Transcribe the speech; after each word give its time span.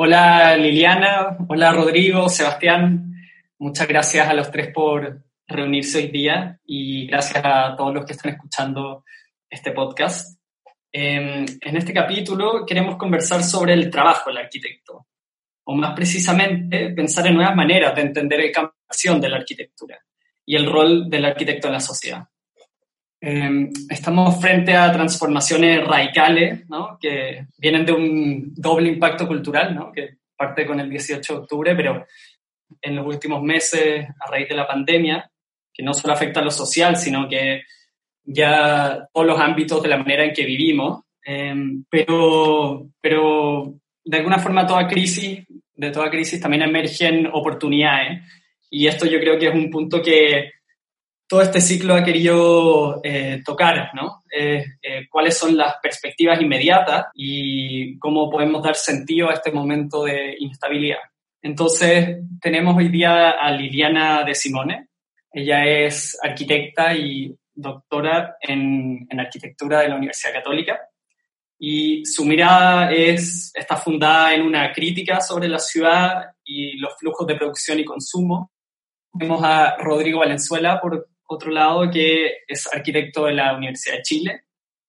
hola 0.00 0.56
Liliana, 0.56 1.36
hola 1.48 1.72
Rodrigo, 1.72 2.28
Sebastián. 2.28 3.14
Muchas 3.58 3.88
gracias 3.88 4.28
a 4.28 4.32
los 4.32 4.48
tres 4.48 4.72
por 4.72 5.24
reunirse 5.48 5.98
hoy 5.98 6.06
día 6.06 6.60
y 6.64 7.08
gracias 7.08 7.44
a 7.44 7.74
todos 7.76 7.92
los 7.92 8.04
que 8.06 8.12
están 8.12 8.34
escuchando 8.34 9.04
este 9.50 9.72
podcast. 9.72 10.38
Em, 10.92 11.44
en 11.60 11.76
este 11.76 11.92
capítulo 11.92 12.64
queremos 12.64 12.96
conversar 12.96 13.42
sobre 13.42 13.72
el 13.72 13.90
trabajo 13.90 14.30
del 14.30 14.38
arquitecto, 14.38 15.08
o 15.64 15.74
más 15.74 15.94
precisamente 15.96 16.90
pensar 16.90 17.26
en 17.26 17.34
nuevas 17.34 17.56
maneras 17.56 17.92
de 17.96 18.02
entender 18.02 18.38
el 18.38 18.52
campo 18.52 18.74
de 19.20 19.28
la 19.28 19.36
arquitectura 19.36 19.98
y 20.46 20.54
el 20.54 20.70
rol 20.70 21.10
del 21.10 21.24
arquitecto 21.24 21.66
en 21.66 21.72
la 21.72 21.80
sociedad. 21.80 22.22
Em, 23.20 23.72
estamos 23.90 24.40
frente 24.40 24.76
a 24.76 24.92
transformaciones 24.92 25.84
radicales 25.84 26.68
¿no? 26.68 26.96
que 27.00 27.46
vienen 27.56 27.84
de 27.84 27.92
un 27.92 28.54
doble 28.54 28.90
impacto 28.90 29.26
cultural, 29.26 29.74
¿no? 29.74 29.90
que 29.92 30.18
parte 30.36 30.64
con 30.64 30.78
el 30.78 30.88
18 30.88 31.32
de 31.32 31.38
octubre, 31.40 31.74
pero 31.74 32.06
en 32.80 32.94
los 32.94 33.04
últimos 33.04 33.42
meses, 33.42 34.06
a 34.20 34.30
raíz 34.30 34.48
de 34.48 34.54
la 34.54 34.68
pandemia, 34.68 35.28
que 35.72 35.82
no 35.82 35.94
solo 35.94 36.14
afecta 36.14 36.38
a 36.40 36.44
lo 36.44 36.52
social, 36.52 36.96
sino 36.96 37.28
que 37.28 37.62
ya 38.22 39.08
todos 39.12 39.26
los 39.26 39.40
ámbitos 39.40 39.82
de 39.82 39.88
la 39.88 39.96
manera 39.96 40.24
en 40.24 40.32
que 40.32 40.44
vivimos, 40.44 41.02
em, 41.24 41.84
pero, 41.90 42.88
pero 43.00 43.74
de 44.04 44.16
alguna 44.16 44.38
forma 44.38 44.66
toda 44.66 44.86
crisis, 44.86 45.44
de 45.74 45.90
toda 45.90 46.10
crisis 46.10 46.40
también 46.40 46.62
emergen 46.62 47.26
oportunidades, 47.32 48.22
y 48.70 48.86
esto 48.86 49.06
yo 49.06 49.18
creo 49.18 49.38
que 49.38 49.48
es 49.48 49.54
un 49.54 49.70
punto 49.70 50.00
que 50.02 50.52
todo 51.28 51.42
este 51.42 51.60
ciclo 51.60 51.94
ha 51.94 52.02
querido 52.02 53.00
eh, 53.04 53.42
tocar, 53.44 53.90
¿no? 53.94 54.24
Eh, 54.34 54.64
eh, 54.82 55.06
cuáles 55.10 55.36
son 55.36 55.56
las 55.58 55.74
perspectivas 55.82 56.40
inmediatas 56.40 57.08
y 57.14 57.98
cómo 57.98 58.30
podemos 58.30 58.62
dar 58.62 58.74
sentido 58.74 59.28
a 59.28 59.34
este 59.34 59.52
momento 59.52 60.04
de 60.04 60.36
inestabilidad. 60.38 61.00
Entonces, 61.42 62.20
tenemos 62.40 62.76
hoy 62.78 62.88
día 62.88 63.32
a 63.32 63.50
Liliana 63.50 64.24
de 64.24 64.34
Simone. 64.34 64.88
Ella 65.30 65.66
es 65.66 66.18
arquitecta 66.22 66.94
y 66.94 67.36
doctora 67.54 68.36
en, 68.40 69.06
en 69.10 69.20
arquitectura 69.20 69.80
de 69.80 69.88
la 69.90 69.96
Universidad 69.96 70.32
Católica. 70.32 70.80
Y 71.58 72.06
su 72.06 72.24
mirada 72.24 72.90
es, 72.90 73.52
está 73.54 73.76
fundada 73.76 74.34
en 74.34 74.42
una 74.42 74.72
crítica 74.72 75.20
sobre 75.20 75.48
la 75.48 75.58
ciudad 75.58 76.32
y 76.42 76.78
los 76.78 76.96
flujos 76.98 77.26
de 77.26 77.34
producción 77.34 77.78
y 77.78 77.84
consumo. 77.84 78.50
Tenemos 79.12 79.42
a 79.44 79.76
Rodrigo 79.76 80.20
Valenzuela, 80.20 80.80
por 80.80 81.06
otro 81.28 81.50
lado, 81.50 81.90
que 81.90 82.38
es 82.46 82.66
arquitecto 82.72 83.26
de 83.26 83.34
la 83.34 83.56
Universidad 83.56 83.96
de 83.96 84.02
Chile 84.02 84.42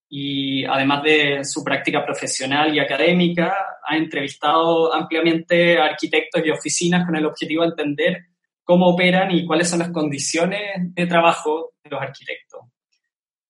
y 0.09 0.65
además 0.65 1.03
de 1.03 1.43
su 1.43 1.63
práctica 1.63 2.03
profesional 2.03 2.73
y 2.73 2.79
académica, 2.79 3.53
ha 3.85 3.95
entrevistado 3.95 4.93
ampliamente 4.93 5.77
a 5.77 5.85
arquitectos 5.85 6.41
y 6.43 6.49
oficinas 6.49 7.05
con 7.05 7.15
el 7.15 7.25
objetivo 7.25 7.63
de 7.63 7.69
entender 7.69 8.17
cómo 8.63 8.87
operan 8.87 9.31
y 9.31 9.45
cuáles 9.45 9.69
son 9.69 9.79
las 9.79 9.91
condiciones 9.91 10.93
de 10.95 11.05
trabajo 11.05 11.73
de 11.83 11.89
los 11.91 12.01
arquitectos. 12.01 12.61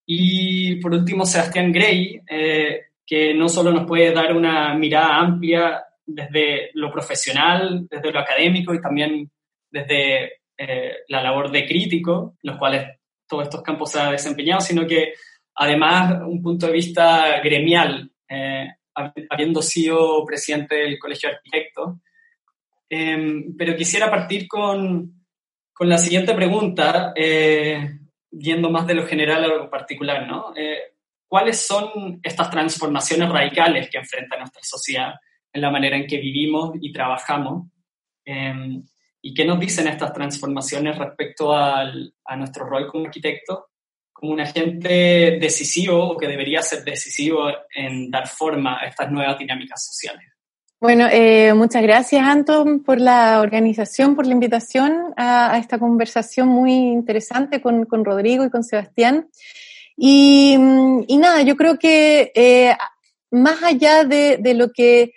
Y 0.06 0.76
por 0.78 0.94
último, 0.94 1.26
Sebastián 1.26 1.72
Gray, 1.72 2.20
eh, 2.28 2.82
que 3.06 3.34
no 3.34 3.48
solo 3.48 3.72
nos 3.72 3.86
puede 3.86 4.12
dar 4.12 4.36
una 4.36 4.74
mirada 4.74 5.18
amplia 5.18 5.84
desde 6.06 6.72
lo 6.74 6.92
profesional, 6.92 7.88
desde 7.90 8.12
lo 8.12 8.20
académico 8.20 8.74
y 8.74 8.82
también 8.82 9.30
desde 9.70 10.39
eh, 10.62 11.06
la 11.08 11.24
labor 11.24 11.50
de 11.50 11.66
crítico, 11.66 12.36
los 12.42 12.58
cuales 12.58 13.00
todos 13.26 13.44
estos 13.44 13.62
campos 13.62 13.92
se 13.92 14.00
ha 14.02 14.12
desempeñado, 14.12 14.60
sino 14.60 14.86
que 14.86 15.14
además 15.56 16.22
un 16.28 16.42
punto 16.42 16.66
de 16.66 16.74
vista 16.74 17.40
gremial, 17.40 18.12
eh, 18.28 18.68
habiendo 19.30 19.62
sido 19.62 20.26
presidente 20.26 20.76
del 20.76 21.00
Colegio 21.00 21.30
de 21.30 21.36
Arquitectos. 21.36 21.96
Em, 22.90 23.56
pero 23.56 23.74
quisiera 23.78 24.12
partir 24.12 24.50
con, 24.50 25.24
con 25.72 25.88
la 25.88 25.98
siguiente 25.98 26.34
pregunta, 26.34 27.14
eh, 27.16 27.92
yendo 28.30 28.70
más 28.70 28.86
de 28.86 28.96
lo 28.96 29.08
general 29.08 29.46
a 29.46 29.48
lo 29.48 29.70
particular, 29.70 30.28
¿no? 30.28 30.54
¿Cuáles 31.26 31.66
son 31.66 32.20
estas 32.22 32.50
transformaciones 32.52 33.30
radicales 33.30 33.90
que 33.90 34.00
enfrenta 34.00 34.38
nuestra 34.38 34.62
sociedad 34.64 35.14
en 35.54 35.62
la 35.62 35.72
manera 35.72 35.96
en 35.96 36.06
que 36.06 36.18
vivimos 36.18 36.74
y 36.82 36.92
trabajamos? 36.92 37.70
¿Y 39.22 39.34
qué 39.34 39.46
nos 39.46 39.60
dicen 39.60 39.88
estas 39.88 40.14
transformaciones 40.14 40.98
respecto 40.98 41.54
al, 41.54 42.14
a 42.26 42.36
nuestro 42.36 42.66
rol 42.66 42.88
como 42.88 43.06
arquitecto? 43.06 43.68
Como 44.14 44.34
un 44.34 44.42
agente 44.42 45.38
decisivo 45.40 46.12
o 46.12 46.18
que 46.18 46.28
debería 46.28 46.62
ser 46.62 46.84
decisivo 46.84 47.50
en 47.74 48.10
dar 48.10 48.28
forma 48.28 48.82
a 48.82 48.88
estas 48.88 49.12
nuevas 49.12 49.38
dinámicas 49.38 49.86
sociales. 49.86 50.26
Bueno, 50.82 51.08
eh, 51.12 51.54
muchas 51.54 51.84
gracias 51.84 52.26
Anton 52.26 52.84
por 52.84 53.02
la 53.02 53.42
organización, 53.42 54.16
por 54.16 54.26
la 54.26 54.32
invitación 54.32 55.14
a, 55.18 55.54
a 55.54 55.58
esta 55.58 55.78
conversación 55.78 56.48
muy 56.48 56.72
interesante 56.72 57.62
con, 57.62 57.86
con, 57.86 58.06
Rodrigo 58.06 58.46
y 58.46 58.50
con 58.50 58.64
Sebastián. 58.64 59.28
Y, 59.98 60.54
y 61.08 61.18
nada, 61.18 61.42
yo 61.42 61.58
creo 61.58 61.78
que 61.78 62.32
eh, 62.34 62.78
más 63.30 63.62
allá 63.62 64.06
de, 64.06 64.38
de, 64.38 64.54
lo 64.54 64.72
que 64.72 65.12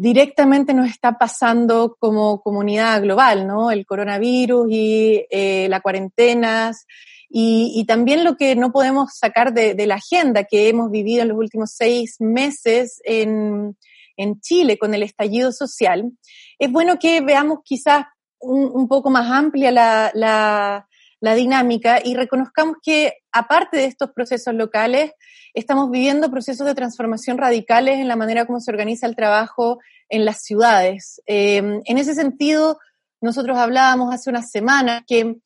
directamente 0.00 0.72
nos 0.72 0.88
está 0.88 1.18
pasando 1.18 1.94
como 2.00 2.40
comunidad 2.40 3.02
global, 3.02 3.46
¿no? 3.46 3.70
El 3.70 3.84
coronavirus 3.84 4.66
y 4.70 5.26
eh, 5.30 5.66
las 5.68 5.82
cuarentenas 5.82 6.86
y, 7.28 7.84
también 7.86 8.24
lo 8.24 8.34
que 8.36 8.56
no 8.56 8.72
podemos 8.72 9.10
sacar 9.14 9.52
de, 9.52 9.86
la 9.86 9.96
agenda 9.96 10.44
que 10.44 10.70
hemos 10.70 10.90
vivido 10.90 11.20
en 11.20 11.28
los 11.28 11.36
últimos 11.36 11.72
seis 11.72 12.16
meses 12.18 13.02
en, 13.04 13.76
en 14.16 14.40
Chile 14.40 14.78
con 14.78 14.94
el 14.94 15.02
estallido 15.02 15.52
social. 15.52 16.10
Es 16.58 16.72
bueno 16.72 16.98
que 16.98 17.20
veamos 17.20 17.58
quizás 17.62 18.06
un, 18.40 18.70
un 18.72 18.88
poco 18.88 19.10
más 19.10 19.30
amplia 19.30 19.70
la, 19.70 20.10
la, 20.14 20.88
la 21.20 21.34
dinámica 21.34 22.00
y 22.02 22.14
reconozcamos 22.14 22.76
que 22.82 23.14
aparte 23.30 23.76
de 23.76 23.84
estos 23.84 24.10
procesos 24.10 24.54
locales, 24.54 25.12
estamos 25.54 25.90
viviendo 25.90 26.30
procesos 26.30 26.66
de 26.66 26.74
transformación 26.74 27.38
radicales 27.38 27.98
en 27.98 28.08
la 28.08 28.16
manera 28.16 28.46
como 28.46 28.60
se 28.60 28.70
organiza 28.70 29.06
el 29.06 29.16
trabajo 29.16 29.78
en 30.08 30.24
las 30.24 30.42
ciudades. 30.42 31.20
Eh, 31.26 31.58
en 31.84 31.98
ese 31.98 32.14
sentido, 32.14 32.78
nosotros 33.20 33.58
hablábamos 33.58 34.14
hace 34.14 34.30
unas 34.30 34.50
semanas 34.50 35.02
que 35.06 35.36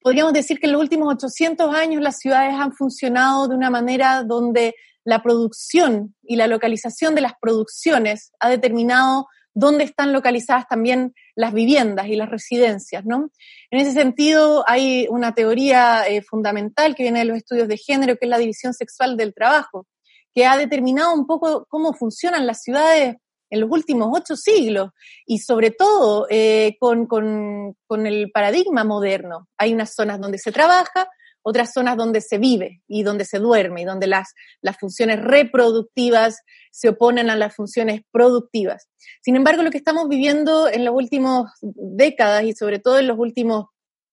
podríamos 0.00 0.32
decir 0.32 0.58
que 0.58 0.66
en 0.66 0.72
los 0.72 0.80
últimos 0.80 1.12
800 1.14 1.74
años 1.74 2.02
las 2.02 2.18
ciudades 2.18 2.54
han 2.54 2.72
funcionado 2.72 3.48
de 3.48 3.54
una 3.54 3.70
manera 3.70 4.22
donde 4.22 4.74
la 5.04 5.22
producción 5.22 6.14
y 6.22 6.36
la 6.36 6.46
localización 6.46 7.14
de 7.14 7.22
las 7.22 7.32
producciones 7.40 8.32
ha 8.40 8.48
determinado 8.48 9.26
dónde 9.58 9.84
están 9.84 10.12
localizadas 10.12 10.68
también 10.68 11.14
las 11.34 11.52
viviendas 11.52 12.06
y 12.06 12.14
las 12.14 12.30
residencias, 12.30 13.04
¿no? 13.04 13.30
En 13.70 13.80
ese 13.80 13.92
sentido, 13.92 14.64
hay 14.68 15.06
una 15.10 15.34
teoría 15.34 16.06
eh, 16.06 16.22
fundamental 16.22 16.94
que 16.94 17.02
viene 17.02 17.20
de 17.20 17.24
los 17.24 17.36
estudios 17.36 17.66
de 17.66 17.76
género, 17.76 18.16
que 18.16 18.26
es 18.26 18.30
la 18.30 18.38
división 18.38 18.72
sexual 18.72 19.16
del 19.16 19.34
trabajo, 19.34 19.86
que 20.32 20.46
ha 20.46 20.56
determinado 20.56 21.12
un 21.12 21.26
poco 21.26 21.66
cómo 21.68 21.92
funcionan 21.92 22.46
las 22.46 22.62
ciudades 22.62 23.16
en 23.50 23.60
los 23.60 23.70
últimos 23.70 24.10
ocho 24.12 24.36
siglos 24.36 24.90
y 25.26 25.38
sobre 25.38 25.70
todo 25.72 26.26
eh, 26.30 26.76
con, 26.78 27.06
con, 27.06 27.74
con 27.86 28.06
el 28.06 28.30
paradigma 28.30 28.84
moderno. 28.84 29.48
Hay 29.58 29.74
unas 29.74 29.92
zonas 29.94 30.20
donde 30.20 30.38
se 30.38 30.52
trabaja, 30.52 31.08
otras 31.48 31.72
zonas 31.72 31.96
donde 31.96 32.20
se 32.20 32.36
vive 32.36 32.82
y 32.86 33.02
donde 33.02 33.24
se 33.24 33.38
duerme 33.38 33.82
y 33.82 33.84
donde 33.84 34.06
las, 34.06 34.34
las 34.60 34.76
funciones 34.78 35.18
reproductivas 35.20 36.42
se 36.70 36.90
oponen 36.90 37.30
a 37.30 37.36
las 37.36 37.54
funciones 37.54 38.02
productivas. 38.10 38.88
Sin 39.22 39.34
embargo, 39.34 39.62
lo 39.62 39.70
que 39.70 39.78
estamos 39.78 40.08
viviendo 40.08 40.68
en 40.68 40.84
las 40.84 40.92
últimas 40.92 41.50
décadas 41.62 42.44
y 42.44 42.52
sobre 42.52 42.80
todo 42.80 42.98
en 42.98 43.08
los 43.08 43.18
últimos 43.18 43.66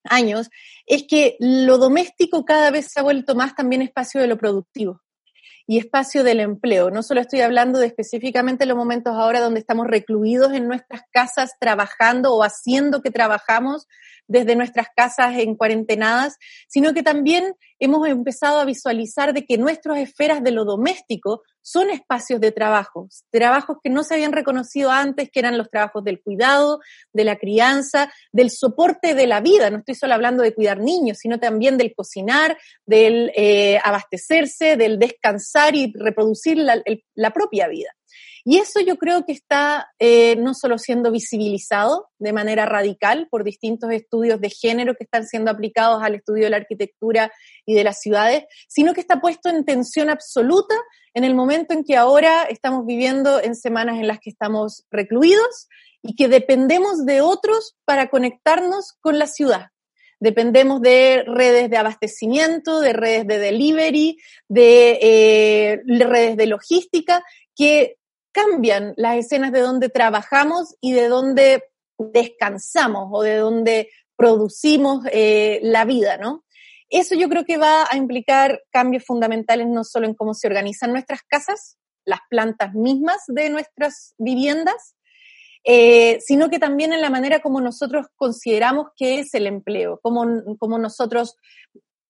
años 0.06 0.50
es 0.86 1.04
que 1.08 1.36
lo 1.40 1.78
doméstico 1.78 2.46
cada 2.46 2.72
vez 2.72 2.88
se 2.92 3.02
ha 3.02 3.04
vuelto 3.04 3.36
más 3.36 3.54
también 3.54 3.82
espacio 3.82 4.22
de 4.22 4.28
lo 4.28 4.38
productivo 4.38 5.02
y 5.68 5.78
espacio 5.78 6.24
del 6.24 6.40
empleo. 6.40 6.92
No 6.92 7.04
solo 7.04 7.22
estoy 7.22 7.42
hablando 7.42 7.80
de 7.80 7.88
específicamente 7.88 8.66
los 8.66 8.78
momentos 8.78 9.14
ahora 9.16 9.42
donde 9.42 9.60
estamos 9.60 9.88
recluidos 9.88 10.54
en 10.54 10.68
nuestras 10.68 11.02
casas 11.12 11.54
trabajando 11.60 12.34
o 12.34 12.44
haciendo 12.44 13.02
que 13.02 13.12
trabajamos 13.12 13.88
desde 14.28 14.56
nuestras 14.56 14.88
casas 14.96 15.38
en 15.38 15.56
cuarentenadas, 15.56 16.38
sino 16.68 16.94
que 16.94 17.04
también 17.04 17.56
hemos 17.80 18.08
empezado 18.08 18.60
a 18.60 18.66
visualizar 18.66 19.34
de 19.34 19.46
que 19.46 19.58
nuestras 19.58 20.00
esferas 20.00 20.44
de 20.44 20.52
lo 20.52 20.66
doméstico 20.66 21.44
son 21.62 21.90
espacios 21.90 22.40
de 22.40 22.52
trabajo, 22.52 23.10
trabajos 23.32 23.78
que 23.84 23.90
no 23.90 24.04
se 24.04 24.14
habían 24.14 24.34
reconocido 24.34 24.92
antes, 24.92 25.32
que 25.32 25.40
eran 25.40 25.58
los 25.58 25.72
trabajos 25.72 26.04
del 26.04 26.22
cuidado, 26.22 26.80
de 27.12 27.24
la 27.24 27.38
crianza, 27.38 28.14
del 28.32 28.52
soporte 28.52 29.16
de 29.16 29.26
la 29.26 29.42
vida. 29.42 29.72
No 29.72 29.80
estoy 29.80 29.96
solo 29.96 30.14
hablando 30.14 30.44
de 30.44 30.54
cuidar 30.54 30.80
niños, 30.80 31.18
sino 31.18 31.40
también 31.40 31.78
del 31.78 31.96
cocinar, 31.96 32.56
del 32.86 33.32
eh, 33.36 33.80
abastecerse, 33.84 34.78
del 34.78 35.00
descansar 35.00 35.76
y 35.76 35.92
reproducir 35.96 36.58
la, 36.58 37.32
propia 37.32 37.68
vida. 37.68 37.90
Y 38.48 38.60
eso 38.60 38.80
yo 38.80 38.98
creo 38.98 39.26
que 39.26 39.32
está 39.32 39.92
eh, 39.98 40.36
no 40.36 40.54
solo 40.54 40.78
siendo 40.78 41.12
visibilizado 41.12 42.10
de 42.20 42.32
manera 42.32 42.68
radical 42.68 43.28
por 43.32 43.44
distintos 43.44 43.90
estudios 43.92 44.40
de 44.40 44.52
género 44.52 44.94
que 44.94 45.04
están 45.04 45.26
siendo 45.26 45.50
aplicados 45.50 46.04
al 46.04 46.14
estudio 46.14 46.44
de 46.44 46.52
la 46.52 46.58
arquitectura 46.58 47.32
y 47.66 47.74
de 47.74 47.84
las 47.84 48.00
ciudades, 48.02 48.44
sino 48.68 48.94
que 48.94 49.02
está 49.02 49.20
puesto 49.20 49.50
en 49.50 49.66
tensión 49.66 50.12
absoluta 50.12 50.76
en 51.16 51.24
el 51.24 51.34
momento 51.34 51.74
en 51.74 51.84
que 51.84 51.98
ahora 51.98 52.44
estamos 52.44 52.86
viviendo 52.86 53.42
en 53.42 53.56
semanas 53.56 53.98
en 53.98 54.08
las 54.08 54.20
que 54.20 54.30
estamos 54.30 54.86
recluidos 54.92 55.68
y 56.04 56.16
que 56.16 56.28
dependemos 56.28 57.04
de 57.04 57.22
otros 57.22 57.76
para 57.84 58.12
conectarnos 58.12 58.94
con 59.02 59.18
la 59.18 59.26
ciudad. 59.26 59.70
Dependemos 60.20 60.82
de 60.82 61.24
redes 61.26 61.72
de 61.72 61.78
abastecimiento, 61.78 62.80
de 62.80 62.94
redes 62.94 63.26
de 63.26 63.40
delivery, 63.40 64.18
de 64.48 65.00
eh, 65.02 65.82
redes 65.88 66.38
de 66.38 66.46
logística 66.46 67.24
que 67.56 67.98
cambian 68.36 68.94
las 68.98 69.16
escenas 69.16 69.54
de 69.54 69.62
donde 69.62 69.88
trabajamos 69.88 70.76
y 70.82 70.92
de 70.92 71.08
donde 71.08 71.64
descansamos 71.98 73.08
o 73.12 73.22
de 73.22 73.38
donde 73.38 73.90
producimos 74.18 75.06
eh, 75.12 75.60
la 75.64 75.86
vida, 75.86 76.18
¿no? 76.18 76.44
Eso 76.90 77.16
yo 77.16 77.30
creo 77.30 77.46
que 77.46 77.58
va 77.58 77.86
a 77.90 77.96
implicar 77.96 78.62
cambios 78.72 79.06
fundamentales 79.06 79.68
no 79.68 79.86
solo 79.86 80.06
en 80.06 80.14
cómo 80.14 80.34
se 80.34 80.48
organizan 80.48 80.92
nuestras 80.92 81.22
casas, 81.24 81.78
las 82.04 82.20
plantas 82.30 82.74
mismas 82.74 83.24
de 83.28 83.50
nuestras 83.50 84.14
viviendas, 84.18 84.96
eh, 85.64 86.20
sino 86.20 86.50
que 86.50 86.60
también 86.60 86.92
en 86.92 87.02
la 87.02 87.10
manera 87.10 87.40
como 87.40 87.62
nosotros 87.62 88.08
consideramos 88.18 88.88
que 88.98 89.20
es 89.20 89.34
el 89.34 89.48
empleo, 89.48 90.00
cómo, 90.04 90.26
cómo 90.60 90.78
nosotros 90.78 91.38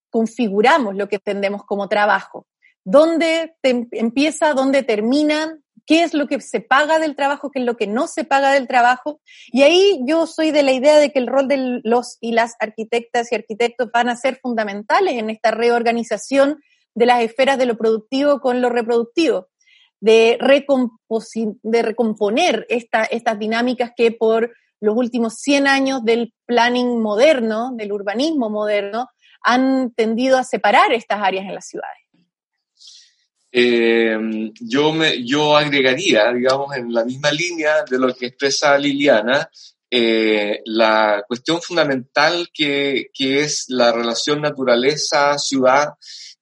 configuramos 0.10 0.96
lo 0.96 1.08
que 1.08 1.18
entendemos 1.18 1.64
como 1.66 1.88
trabajo. 1.88 2.48
¿Dónde 2.84 3.56
empieza, 3.64 4.54
dónde 4.54 4.84
termina, 4.84 5.58
qué 5.86 6.04
es 6.04 6.14
lo 6.14 6.28
que 6.28 6.42
se 6.42 6.62
paga 6.62 7.00
del 7.00 7.16
trabajo, 7.16 7.52
qué 7.52 7.60
es 7.60 7.66
lo 7.66 7.78
que 7.78 7.88
no 7.88 8.08
se 8.08 8.24
paga 8.24 8.52
del 8.52 8.68
trabajo. 8.68 9.22
Y 9.48 9.64
ahí 9.64 10.00
yo 10.06 10.28
soy 10.28 10.52
de 10.52 10.64
la 10.64 10.72
idea 10.72 10.98
de 10.98 11.12
que 11.12 11.20
el 11.20 11.28
rol 11.28 11.48
de 11.48 11.82
los 11.84 12.18
y 12.22 12.32
las 12.32 12.56
arquitectas 12.60 13.32
y 13.32 13.36
arquitectos 13.36 13.90
van 13.92 14.10
a 14.10 14.16
ser 14.16 14.40
fundamentales 14.42 15.14
en 15.16 15.30
esta 15.30 15.52
reorganización 15.52 16.60
de 16.94 17.06
las 17.06 17.22
esferas 17.22 17.58
de 17.58 17.66
lo 17.66 17.78
productivo 17.78 18.40
con 18.40 18.62
lo 18.62 18.70
reproductivo, 18.70 19.48
de, 20.00 20.38
de 21.64 21.82
recomponer 21.82 22.66
estas 22.70 23.40
dinámicas 23.40 23.92
que 23.96 24.12
por 24.12 24.52
los 24.80 24.96
últimos 24.96 25.36
100 25.36 25.68
años 25.68 26.04
del 26.04 26.34
planning 26.46 27.02
moderno, 27.02 27.72
del 27.76 27.92
urbanismo 27.92 28.50
moderno, 28.50 29.10
han 29.42 29.94
tendido 29.94 30.38
a 30.38 30.44
separar 30.44 30.94
estas 30.94 31.22
áreas 31.22 31.46
en 31.46 31.56
las 31.56 31.68
ciudades. 31.68 32.05
Eh, 33.58 34.52
yo, 34.60 34.92
me, 34.92 35.24
yo 35.24 35.56
agregaría, 35.56 36.30
digamos, 36.34 36.76
en 36.76 36.94
la 36.94 37.06
misma 37.06 37.32
línea 37.32 37.86
de 37.90 37.98
lo 37.98 38.14
que 38.14 38.26
expresa 38.26 38.78
Liliana, 38.78 39.50
eh, 39.90 40.62
la 40.66 41.24
cuestión 41.26 41.62
fundamental 41.62 42.50
que, 42.54 43.12
que 43.14 43.40
es 43.40 43.68
la 43.70 43.94
relación 43.94 44.42
naturaleza-ciudad 44.42 45.94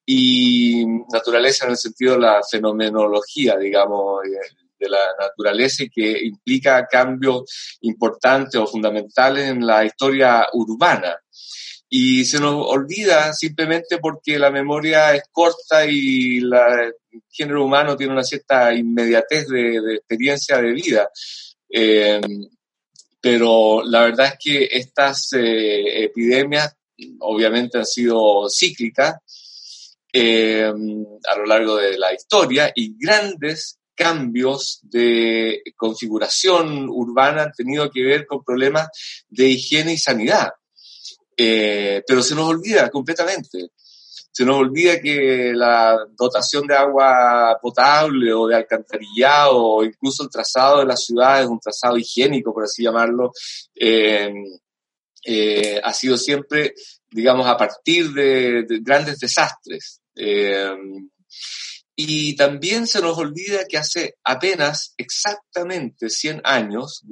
y 0.04 0.84
naturaleza 1.14 1.66
en 1.66 1.72
el 1.72 1.78
sentido 1.78 2.14
de 2.14 2.22
la 2.22 2.42
fenomenología, 2.50 3.58
digamos, 3.58 4.24
de 4.80 4.90
la 4.90 5.06
naturaleza 5.20 5.84
y 5.84 5.90
que 5.92 6.26
implica 6.26 6.88
cambios 6.88 7.44
importantes 7.82 8.60
o 8.60 8.66
fundamentales 8.66 9.50
en 9.50 9.68
la 9.68 9.86
historia 9.86 10.48
urbana 10.52 11.16
y 11.96 12.26
se 12.26 12.40
nos 12.40 12.56
olvida 12.56 13.32
simplemente 13.34 14.00
porque 14.00 14.40
la 14.40 14.50
memoria 14.50 15.14
es 15.14 15.26
corta 15.32 15.86
y 15.86 16.40
el 16.40 16.96
género 17.30 17.66
humano 17.66 17.96
tiene 17.96 18.14
una 18.14 18.24
cierta 18.24 18.74
inmediatez 18.74 19.48
de, 19.48 19.94
experiencia 19.98 20.60
de 20.60 20.72
vida. 20.72 21.08
Eh, 21.70 22.20
pero 23.22 23.84
la 23.84 24.06
verdad 24.06 24.26
es 24.26 24.34
que 24.44 24.68
estas 24.72 25.34
eh, 25.34 26.06
epidemias 26.06 26.76
obviamente 27.20 27.78
han 27.78 27.86
sido 27.86 28.50
cíclicas 28.50 29.14
eh, 30.12 30.64
a 30.64 31.38
lo 31.38 31.46
largo 31.46 31.76
de 31.76 31.96
la 32.00 32.12
historia 32.12 32.72
y 32.74 32.98
grandes 32.98 33.78
cambios 33.94 34.80
de 34.82 35.62
configuración 35.76 36.90
urbana 36.90 37.44
han 37.44 37.52
tenido 37.52 37.92
que 37.92 38.02
ver 38.02 38.26
con 38.26 38.44
problemas 38.44 38.88
de 39.30 39.50
higiene 39.50 39.94
y 39.94 39.98
sanidad. 40.00 40.54
Eh, 41.36 42.04
pero 42.06 42.22
se 42.22 42.36
nos 42.36 42.48
olvida 42.48 42.90
completamente. 42.90 43.72
Se 44.32 44.46
nos 44.46 44.58
olvida 44.58 45.00
que 45.00 45.52
la 45.54 46.08
dotación 46.18 46.66
de 46.66 46.76
agua 46.76 47.58
potable 47.62 48.34
o 48.34 48.48
de 48.48 48.56
alcantarillado 48.56 49.64
o 49.64 49.84
incluso 49.84 50.24
el 50.24 50.30
trazado 50.30 50.80
de 50.80 50.86
la 50.86 50.98
ciudad 50.98 51.42
es 51.42 51.48
un 51.48 51.60
trazado 51.60 51.98
higiénico, 51.98 52.52
por 52.52 52.64
así 52.64 52.84
llamarlo, 52.84 53.32
eh, 53.76 54.34
eh, 55.26 55.80
ha 55.84 55.94
sido 55.94 56.18
siempre, 56.18 56.74
digamos, 57.12 57.46
a 57.48 57.56
partir 57.56 58.12
de, 58.12 58.64
de 58.64 58.80
grandes 58.80 59.20
desastres. 59.20 60.02
Y 61.96 62.36
también 62.36 62.88
se 62.88 63.02
nos 63.02 63.18
olvida 63.18 63.66
que 63.70 63.78
hace 63.78 64.16
apenas 64.24 64.96
exactamente 64.98 66.10
100 66.10 66.42
años 66.44 67.04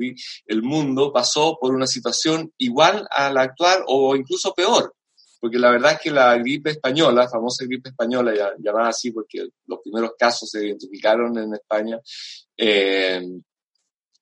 el 0.45 0.63
mundo 0.63 1.13
pasó 1.13 1.57
por 1.61 1.75
una 1.75 1.85
situación 1.85 2.51
igual 2.57 3.07
a 3.11 3.31
la 3.31 3.43
actual 3.43 3.83
o 3.87 4.15
incluso 4.15 4.53
peor. 4.53 4.95
Porque 5.39 5.59
la 5.59 5.71
verdad 5.71 5.93
es 5.93 5.99
que 5.99 6.11
la 6.11 6.37
gripe 6.37 6.71
española, 6.71 7.27
famosa 7.27 7.65
gripe 7.65 7.89
española, 7.89 8.55
llamada 8.59 8.89
así 8.89 9.11
porque 9.11 9.47
los 9.65 9.79
primeros 9.83 10.11
casos 10.17 10.49
se 10.49 10.65
identificaron 10.67 11.37
en 11.37 11.55
España, 11.55 11.99
eh, 12.57 13.23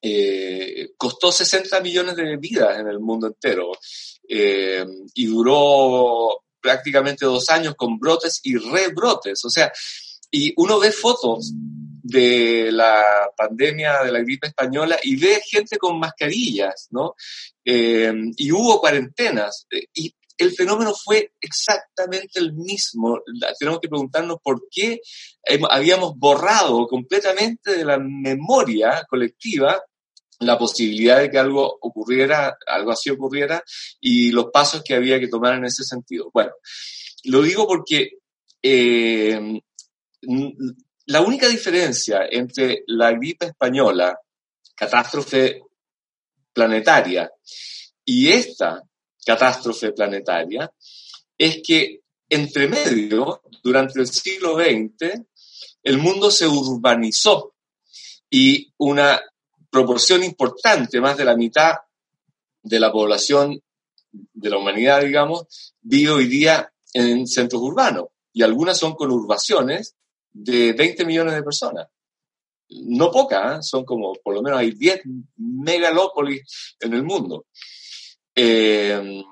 eh, 0.02 0.92
costó 0.96 1.30
60 1.30 1.82
millones 1.82 2.16
de 2.16 2.38
vidas 2.38 2.80
en 2.80 2.88
el 2.88 3.00
mundo 3.00 3.28
entero 3.28 3.72
eh, 4.30 4.86
y 5.14 5.26
duró 5.26 6.42
prácticamente 6.62 7.26
dos 7.26 7.50
años 7.50 7.76
con 7.76 8.00
brotes 8.00 8.40
y 8.44 8.56
rebrotes. 8.56 9.44
O 9.44 9.50
sea, 9.50 9.72
y 10.32 10.54
uno 10.58 10.80
ve 10.80 10.92
fotos 10.92 11.54
de 12.02 12.72
la 12.72 13.30
pandemia 13.36 14.04
de 14.04 14.12
la 14.12 14.20
gripe 14.20 14.48
española 14.48 14.98
y 15.04 15.16
ve 15.16 15.42
gente 15.46 15.78
con 15.78 16.00
mascarillas, 16.00 16.88
¿no? 16.92 17.16
Eh, 17.64 18.14
y 18.38 18.52
hubo 18.52 18.80
cuarentenas. 18.80 19.68
Eh, 19.72 19.86
y 19.94 20.14
el 20.38 20.52
fenómeno 20.54 20.94
fue 20.94 21.34
exactamente 21.42 22.40
el 22.40 22.54
mismo. 22.54 23.22
Tenemos 23.60 23.80
que 23.82 23.90
preguntarnos 23.90 24.38
por 24.42 24.68
qué 24.72 25.02
habíamos 25.70 26.18
borrado 26.18 26.88
completamente 26.88 27.78
de 27.78 27.86
la 27.86 28.00
memoria 28.00 29.06
colectiva 29.10 29.84
la 30.40 30.58
posibilidad 30.58 31.20
de 31.20 31.30
que 31.30 31.38
algo 31.38 31.78
ocurriera, 31.82 32.58
algo 32.66 32.92
así 32.92 33.10
ocurriera, 33.10 33.62
y 34.00 34.32
los 34.32 34.46
pasos 34.54 34.82
que 34.84 34.96
había 34.96 35.20
que 35.20 35.28
tomar 35.28 35.56
en 35.56 35.66
ese 35.66 35.84
sentido. 35.84 36.32
Bueno, 36.34 36.52
lo 37.26 37.42
digo 37.42 37.68
porque 37.68 38.12
eh, 38.64 39.62
la 40.22 41.22
única 41.22 41.48
diferencia 41.48 42.28
entre 42.30 42.84
la 42.88 43.12
gripe 43.12 43.48
española, 43.48 44.20
catástrofe 44.76 45.62
planetaria, 46.54 47.32
y 48.06 48.30
esta 48.30 48.84
catástrofe 49.26 49.92
planetaria, 49.92 50.72
es 51.38 51.62
que 51.66 52.02
entre 52.30 52.68
medio, 52.68 53.42
durante 53.64 54.00
el 54.00 54.08
siglo 54.08 54.56
XX, 54.56 55.22
el 55.84 55.98
mundo 55.98 56.30
se 56.30 56.48
urbanizó 56.48 57.56
y 58.30 58.72
una 58.78 59.20
proporción 59.70 60.24
importante, 60.24 61.02
más 61.02 61.18
de 61.18 61.26
la 61.26 61.36
mitad 61.36 61.76
de 62.62 62.80
la 62.80 62.92
población 62.92 63.62
de 64.12 64.50
la 64.50 64.58
humanidad, 64.58 65.02
digamos, 65.02 65.74
vive 65.82 66.12
hoy 66.12 66.28
día 66.28 66.72
en 66.94 67.28
centros 67.28 67.62
urbanos 67.62 68.06
y 68.34 68.44
algunas 68.44 68.78
son 68.78 68.94
conurbaciones 68.94 69.96
de 70.32 70.74
20 70.74 71.06
millones 71.06 71.36
de 71.36 71.44
personas. 71.44 71.88
No 72.70 73.10
poca, 73.12 73.56
¿eh? 73.56 73.64
son 73.64 73.84
como, 73.84 74.14
por 74.24 74.36
lo 74.36 74.42
menos 74.42 74.60
hay 74.60 74.72
10 74.72 75.02
megalópolis 75.38 76.76
en 76.80 76.94
el 76.94 77.04
mundo. 77.04 77.46
Eh, 78.36 79.24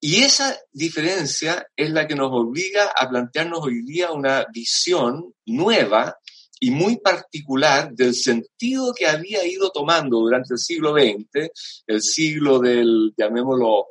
y 0.00 0.22
esa 0.22 0.56
diferencia 0.72 1.66
es 1.74 1.90
la 1.90 2.06
que 2.06 2.14
nos 2.14 2.30
obliga 2.30 2.92
a 2.94 3.08
plantearnos 3.08 3.60
hoy 3.62 3.82
día 3.82 4.12
una 4.12 4.46
visión 4.52 5.34
nueva 5.44 6.16
y 6.60 6.70
muy 6.70 6.98
particular 6.98 7.92
del 7.92 8.14
sentido 8.14 8.92
que 8.94 9.06
había 9.06 9.46
ido 9.46 9.70
tomando 9.70 10.18
durante 10.18 10.54
el 10.54 10.58
siglo 10.58 10.92
XX, 10.92 11.50
el 11.86 12.02
siglo 12.02 12.60
del, 12.60 13.12
llamémoslo, 13.16 13.86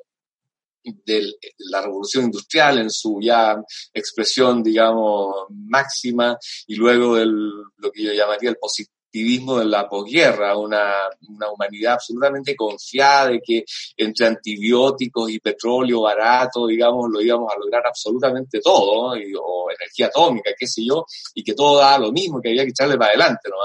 de 1.06 1.34
la 1.58 1.82
revolución 1.82 2.26
industrial 2.26 2.80
en 2.80 2.90
su 2.90 3.20
ya 3.22 3.56
expresión, 3.94 4.64
digamos, 4.64 5.48
máxima, 5.50 6.38
y 6.68 6.76
luego 6.76 7.16
del, 7.16 7.50
lo 7.78 7.92
que 7.92 8.04
yo 8.04 8.14
llamaría 8.14 8.50
el 8.50 8.58
positivismo 8.58 9.60
de 9.60 9.66
la 9.66 9.88
posguerra, 9.88 10.58
una, 10.58 10.94
una 11.30 11.50
humanidad 11.52 11.94
absolutamente 11.94 12.56
confiada 12.56 13.30
de 13.30 13.42
que 13.42 13.64
entre 13.96 14.28
antibióticos 14.28 15.30
y 15.32 15.40
petróleo 15.40 16.02
barato, 16.02 16.68
digamos, 16.68 17.10
lo 17.10 17.22
íbamos 17.22 17.52
a 17.52 17.58
lograr 17.58 17.88
absolutamente 17.88 18.60
todo, 18.60 19.14
o 19.14 19.72
energía 19.72 20.08
atómica, 20.08 20.52
qué 20.58 20.68
sé 20.68 20.86
yo, 20.86 21.06
y 21.34 21.44
que 21.44 21.54
todo 21.54 21.80
da 21.80 21.98
lo 21.98 22.12
mismo, 22.12 22.42
que 22.42 22.50
había 22.50 22.64
que 22.64 22.72
echarle 22.72 22.98
para 22.98 23.12
adelante, 23.12 23.50
¿no? 23.50 23.58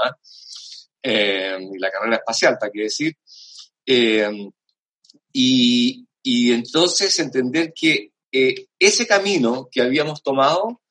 eh, 1.03 1.57
y 1.59 1.77
la 1.77 1.91
carrera 1.91 2.15
espacial, 2.15 2.57
para 2.57 2.71
qué 2.71 2.83
decir. 2.83 3.15
Eh, 3.85 4.49
y, 5.33 6.07
y, 6.23 6.53
entonces 6.53 7.19
entender 7.19 7.73
que 7.75 8.13
eh, 8.31 8.67
ese 8.79 9.05
camino 9.05 9.69
que 9.71 9.81
habíamos 9.81 10.23
tomado, 10.23 10.81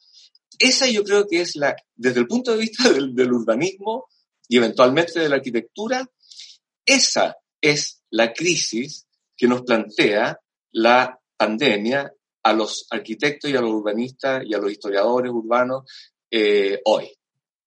esa 0.58 0.88
yo 0.88 1.02
creo 1.02 1.26
que 1.26 1.40
es 1.40 1.56
la, 1.56 1.74
desde 1.96 2.20
el 2.20 2.26
punto 2.26 2.52
de 2.52 2.58
vista 2.58 2.88
del, 2.92 3.32
urbanismo 3.32 4.06
y 4.48 4.58
eventualmente 4.58 5.18
de 5.18 5.28
la 5.28 5.36
arquitectura, 5.36 6.08
esa 6.84 7.36
es 7.60 8.02
la 8.10 8.32
crisis 8.32 9.06
que 9.36 9.48
nos 9.48 9.62
plantea 9.62 10.38
la 10.72 11.18
pandemia 11.36 12.12
a 12.44 12.52
los 12.52 12.86
arquitectos 12.90 13.50
y 13.50 13.56
a 13.56 13.60
los 13.60 13.70
urbanistas 13.70 14.44
y 14.46 14.54
a 14.54 14.58
los 14.58 14.70
historiadores 14.70 15.32
urbanos 15.32 15.84
eh, 16.30 16.80
hoy. 16.84 17.10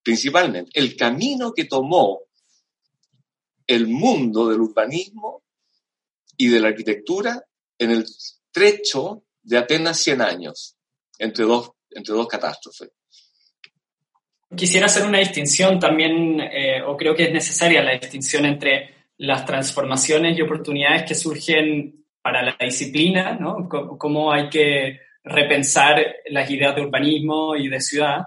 Principalmente, 0.02 0.70
el 0.74 0.96
camino 0.96 1.52
que 1.52 1.64
tomó 1.64 2.20
el 3.66 3.88
mundo 3.88 4.48
del 4.48 4.60
urbanismo 4.60 5.42
y 6.36 6.48
de 6.48 6.60
la 6.60 6.68
arquitectura 6.68 7.44
en 7.78 7.90
el 7.90 8.06
trecho 8.50 9.24
de 9.42 9.58
apenas 9.58 10.00
100 10.00 10.22
años 10.22 10.76
entre 11.18 11.44
dos, 11.44 11.72
entre 11.90 12.14
dos 12.14 12.26
catástrofes. 12.26 12.90
Quisiera 14.54 14.86
hacer 14.86 15.04
una 15.06 15.18
distinción 15.18 15.78
también, 15.78 16.40
eh, 16.40 16.80
o 16.82 16.96
creo 16.96 17.14
que 17.14 17.24
es 17.24 17.32
necesaria 17.32 17.82
la 17.82 17.98
distinción 17.98 18.44
entre 18.46 18.94
las 19.18 19.44
transformaciones 19.44 20.36
y 20.36 20.42
oportunidades 20.42 21.04
que 21.04 21.14
surgen 21.14 22.04
para 22.22 22.42
la 22.42 22.56
disciplina, 22.60 23.36
¿no? 23.38 23.68
cómo 23.68 24.32
hay 24.32 24.48
que 24.48 25.00
repensar 25.22 26.04
las 26.26 26.50
ideas 26.50 26.74
de 26.74 26.82
urbanismo 26.82 27.56
y 27.56 27.68
de 27.68 27.80
ciudad, 27.80 28.26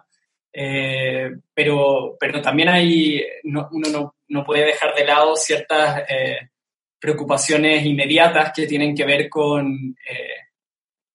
eh, 0.52 1.30
pero, 1.54 2.18
pero 2.20 2.42
también 2.42 2.70
hay, 2.70 3.24
uno 3.44 3.70
no, 3.72 4.16
no, 4.28 4.44
puede 4.44 4.66
dejar 4.66 4.96
de 4.96 5.06
lado 5.06 5.36
ciertas 5.36 6.04
eh, 6.10 6.50
preocupaciones 7.00 7.86
inmediatas 7.86 8.52
que 8.54 8.68
tienen 8.68 8.94
que 8.94 9.06
ver 9.06 9.30
con, 9.30 9.96
eh, 10.10 10.50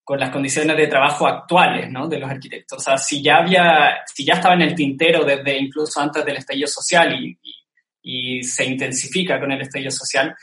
con 0.02 0.18
las 0.18 0.30
condiciones 0.30 0.76
de 0.76 0.86
trabajo 0.86 1.26
actuales 1.26 1.90
¿no? 1.90 2.08
de 2.08 2.18
los 2.18 2.30
arquitectos. 2.30 2.78
O 2.78 2.80
sea, 2.80 2.98
si 2.98 3.22
ya, 3.22 3.38
había, 3.38 4.02
si 4.06 4.24
ya 4.24 4.34
estaba 4.34 4.54
en 4.54 4.62
el 4.62 4.74
tintero 4.74 5.24
desde 5.24 5.58
incluso 5.58 6.00
antes 6.00 6.24
del 6.24 6.36
estallido 6.36 6.68
social 6.68 7.14
y, 7.20 7.38
se 8.42 8.66
intensifica 8.66 9.40
con 9.40 9.50
el 9.50 9.62
estallido 9.62 9.90
social, 9.90 10.36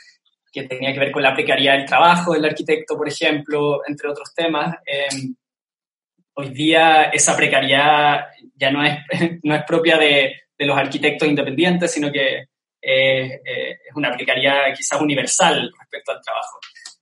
que 0.52 0.64
tenía 0.64 0.92
que 0.92 0.98
ver 0.98 1.12
con 1.12 1.22
la 1.22 1.32
precariedad 1.32 1.76
del 1.76 1.86
trabajo 1.86 2.32
del 2.32 2.44
arquitecto, 2.44 2.96
por 2.96 3.08
ejemplo, 3.08 3.82
entre 3.86 4.10
otros 4.10 4.34
temas. 4.34 4.74
Eh, 4.84 5.28
hoy 6.34 6.48
día 6.50 7.04
esa 7.04 7.36
precariedad 7.36 8.26
ya 8.56 8.70
no 8.72 8.84
es, 8.84 8.98
no 9.44 9.54
es 9.54 9.62
propia 9.62 9.96
de, 9.96 10.34
de 10.58 10.66
los 10.66 10.76
arquitectos 10.76 11.28
independientes, 11.28 11.92
sino 11.92 12.10
que 12.10 12.48
eh, 12.82 13.40
es 13.44 13.94
una 13.94 14.12
precariedad 14.12 14.74
quizás 14.76 15.00
universal 15.00 15.70
respecto 15.78 16.12
al 16.12 16.20
trabajo. 16.20 16.58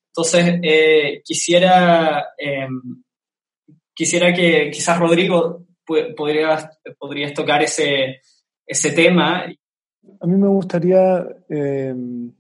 Entonces, 0.09 0.61
eh, 0.63 1.23
quisiera, 1.25 2.35
em, 2.37 3.03
quisiera 3.95 4.35
que 4.35 4.71
quizás 4.71 4.99
Rodrigo 4.99 5.67
podrías, 6.17 6.69
podrías 6.99 7.33
tocar 7.33 7.63
ese, 7.63 8.21
ese 8.67 8.93
tema. 8.93 9.45
A 10.21 10.27
mí 10.27 10.37
me 10.37 10.49
gustaría 10.49 11.27
em, 11.49 12.33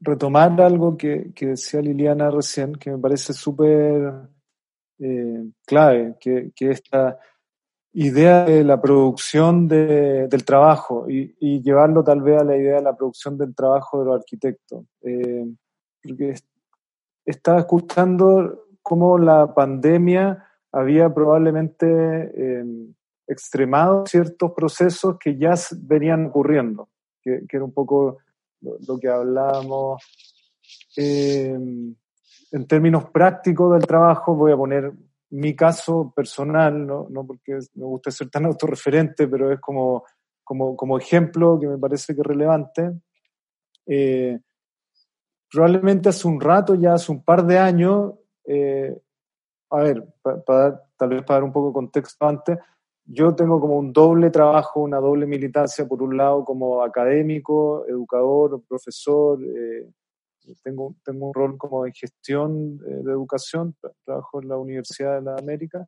retomar 0.00 0.60
algo 0.60 0.96
que, 0.96 1.32
que, 1.34 1.46
decía 1.46 1.80
Liliana 1.80 2.30
recién, 2.30 2.74
que 2.74 2.90
me 2.90 2.98
parece 2.98 3.32
súper 3.32 4.12
eh, 4.98 5.44
clave, 5.66 6.14
que, 6.20 6.50
que, 6.54 6.70
esta 6.70 7.18
idea 7.94 8.44
de 8.44 8.64
la 8.64 8.80
producción 8.80 9.68
de, 9.68 10.26
del 10.26 10.44
trabajo 10.44 11.06
y, 11.08 11.62
llevarlo 11.62 12.02
tal 12.02 12.20
vez 12.22 12.40
a 12.40 12.44
la 12.44 12.56
idea 12.56 12.76
de 12.76 12.82
la 12.82 12.96
producción 12.96 13.38
del 13.38 13.54
trabajo 13.54 14.00
de 14.00 14.04
los 14.06 14.16
arquitectos. 14.16 14.84
Eh, 15.02 15.46
porque 16.02 16.34
estaba 17.24 17.60
escuchando 17.60 18.66
cómo 18.82 19.16
la 19.16 19.54
pandemia 19.54 20.44
había 20.72 21.12
probablemente 21.14 21.86
eh, 21.86 22.64
extremado 23.28 24.04
ciertos 24.06 24.52
procesos 24.52 25.16
que 25.18 25.38
ya 25.38 25.54
venían 25.78 26.26
ocurriendo, 26.26 26.88
que, 27.22 27.44
era 27.48 27.64
un 27.64 27.72
poco 27.72 28.18
lo, 28.60 28.98
que 28.98 29.08
hablábamos. 29.08 30.02
Eh, 30.96 31.56
en 32.52 32.66
términos 32.66 33.10
prácticos 33.10 33.72
del 33.72 33.86
trabajo, 33.86 34.34
voy 34.34 34.52
a 34.52 34.56
poner 34.56 34.92
mi 35.40 35.56
caso 35.56 36.12
personal, 36.14 36.86
no, 36.86 37.06
no 37.10 37.26
porque 37.26 37.58
me 37.74 37.84
guste 37.84 38.10
ser 38.10 38.30
tan 38.30 38.46
autorreferente, 38.46 39.26
pero 39.28 39.52
es 39.52 39.60
como, 39.60 40.04
como, 40.42 40.76
como 40.76 40.98
ejemplo 40.98 41.58
que 41.58 41.66
me 41.66 41.78
parece 41.78 42.14
que 42.14 42.20
es 42.20 42.26
relevante. 42.26 42.92
Eh, 43.86 44.38
probablemente 45.50 46.08
hace 46.08 46.26
un 46.26 46.40
rato, 46.40 46.74
ya 46.74 46.94
hace 46.94 47.12
un 47.12 47.22
par 47.22 47.44
de 47.44 47.58
años, 47.58 48.14
eh, 48.46 48.96
a 49.70 49.78
ver, 49.78 50.04
para, 50.22 50.82
tal 50.96 51.08
vez 51.08 51.22
para 51.22 51.40
dar 51.40 51.44
un 51.44 51.52
poco 51.52 51.68
de 51.68 51.74
contexto 51.74 52.26
antes, 52.26 52.58
yo 53.06 53.34
tengo 53.34 53.60
como 53.60 53.76
un 53.76 53.92
doble 53.92 54.30
trabajo, 54.30 54.80
una 54.80 54.98
doble 54.98 55.26
militancia, 55.26 55.86
por 55.86 56.02
un 56.02 56.16
lado 56.16 56.44
como 56.44 56.82
académico, 56.82 57.84
educador, 57.86 58.62
profesor, 58.66 59.38
eh, 59.44 59.90
tengo, 60.62 60.94
tengo 61.04 61.28
un 61.28 61.34
rol 61.34 61.58
como 61.58 61.86
en 61.86 61.92
gestión 61.92 62.80
eh, 62.86 63.02
de 63.02 63.12
educación, 63.12 63.74
trabajo 64.04 64.42
en 64.42 64.48
la 64.48 64.56
Universidad 64.56 65.16
de 65.16 65.22
la 65.22 65.36
América. 65.36 65.86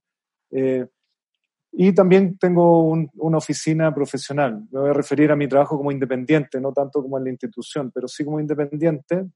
Eh, 0.51 0.87
y 1.73 1.93
también 1.93 2.39
tengo 2.39 2.85
un, 2.89 3.11
una 3.17 3.39
oficina 3.39 3.95
profesional. 3.95 4.67
Me 4.71 4.81
voy 4.81 4.91
a 4.91 4.95
referir 4.95 5.31
a 5.31 5.37
mi 5.37 5.47
trabajo 5.47 5.77
como 5.77 5.93
independiente, 5.93 6.61
no 6.61 6.73
tanto 6.73 7.03
como 7.03 7.19
en 7.19 7.25
la 7.25 7.31
institución, 7.31 7.91
pero 7.95 8.09
sí 8.09 8.25
como 8.25 8.41
independiente. 8.41 9.27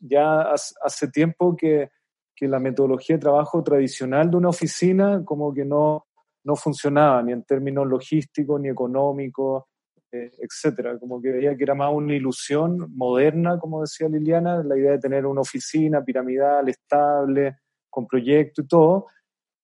Ya 0.00 0.42
hace, 0.42 0.74
hace 0.84 1.08
tiempo 1.08 1.56
que, 1.56 1.90
que, 2.36 2.46
la 2.46 2.60
metodología 2.60 3.16
de 3.16 3.20
trabajo 3.20 3.64
tradicional 3.64 4.30
de 4.30 4.36
una 4.36 4.50
oficina 4.50 5.24
como 5.24 5.52
que 5.52 5.64
no, 5.64 6.06
no 6.44 6.54
funcionaba, 6.54 7.22
ni 7.24 7.32
en 7.32 7.42
términos 7.42 7.88
logísticos, 7.88 8.60
ni 8.60 8.68
económicos, 8.68 9.64
etcétera. 10.10 10.98
Como 10.98 11.20
que 11.20 11.32
veía 11.32 11.56
que 11.56 11.64
era 11.64 11.74
más 11.74 11.92
una 11.92 12.14
ilusión 12.14 12.92
moderna, 12.94 13.58
como 13.58 13.82
decía 13.82 14.08
Liliana, 14.08 14.62
la 14.62 14.76
idea 14.76 14.92
de 14.92 14.98
tener 14.98 15.26
una 15.26 15.42
oficina 15.42 16.02
piramidal, 16.02 16.68
estable, 16.68 17.58
con 17.90 18.06
proyecto 18.06 18.62
y 18.62 18.66
todo. 18.66 19.06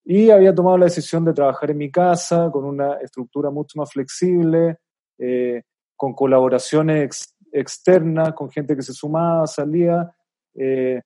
Y 0.05 0.31
había 0.31 0.55
tomado 0.55 0.77
la 0.77 0.87
decisión 0.87 1.25
de 1.25 1.33
trabajar 1.33 1.71
en 1.71 1.79
mi 1.79 1.91
casa, 1.91 2.51
con 2.53 2.65
una 2.65 2.95
estructura 2.95 3.51
mucho 3.51 3.79
más 3.79 3.91
flexible, 3.91 4.79
eh, 5.19 5.63
con 5.97 6.13
colaboraciones 6.13 7.05
ex 7.05 7.35
externas, 7.53 8.35
con 8.35 8.51
gente 8.51 8.75
que 8.75 8.83
se 8.83 8.93
sumaba, 8.93 9.47
salía. 9.47 10.13
Eh, 10.55 11.01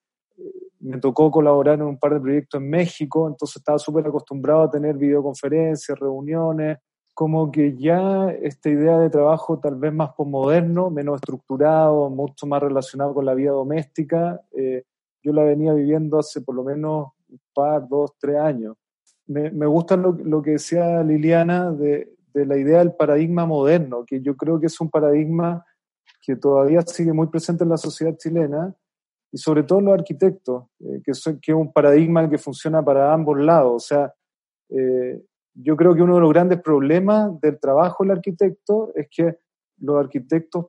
me 0.81 0.99
tocó 0.99 1.31
colaborar 1.31 1.75
en 1.75 1.83
un 1.83 1.99
par 1.99 2.15
de 2.15 2.21
proyectos 2.21 2.61
en 2.61 2.71
México, 2.71 3.29
entonces 3.29 3.57
estaba 3.57 3.79
súper 3.79 4.07
acostumbrado 4.07 4.63
a 4.63 4.71
tener 4.71 4.97
videoconferencias, 4.97 5.99
reuniones, 5.99 6.79
como 7.19 7.51
que 7.51 7.77
ya 7.77 8.31
esta 8.31 8.71
idea 8.71 8.97
de 9.01 9.11
trabajo 9.11 9.59
tal 9.59 9.75
vez 9.75 9.93
más 9.93 10.11
posmoderno, 10.13 10.89
menos 10.89 11.17
estructurado, 11.17 12.09
mucho 12.11 12.47
más 12.47 12.63
relacionado 12.63 13.13
con 13.13 13.27
la 13.27 13.35
vida 13.35 13.51
doméstica, 13.51 14.41
eh, 14.53 14.85
yo 15.21 15.33
la 15.33 15.43
venía 15.43 15.73
viviendo 15.73 16.21
hace 16.21 16.43
por 16.43 16.55
lo 16.55 16.63
menos 16.63 17.09
un 17.29 17.41
par, 17.53 17.89
dos, 17.89 18.13
tres 18.21 18.37
años. 18.37 18.77
Me, 19.27 19.51
me 19.51 19.67
gusta 19.67 19.97
lo, 19.97 20.13
lo, 20.13 20.41
que 20.43 20.53
decía 20.53 21.03
Liliana 21.03 21.73
de, 21.73 22.09
de, 22.33 22.47
la 22.47 22.57
idea 22.57 22.79
del 22.79 22.93
paradigma 22.93 23.47
moderno, 23.47 24.05
que 24.07 24.23
yo 24.23 24.37
creo 24.37 24.61
que 24.61 24.67
es 24.67 24.81
un 24.81 24.89
paradigma 24.89 25.67
que 26.23 26.37
todavía 26.37 26.83
sigue 26.83 27.13
muy 27.13 27.27
presente 27.27 27.65
en 27.65 27.71
la 27.71 27.79
sociedad 27.79 28.17
chilena 28.17 28.73
y 29.33 29.39
sobre 29.39 29.65
todo 29.65 29.81
los 29.81 29.95
arquitectos, 29.95 30.67
eh, 30.79 31.03
que, 31.05 31.15
son, 31.15 31.41
que 31.41 31.51
es 31.51 31.59
un 31.59 31.73
paradigma 31.73 32.31
que 32.31 32.39
funciona 32.39 32.81
para 32.81 33.13
ambos 33.13 33.37
lados. 33.41 33.73
O 33.75 33.81
sea, 33.81 34.15
eh, 34.69 35.21
yo 35.61 35.77
creo 35.77 35.95
que 35.95 36.03
uno 36.03 36.15
de 36.15 36.21
los 36.21 36.33
grandes 36.33 36.61
problemas 36.63 37.41
del 37.41 37.59
trabajo 37.59 38.05
del 38.05 38.13
arquitecto 38.13 38.93
es 38.95 39.09
que 39.11 39.39
los 39.79 39.97
arquitectos 39.99 40.67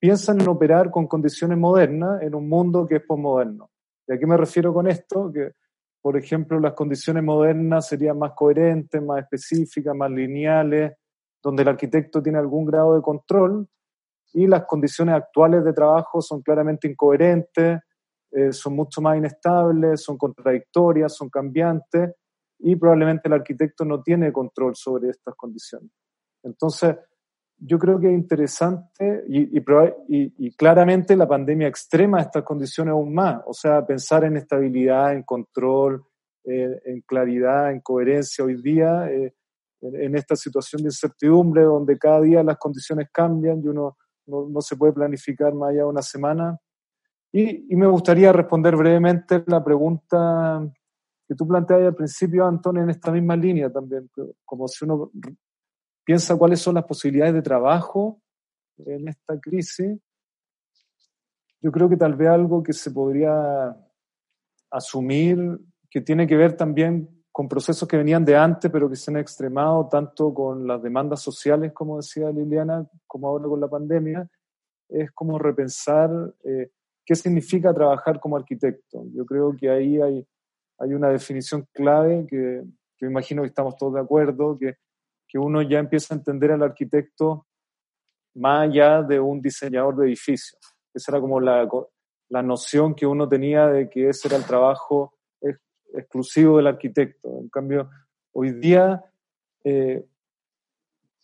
piensan 0.00 0.40
en 0.40 0.48
operar 0.48 0.90
con 0.90 1.06
condiciones 1.06 1.56
modernas 1.56 2.22
en 2.22 2.34
un 2.34 2.48
mundo 2.48 2.86
que 2.86 2.96
es 2.96 3.02
posmoderno. 3.02 3.70
¿Y 4.06 4.12
a 4.12 4.18
qué 4.18 4.26
me 4.26 4.36
refiero 4.36 4.74
con 4.74 4.88
esto? 4.88 5.30
Que, 5.32 5.52
por 6.00 6.16
ejemplo, 6.16 6.58
las 6.58 6.72
condiciones 6.72 7.22
modernas 7.22 7.86
serían 7.86 8.18
más 8.18 8.32
coherentes, 8.34 9.00
más 9.00 9.20
específicas, 9.20 9.94
más 9.94 10.10
lineales, 10.10 10.94
donde 11.42 11.62
el 11.62 11.68
arquitecto 11.68 12.20
tiene 12.20 12.38
algún 12.38 12.64
grado 12.64 12.96
de 12.96 13.02
control 13.02 13.68
y 14.32 14.46
las 14.48 14.64
condiciones 14.64 15.14
actuales 15.14 15.64
de 15.64 15.72
trabajo 15.72 16.20
son 16.20 16.42
claramente 16.42 16.88
incoherentes, 16.88 17.80
eh, 18.32 18.52
son 18.52 18.74
mucho 18.74 19.00
más 19.00 19.16
inestables, 19.16 20.02
son 20.02 20.18
contradictorias, 20.18 21.14
son 21.14 21.30
cambiantes 21.30 22.10
y 22.58 22.76
probablemente 22.76 23.28
el 23.28 23.34
arquitecto 23.34 23.84
no 23.84 24.02
tiene 24.02 24.32
control 24.32 24.74
sobre 24.74 25.10
estas 25.10 25.34
condiciones. 25.34 25.90
Entonces, 26.42 26.96
yo 27.60 27.78
creo 27.78 27.98
que 27.98 28.06
es 28.06 28.14
interesante 28.14 29.24
y, 29.28 29.58
y, 29.58 29.64
y, 30.38 30.56
claramente 30.56 31.16
la 31.16 31.26
pandemia 31.26 31.66
extrema 31.66 32.20
estas 32.20 32.44
condiciones 32.44 32.92
aún 32.92 33.12
más, 33.12 33.42
o 33.46 33.52
sea, 33.52 33.84
pensar 33.84 34.24
en 34.24 34.36
estabilidad, 34.36 35.12
en 35.12 35.24
control, 35.24 36.04
eh, 36.44 36.80
en 36.84 37.00
claridad, 37.00 37.72
en 37.72 37.80
coherencia 37.80 38.44
hoy 38.44 38.62
día, 38.62 39.10
eh, 39.10 39.34
en, 39.80 40.02
en, 40.02 40.14
esta 40.16 40.36
situación 40.36 40.82
de 40.82 40.88
incertidumbre 40.88 41.62
donde 41.62 41.98
cada 41.98 42.20
día 42.20 42.42
las 42.44 42.58
condiciones 42.58 43.08
cambian 43.12 43.60
y 43.62 43.68
uno 43.68 43.96
no, 44.28 44.60
se 44.60 44.76
puede 44.76 44.92
planificar 44.92 45.54
más 45.54 45.70
allá 45.70 45.80
de 45.80 45.88
una 45.88 46.02
semana. 46.02 46.58
Y, 47.32 47.72
y, 47.72 47.76
me 47.76 47.86
gustaría 47.86 48.32
responder 48.32 48.76
brevemente 48.76 49.42
la 49.46 49.62
pregunta 49.62 50.62
que 51.28 51.34
tú 51.34 51.46
planteabas 51.46 51.88
al 51.88 51.94
principio, 51.94 52.46
Antonio, 52.46 52.82
en 52.82 52.90
esta 52.90 53.12
misma 53.12 53.36
línea 53.36 53.70
también, 53.70 54.10
como 54.46 54.66
si 54.66 54.86
uno 54.86 55.12
piensa 56.02 56.36
cuáles 56.36 56.60
son 56.60 56.76
las 56.76 56.84
posibilidades 56.84 57.34
de 57.34 57.42
trabajo 57.42 58.22
en 58.78 59.08
esta 59.08 59.38
crisis, 59.38 59.98
yo 61.60 61.70
creo 61.70 61.88
que 61.88 61.98
tal 61.98 62.14
vez 62.14 62.28
algo 62.28 62.62
que 62.62 62.72
se 62.72 62.90
podría 62.90 63.76
asumir, 64.70 65.58
que 65.90 66.00
tiene 66.00 66.26
que 66.26 66.36
ver 66.36 66.56
también 66.56 67.24
con 67.30 67.46
procesos 67.46 67.86
que 67.86 67.98
venían 67.98 68.24
de 68.24 68.36
antes, 68.36 68.70
pero 68.70 68.88
que 68.88 68.96
se 68.96 69.10
han 69.10 69.18
extremado 69.18 69.86
tanto 69.88 70.32
con 70.32 70.66
las 70.66 70.82
demandas 70.82 71.20
sociales, 71.20 71.72
como 71.72 71.98
decía 71.98 72.30
Liliana, 72.30 72.88
como 73.06 73.28
ahora 73.28 73.44
con 73.44 73.60
la 73.60 73.68
pandemia, 73.68 74.28
es 74.88 75.12
como 75.12 75.38
repensar 75.38 76.10
eh, 76.44 76.70
qué 77.04 77.14
significa 77.14 77.74
trabajar 77.74 78.18
como 78.18 78.36
arquitecto. 78.36 79.04
Yo 79.12 79.26
creo 79.26 79.54
que 79.54 79.68
ahí 79.68 80.00
hay, 80.00 80.26
hay 80.78 80.94
una 80.94 81.08
definición 81.08 81.66
clave 81.72 82.26
que, 82.28 82.62
que 82.96 83.06
imagino 83.06 83.42
que 83.42 83.48
estamos 83.48 83.76
todos 83.76 83.94
de 83.94 84.00
acuerdo, 84.00 84.58
que, 84.58 84.76
que 85.26 85.38
uno 85.38 85.62
ya 85.62 85.78
empieza 85.78 86.14
a 86.14 86.18
entender 86.18 86.52
al 86.52 86.62
arquitecto 86.62 87.46
más 88.34 88.68
allá 88.68 89.02
de 89.02 89.18
un 89.18 89.40
diseñador 89.40 89.96
de 89.96 90.06
edificios. 90.06 90.58
Esa 90.94 91.12
era 91.12 91.20
como 91.20 91.40
la, 91.40 91.68
la 92.28 92.42
noción 92.42 92.94
que 92.94 93.06
uno 93.06 93.28
tenía 93.28 93.66
de 93.66 93.88
que 93.88 94.08
ese 94.08 94.28
era 94.28 94.36
el 94.36 94.44
trabajo 94.44 95.14
exclusivo 95.92 96.58
del 96.58 96.66
arquitecto. 96.66 97.28
En 97.40 97.48
cambio, 97.48 97.90
hoy 98.32 98.52
día 98.52 99.04
eh, 99.64 100.06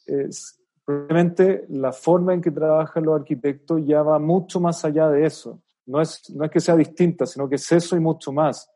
es, 0.07 0.61
probablemente 0.85 1.65
la 1.69 1.93
forma 1.93 2.35
en 2.35 2.43
que 2.43 2.51
trabajan 2.51 3.05
los 3.05 3.21
arquitectos 3.21 3.83
ya 3.85 4.03
va 4.03 4.19
mucho 4.19 4.61
más 4.61 4.85
allá 4.85 5.09
de 5.09 5.27
eso. 5.27 5.63
No 5.87 6.01
es, 6.01 6.31
no 6.31 6.45
es 6.45 6.51
que 6.51 6.61
sea 6.61 6.77
distinta, 6.77 7.27
sino 7.27 7.49
que 7.49 7.57
es 7.57 7.73
eso 7.73 7.97
y 7.97 8.01
mucho 8.01 8.33
más. 8.33 8.71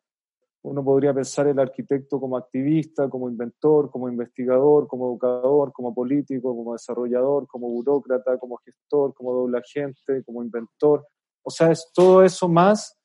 Uno 0.69 0.85
podría 0.85 1.15
pensar 1.15 1.47
el 1.47 1.59
arquitecto 1.59 2.21
como 2.21 2.37
activista, 2.37 3.09
como 3.09 3.29
inventor, 3.29 3.91
como 3.91 4.09
investigador, 4.09 4.87
como 4.87 5.09
educador, 5.11 5.73
como 5.73 5.95
político, 5.95 6.55
como 6.55 6.75
desarrollador, 6.75 7.47
como 7.47 7.69
burócrata, 7.69 8.39
como 8.39 8.59
gestor, 8.59 9.15
como 9.15 9.33
doble 9.33 9.59
agente, 9.59 10.23
como 10.25 10.43
inventor. 10.43 11.07
O 11.43 11.51
sea, 11.51 11.71
es 11.71 11.91
todo 11.95 12.23
eso 12.23 12.49
más 12.49 12.99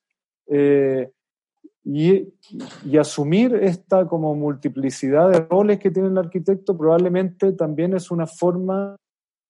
eh, 0.47 1.09
y, 1.85 2.33
y, 2.85 2.97
asumir 2.97 3.55
esta 3.55 4.07
como 4.07 4.35
multiplicidad 4.35 5.29
de 5.29 5.39
roles 5.41 5.79
que 5.79 5.91
tiene 5.91 6.09
el 6.09 6.17
arquitecto 6.17 6.77
probablemente 6.77 7.53
también 7.53 7.93
es 7.93 8.09
una 8.11 8.27
forma 8.27 8.95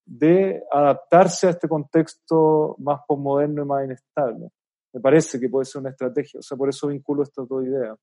de 0.06 0.64
adaptarse 0.72 1.48
a 1.48 1.52
este 1.52 1.68
contexto 1.68 2.76
más 2.80 3.02
postmoderno 3.08 3.64
y 3.64 3.66
más 3.66 3.86
inestable 3.86 4.50
me 4.94 5.02
parece 5.02 5.40
que 5.40 5.50
puede 5.50 5.66
ser 5.66 5.82
una 5.82 5.90
estrategia. 5.90 6.40
O 6.40 6.44
sea, 6.44 6.58
por 6.58 6.70
eso 6.70 6.88
vinculo 6.88 7.24
estas 7.24 7.48
dos 7.48 7.66
ideas. 7.66 7.98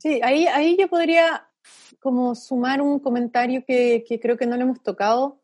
Sí, 0.00 0.20
ahí, 0.22 0.46
ahí 0.46 0.76
yo 0.78 0.88
podría 0.88 1.46
como 2.00 2.34
sumar 2.34 2.80
un 2.80 2.98
comentario 2.98 3.62
que, 3.66 4.04
que 4.06 4.18
creo 4.18 4.36
que 4.36 4.46
no 4.46 4.56
le 4.56 4.62
hemos 4.62 4.82
tocado, 4.82 5.40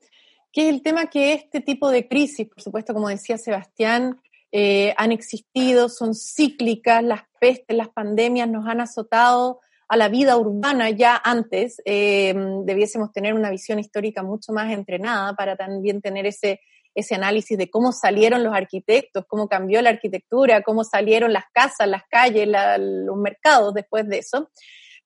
que 0.53 0.69
es 0.69 0.75
el 0.75 0.83
tema 0.83 1.07
que 1.07 1.33
este 1.33 1.61
tipo 1.61 1.91
de 1.91 2.09
crisis, 2.09 2.49
por 2.49 2.61
supuesto, 2.63 2.95
como 2.95 3.09
decía 3.09 3.39
Sebastián, 3.39 4.21
eh, 4.53 4.95
han 4.97 5.13
existido, 5.13 5.89
son 5.89 6.15
cíclicas, 6.15 7.05
las 7.05 7.23
pestes, 7.41 7.77
las 7.77 7.89
pandemias 7.89 8.49
nos 8.49 8.67
han 8.67 8.81
azotado 8.81 9.61
a 9.89 9.97
la 9.97 10.09
vida 10.09 10.37
urbana 10.37 10.91
ya 10.91 11.21
antes. 11.23 11.81
Eh, 11.85 12.35
debiésemos 12.65 13.13
tener 13.13 13.35
una 13.35 13.51
visión 13.51 13.79
histórica 13.79 14.23
mucho 14.23 14.53
más 14.53 14.73
entrenada 14.73 15.35
para 15.35 15.57
también 15.57 16.01
tener 16.01 16.27
ese 16.27 16.61
ese 16.95 17.15
análisis 17.15 17.57
de 17.57 17.71
cómo 17.71 17.93
salieron 17.93 18.43
los 18.43 18.55
arquitectos, 18.55 19.25
cómo 19.29 19.49
cambió 19.49 19.81
la 19.83 19.91
arquitectura, 19.91 20.63
cómo 20.63 20.85
salieron 20.85 21.33
las 21.33 21.45
casas, 21.53 21.89
las 21.89 22.03
calles, 22.11 22.49
los 22.79 23.17
mercados 23.17 23.75
después 23.75 24.09
de 24.09 24.19
eso. 24.19 24.51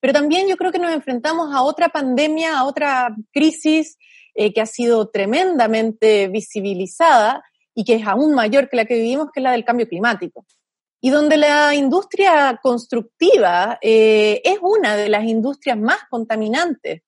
Pero 0.00 0.12
también 0.12 0.48
yo 0.48 0.56
creo 0.56 0.72
que 0.72 0.78
nos 0.78 0.92
enfrentamos 0.92 1.54
a 1.54 1.62
otra 1.62 1.88
pandemia, 1.88 2.58
a 2.58 2.64
otra 2.64 3.14
crisis 3.32 3.96
eh, 4.34 4.52
que 4.52 4.60
ha 4.60 4.66
sido 4.66 5.08
tremendamente 5.08 6.28
visibilizada 6.28 7.42
y 7.74 7.84
que 7.84 7.94
es 7.94 8.06
aún 8.06 8.34
mayor 8.34 8.68
que 8.68 8.76
la 8.76 8.84
que 8.84 8.96
vivimos, 8.96 9.28
que 9.32 9.40
es 9.40 9.44
la 9.44 9.52
del 9.52 9.64
cambio 9.64 9.88
climático. 9.88 10.44
Y 11.00 11.10
donde 11.10 11.36
la 11.36 11.74
industria 11.74 12.58
constructiva 12.62 13.78
eh, 13.80 14.40
es 14.42 14.58
una 14.60 14.96
de 14.96 15.08
las 15.08 15.24
industrias 15.24 15.78
más 15.78 15.98
contaminantes 16.10 17.02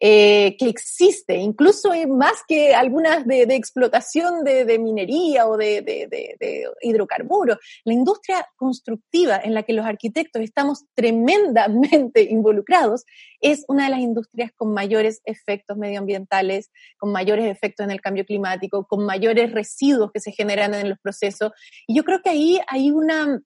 eh, 0.00 0.56
que 0.58 0.68
existe, 0.68 1.36
incluso 1.38 1.90
más 2.06 2.44
que 2.46 2.72
algunas 2.72 3.26
de, 3.26 3.42
explotación 3.54 4.44
de, 4.44 4.78
minería 4.78 5.48
o 5.48 5.56
de, 5.56 5.82
de, 5.82 6.70
hidrocarburos. 6.82 7.58
La 7.84 7.94
industria 7.94 8.46
constructiva 8.54 9.40
en 9.42 9.54
la 9.54 9.64
que 9.64 9.72
los 9.72 9.84
arquitectos 9.84 10.42
estamos 10.42 10.84
tremendamente 10.94 12.22
involucrados 12.30 13.04
es 13.40 13.64
una 13.66 13.86
de 13.86 13.90
las 13.90 13.98
industrias 13.98 14.52
con 14.54 14.72
mayores 14.72 15.20
efectos 15.24 15.76
medioambientales, 15.76 16.70
con 16.96 17.10
mayores 17.10 17.46
efectos 17.46 17.84
en 17.84 17.90
el 17.90 18.00
cambio 18.00 18.24
climático, 18.24 18.86
con 18.86 19.04
mayores 19.04 19.50
residuos 19.50 20.12
que 20.12 20.20
se 20.20 20.30
generan 20.30 20.74
en 20.74 20.90
los 20.90 20.98
procesos. 21.00 21.50
Y 21.88 21.96
yo 21.96 22.04
creo 22.04 22.22
que 22.22 22.30
ahí 22.30 22.60
hay 22.68 22.92
una, 22.92 23.40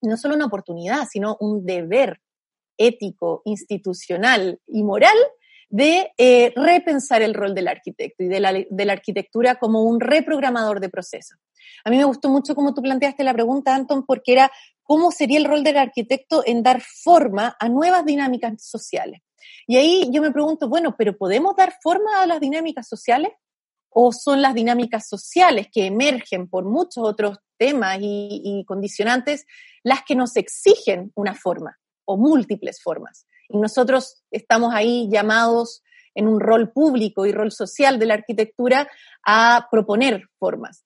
no 0.00 0.16
solo 0.16 0.34
una 0.34 0.46
oportunidad, 0.46 1.06
sino 1.08 1.36
un 1.38 1.64
deber 1.64 2.20
ético, 2.76 3.42
institucional 3.44 4.58
y 4.66 4.82
moral 4.82 5.16
de 5.72 6.12
eh, 6.18 6.52
repensar 6.54 7.22
el 7.22 7.32
rol 7.32 7.54
del 7.54 7.66
arquitecto 7.66 8.22
y 8.22 8.28
de 8.28 8.40
la, 8.40 8.92
arquitectura 8.92 9.54
como 9.54 9.84
un 9.84 10.00
reprogramador 10.00 10.80
de 10.80 10.90
procesos. 10.90 11.38
A 11.82 11.88
mí 11.88 11.96
me 11.96 12.04
gustó 12.04 12.28
mucho 12.28 12.54
cómo 12.54 12.74
tú 12.74 12.82
planteaste 12.82 13.24
la 13.24 13.32
pregunta, 13.32 13.74
Anton, 13.74 14.04
porque 14.04 14.34
era 14.34 14.52
cómo 14.82 15.10
sería 15.10 15.38
el 15.38 15.46
rol 15.46 15.64
del 15.64 15.78
arquitecto 15.78 16.42
en 16.44 16.62
dar 16.62 16.82
forma 16.82 17.56
a 17.58 17.70
nuevas 17.70 18.04
dinámicas 18.04 18.62
sociales. 18.62 19.22
Y 19.66 19.76
ahí 19.76 20.10
yo 20.12 20.20
me 20.20 20.30
pregunto, 20.30 20.68
bueno, 20.68 20.94
pero 20.98 21.16
¿podemos 21.16 21.56
dar 21.56 21.74
forma 21.82 22.20
a 22.20 22.26
las 22.26 22.38
dinámicas 22.38 22.86
sociales? 22.86 23.32
¿O 23.88 24.12
son 24.12 24.42
las 24.42 24.52
dinámicas 24.52 25.08
sociales 25.08 25.68
que 25.72 25.86
emergen 25.86 26.50
por 26.50 26.66
muchos 26.66 27.02
otros 27.02 27.38
temas 27.56 27.96
y 27.98 28.62
condicionantes 28.66 29.46
las 29.82 30.02
que 30.02 30.16
nos 30.16 30.36
exigen 30.36 31.12
una 31.14 31.34
forma 31.34 31.78
o 32.04 32.18
múltiples 32.18 32.82
formas? 32.82 33.26
Nosotros 33.52 34.22
estamos 34.30 34.74
ahí 34.74 35.08
llamados 35.10 35.82
en 36.14 36.26
un 36.28 36.40
rol 36.40 36.72
público 36.72 37.26
y 37.26 37.32
rol 37.32 37.52
social 37.52 37.98
de 37.98 38.06
la 38.06 38.14
arquitectura 38.14 38.88
a 39.24 39.68
proponer 39.70 40.28
formas. 40.38 40.84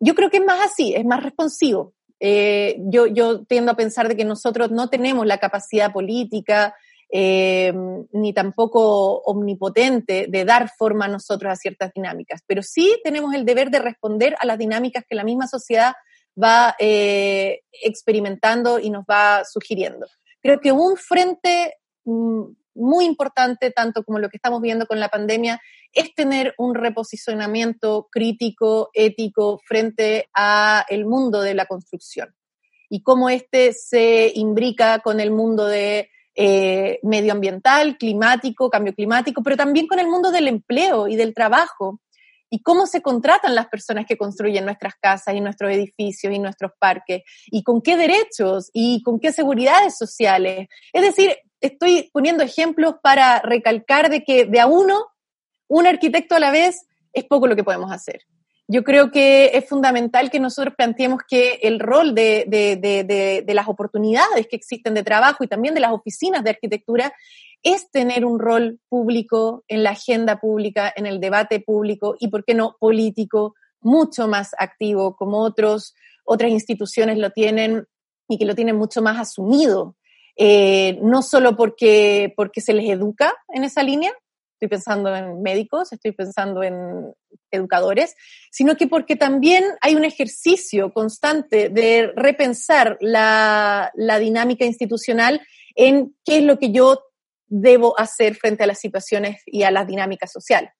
Yo 0.00 0.14
creo 0.14 0.30
que 0.30 0.38
es 0.38 0.44
más 0.44 0.60
así, 0.60 0.94
es 0.94 1.04
más 1.04 1.22
responsivo. 1.22 1.94
Eh, 2.20 2.76
yo, 2.80 3.06
yo 3.06 3.44
tiendo 3.44 3.72
a 3.72 3.76
pensar 3.76 4.08
de 4.08 4.16
que 4.16 4.24
nosotros 4.24 4.70
no 4.70 4.88
tenemos 4.88 5.26
la 5.26 5.38
capacidad 5.38 5.92
política 5.92 6.74
eh, 7.08 7.72
ni 8.12 8.32
tampoco 8.32 9.18
omnipotente 9.20 10.26
de 10.28 10.44
dar 10.44 10.70
forma 10.76 11.04
a 11.04 11.08
nosotros 11.08 11.52
a 11.52 11.56
ciertas 11.56 11.92
dinámicas, 11.94 12.40
pero 12.46 12.62
sí 12.62 12.98
tenemos 13.04 13.32
el 13.32 13.44
deber 13.44 13.70
de 13.70 13.78
responder 13.78 14.34
a 14.40 14.46
las 14.46 14.58
dinámicas 14.58 15.04
que 15.08 15.14
la 15.14 15.22
misma 15.22 15.46
sociedad 15.46 15.94
va 16.42 16.74
eh, 16.78 17.60
experimentando 17.70 18.78
y 18.80 18.90
nos 18.90 19.04
va 19.04 19.44
sugiriendo. 19.44 20.06
Creo 20.42 20.60
que 20.60 20.72
un 20.72 20.96
frente 20.96 21.74
muy 22.06 23.04
importante, 23.04 23.70
tanto 23.70 24.04
como 24.04 24.18
lo 24.18 24.28
que 24.28 24.36
estamos 24.36 24.60
viendo 24.62 24.86
con 24.86 25.00
la 25.00 25.08
pandemia, 25.08 25.60
es 25.92 26.14
tener 26.14 26.54
un 26.58 26.74
reposicionamiento 26.74 28.08
crítico, 28.10 28.90
ético, 28.94 29.60
frente 29.64 30.28
a 30.34 30.84
el 30.88 31.06
mundo 31.06 31.40
de 31.40 31.54
la 31.54 31.66
construcción 31.66 32.34
y 32.88 33.02
cómo 33.02 33.28
este 33.28 33.72
se 33.72 34.30
imbrica 34.34 35.00
con 35.00 35.20
el 35.20 35.30
mundo 35.30 35.66
de 35.66 36.10
eh, 36.34 37.00
medioambiental, 37.02 37.96
climático, 37.96 38.70
cambio 38.70 38.94
climático, 38.94 39.42
pero 39.42 39.56
también 39.56 39.86
con 39.86 39.98
el 39.98 40.06
mundo 40.06 40.30
del 40.30 40.48
empleo 40.48 41.08
y 41.08 41.16
del 41.16 41.34
trabajo 41.34 42.00
y 42.50 42.62
cómo 42.62 42.86
se 42.86 43.02
contratan 43.02 43.54
las 43.54 43.68
personas 43.68 44.06
que 44.06 44.16
construyen 44.16 44.64
nuestras 44.64 44.94
casas 45.00 45.34
y 45.34 45.40
nuestros 45.40 45.72
edificios 45.72 46.32
y 46.32 46.38
nuestros 46.38 46.72
parques 46.78 47.22
y 47.46 47.62
con 47.62 47.82
qué 47.82 47.96
derechos 47.96 48.70
y 48.72 49.02
con 49.02 49.18
qué 49.18 49.32
seguridades 49.32 49.96
sociales. 49.96 50.68
Es 50.92 51.02
decir, 51.02 51.36
estoy 51.66 52.10
poniendo 52.12 52.42
ejemplos 52.42 52.96
para 53.02 53.40
recalcar 53.40 54.10
de 54.10 54.24
que 54.24 54.44
de 54.44 54.60
a 54.60 54.66
uno, 54.66 55.06
un 55.68 55.86
arquitecto 55.86 56.34
a 56.34 56.40
la 56.40 56.50
vez, 56.50 56.86
es 57.12 57.24
poco 57.24 57.46
lo 57.46 57.56
que 57.56 57.64
podemos 57.64 57.90
hacer. 57.90 58.22
Yo 58.68 58.82
creo 58.82 59.12
que 59.12 59.52
es 59.54 59.68
fundamental 59.68 60.28
que 60.28 60.40
nosotros 60.40 60.74
planteemos 60.76 61.20
que 61.28 61.60
el 61.62 61.78
rol 61.78 62.14
de, 62.14 63.44
las 63.46 63.68
oportunidades 63.68 64.48
que 64.48 64.56
existen 64.56 64.94
de 64.94 65.04
trabajo 65.04 65.44
y 65.44 65.48
también 65.48 65.74
de 65.74 65.80
las 65.80 65.92
oficinas 65.92 66.42
de 66.42 66.50
arquitectura 66.50 67.12
es 67.62 67.90
tener 67.90 68.24
un 68.24 68.40
rol 68.40 68.80
público 68.88 69.64
en 69.68 69.84
la 69.84 69.90
agenda 69.90 70.40
pública, 70.40 70.92
en 70.94 71.06
el 71.06 71.20
debate 71.20 71.60
público 71.60 72.16
y, 72.18 72.28
¿por 72.28 72.44
qué 72.44 72.54
no, 72.54 72.76
político, 72.80 73.54
mucho 73.80 74.26
más 74.26 74.50
activo, 74.58 75.14
como 75.14 75.38
otros, 75.38 75.94
otras 76.24 76.50
instituciones 76.50 77.18
lo 77.18 77.30
tienen 77.30 77.86
y 78.28 78.36
que 78.36 78.46
lo 78.46 78.56
tienen 78.56 78.76
mucho 78.76 79.00
más 79.00 79.18
asumido 79.18 79.94
eh, 80.36 80.98
no 81.02 81.22
solo 81.22 81.56
porque, 81.56 82.32
porque 82.36 82.60
se 82.60 82.74
les 82.74 82.88
educa 82.88 83.34
en 83.48 83.64
esa 83.64 83.82
línea, 83.82 84.12
estoy 84.54 84.68
pensando 84.68 85.14
en 85.14 85.42
médicos, 85.42 85.92
estoy 85.92 86.12
pensando 86.12 86.62
en 86.62 87.12
educadores, 87.50 88.14
sino 88.50 88.76
que 88.76 88.86
porque 88.86 89.16
también 89.16 89.64
hay 89.80 89.94
un 89.94 90.04
ejercicio 90.04 90.92
constante 90.92 91.68
de 91.68 92.12
repensar 92.16 92.96
la, 93.00 93.90
la 93.94 94.18
dinámica 94.18 94.64
institucional 94.64 95.40
en 95.74 96.14
qué 96.24 96.38
es 96.38 96.44
lo 96.44 96.58
que 96.58 96.72
yo 96.72 97.02
debo 97.48 97.98
hacer 97.98 98.34
frente 98.34 98.64
a 98.64 98.66
las 98.66 98.80
situaciones 98.80 99.42
y 99.46 99.62
a 99.62 99.70
las 99.70 99.86
dinámicas 99.86 100.32
sociales. 100.32 100.70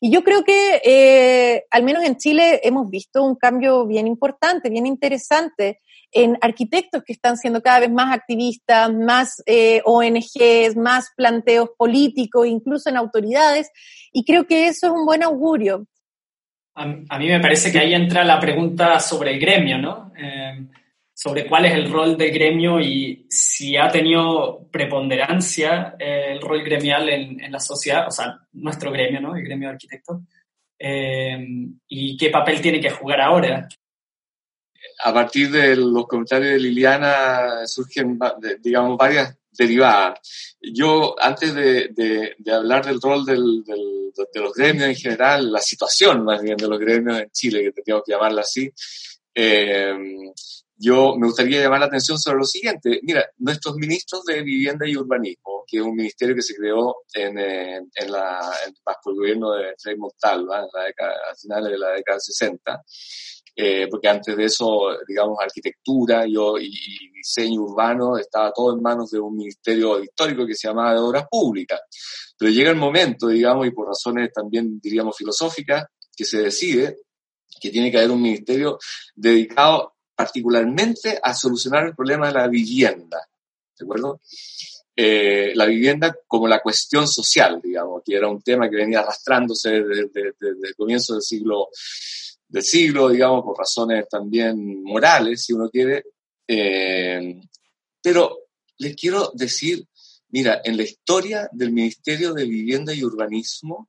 Y 0.00 0.10
yo 0.10 0.24
creo 0.24 0.44
que, 0.44 0.80
eh, 0.84 1.64
al 1.70 1.82
menos 1.84 2.04
en 2.04 2.16
Chile, 2.16 2.60
hemos 2.64 2.90
visto 2.90 3.22
un 3.22 3.36
cambio 3.36 3.86
bien 3.86 4.06
importante, 4.06 4.70
bien 4.70 4.86
interesante 4.86 5.80
en 6.12 6.38
arquitectos 6.40 7.02
que 7.04 7.12
están 7.12 7.36
siendo 7.36 7.62
cada 7.62 7.80
vez 7.80 7.90
más 7.90 8.14
activistas, 8.14 8.92
más 8.92 9.42
eh, 9.46 9.82
ONGs, 9.84 10.76
más 10.76 11.10
planteos 11.16 11.70
políticos, 11.76 12.46
incluso 12.46 12.88
en 12.88 12.96
autoridades, 12.96 13.70
y 14.12 14.24
creo 14.24 14.46
que 14.46 14.68
eso 14.68 14.86
es 14.86 14.92
un 14.92 15.04
buen 15.04 15.22
augurio. 15.22 15.86
A, 16.74 17.18
mí 17.18 17.28
me 17.28 17.40
parece 17.40 17.72
que 17.72 17.78
ahí 17.78 17.94
entra 17.94 18.22
la 18.22 18.38
pregunta 18.38 19.00
sobre 19.00 19.32
el 19.32 19.40
gremio, 19.40 19.78
¿no? 19.78 20.12
Eh, 20.18 20.66
sobre 21.14 21.46
cuál 21.46 21.64
es 21.64 21.72
el 21.72 21.90
rol 21.90 22.18
del 22.18 22.30
gremio 22.30 22.78
y 22.78 23.26
si 23.30 23.74
ha 23.74 23.90
tenido 23.90 24.68
preponderancia 24.70 25.96
eh, 25.98 26.26
el 26.32 26.42
rol 26.42 26.62
gremial 26.62 27.08
en, 27.08 27.50
la 27.50 27.58
sociedad, 27.58 28.06
o 28.06 28.10
sea, 28.10 28.38
nuestro 28.52 28.92
gremio, 28.92 29.22
¿no? 29.22 29.34
El 29.34 29.42
gremio 29.42 29.68
de 29.68 29.72
arquitectos, 29.72 30.20
eh, 30.78 31.42
y 31.88 32.16
qué 32.18 32.28
papel 32.28 32.60
tiene 32.60 32.80
que 32.80 32.90
jugar 32.90 33.22
ahora. 33.22 33.66
A 35.04 35.12
partir 35.12 35.50
de 35.50 35.76
los 35.76 36.06
comentarios 36.06 36.52
de 36.52 36.60
Liliana 36.60 37.66
surgen, 37.66 38.18
digamos, 38.60 38.96
varias 38.96 39.36
derivadas. 39.56 40.20
Yo, 40.60 41.14
antes 41.18 41.54
de, 41.54 42.36
hablar 42.52 42.84
del 42.86 43.00
rol 43.00 43.24
de 43.24 43.36
los 43.36 44.52
gremios 44.54 44.88
en 44.88 44.96
general, 44.96 45.52
la 45.52 45.60
situación 45.60 46.24
más 46.24 46.42
bien 46.42 46.56
de 46.56 46.68
los 46.68 46.78
gremios 46.78 47.20
en 47.20 47.30
Chile, 47.30 47.62
que 47.62 47.72
tendríamos 47.72 48.04
que 48.04 48.12
llamarla 48.12 48.42
así, 48.42 48.70
eh, 49.34 49.94
yo 50.78 51.16
me 51.16 51.26
gustaría 51.26 51.60
llamar 51.62 51.80
la 51.80 51.86
atención 51.86 52.18
sobre 52.18 52.38
lo 52.38 52.44
siguiente. 52.44 53.00
Mira, 53.02 53.30
nuestros 53.38 53.76
ministros 53.76 54.24
de 54.24 54.42
Vivienda 54.42 54.86
y 54.86 54.96
Urbanismo, 54.96 55.64
que 55.66 55.78
es 55.78 55.82
un 55.82 55.94
ministerio 55.94 56.34
que 56.34 56.42
se 56.42 56.54
creó 56.54 56.96
en, 57.14 57.38
eh, 57.38 57.76
en 57.76 58.12
bajo 58.84 59.10
el 59.10 59.16
gobierno 59.16 59.52
de 59.52 59.74
Frei 59.78 59.96
Montalva, 59.96 60.60
en 60.60 60.68
la 60.72 60.84
década, 60.84 61.14
a 61.30 61.34
finales 61.34 61.72
de 61.72 61.78
la 61.78 61.90
década 61.92 62.20
60, 62.20 62.82
eh, 63.58 63.88
porque 63.90 64.08
antes 64.08 64.36
de 64.36 64.44
eso, 64.44 64.88
digamos, 65.08 65.38
arquitectura 65.40 66.26
y, 66.26 66.38
diseño 67.16 67.62
urbano 67.62 68.18
estaba 68.18 68.52
todo 68.52 68.76
en 68.76 68.82
manos 68.82 69.10
de 69.10 69.18
un 69.18 69.34
ministerio 69.34 70.00
histórico 70.00 70.46
que 70.46 70.54
se 70.54 70.68
llamaba 70.68 70.92
de 70.92 71.00
Obras 71.00 71.26
Públicas. 71.28 71.80
Pero 72.38 72.52
llega 72.52 72.70
el 72.70 72.76
momento, 72.76 73.28
digamos, 73.28 73.66
y 73.66 73.70
por 73.70 73.88
razones 73.88 74.30
también, 74.32 74.78
diríamos, 74.80 75.16
filosóficas, 75.16 75.86
que 76.14 76.24
se 76.24 76.42
decide 76.42 76.98
que 77.60 77.70
tiene 77.70 77.90
que 77.90 77.98
haber 77.98 78.10
un 78.10 78.22
ministerio 78.22 78.78
dedicado 79.14 79.94
particularmente 80.14 81.18
a 81.22 81.34
solucionar 81.34 81.86
el 81.86 81.94
problema 81.94 82.28
de 82.28 82.34
la 82.34 82.48
vivienda, 82.48 83.26
¿de 83.78 83.84
acuerdo? 83.84 84.20
Eh, 84.98 85.52
la 85.54 85.66
vivienda 85.66 86.16
como 86.26 86.48
la 86.48 86.60
cuestión 86.60 87.06
social, 87.06 87.60
digamos, 87.62 88.02
que 88.02 88.16
era 88.16 88.28
un 88.28 88.40
tema 88.40 88.70
que 88.70 88.76
venía 88.76 89.00
arrastrándose 89.00 89.82
desde, 89.82 90.34
el 90.40 90.74
comienzo 90.74 91.12
del 91.12 91.22
siglo, 91.22 91.68
del 92.48 92.62
siglo, 92.62 93.08
digamos, 93.08 93.44
por 93.44 93.58
razones 93.58 94.08
también 94.08 94.82
morales, 94.82 95.44
si 95.44 95.52
uno 95.52 95.68
quiere. 95.68 96.04
Eh, 96.46 97.40
pero 98.02 98.38
les 98.78 98.94
quiero 98.94 99.32
decir, 99.34 99.86
mira, 100.28 100.60
en 100.64 100.76
la 100.76 100.84
historia 100.84 101.48
del 101.52 101.72
Ministerio 101.72 102.32
de 102.32 102.44
Vivienda 102.44 102.94
y 102.94 103.02
Urbanismo, 103.02 103.88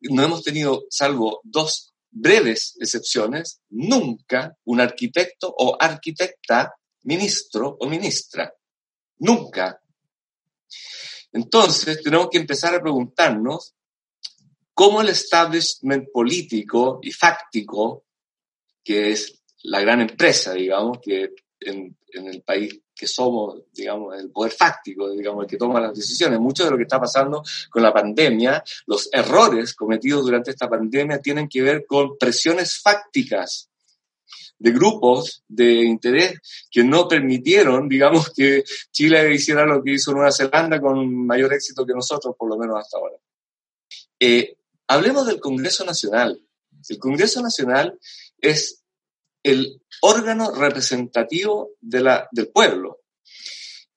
no 0.00 0.22
hemos 0.22 0.42
tenido, 0.42 0.86
salvo 0.90 1.40
dos 1.44 1.92
breves 2.10 2.76
excepciones, 2.80 3.60
nunca 3.70 4.56
un 4.64 4.80
arquitecto 4.80 5.54
o 5.56 5.76
arquitecta, 5.80 6.74
ministro 7.04 7.76
o 7.80 7.88
ministra. 7.88 8.52
Nunca. 9.18 9.80
Entonces, 11.32 12.02
tenemos 12.02 12.28
que 12.30 12.38
empezar 12.38 12.74
a 12.74 12.80
preguntarnos 12.80 13.74
cómo 14.74 15.00
el 15.00 15.08
establishment 15.08 16.08
político 16.12 17.00
y 17.02 17.12
fáctico, 17.12 18.04
que 18.82 19.12
es 19.12 19.42
la 19.64 19.80
gran 19.80 20.00
empresa, 20.00 20.52
digamos, 20.54 20.98
que 21.00 21.34
en, 21.60 21.96
en 22.08 22.26
el 22.26 22.42
país 22.42 22.80
que 22.94 23.06
somos, 23.06 23.62
digamos, 23.72 24.16
el 24.20 24.30
poder 24.30 24.52
fáctico, 24.52 25.10
digamos, 25.10 25.44
el 25.44 25.50
que 25.50 25.56
toma 25.56 25.80
las 25.80 25.94
decisiones. 25.94 26.38
Mucho 26.38 26.64
de 26.64 26.70
lo 26.70 26.76
que 26.76 26.84
está 26.84 27.00
pasando 27.00 27.42
con 27.70 27.82
la 27.82 27.92
pandemia, 27.92 28.62
los 28.86 29.08
errores 29.12 29.74
cometidos 29.74 30.24
durante 30.24 30.50
esta 30.50 30.68
pandemia 30.68 31.20
tienen 31.20 31.48
que 31.48 31.62
ver 31.62 31.84
con 31.86 32.16
presiones 32.16 32.80
fácticas 32.80 33.68
de 34.58 34.70
grupos 34.70 35.42
de 35.48 35.82
interés 35.82 36.38
que 36.70 36.84
no 36.84 37.08
permitieron, 37.08 37.88
digamos, 37.88 38.30
que 38.30 38.62
Chile 38.92 39.34
hiciera 39.34 39.66
lo 39.66 39.82
que 39.82 39.94
hizo 39.94 40.12
Nueva 40.12 40.30
Zelanda 40.30 40.80
con 40.80 41.26
mayor 41.26 41.52
éxito 41.52 41.84
que 41.84 41.94
nosotros, 41.94 42.36
por 42.38 42.48
lo 42.48 42.56
menos 42.56 42.78
hasta 42.78 42.98
ahora. 42.98 43.16
Eh, 44.20 44.54
hablemos 44.92 45.26
del 45.26 45.40
Congreso 45.40 45.84
Nacional. 45.84 46.40
El 46.88 46.98
Congreso 46.98 47.40
Nacional 47.40 47.98
es 48.38 48.82
el 49.42 49.82
órgano 50.02 50.52
representativo 50.52 51.70
del 51.80 52.48
pueblo. 52.52 53.00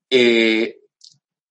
Eh, 0.09 0.79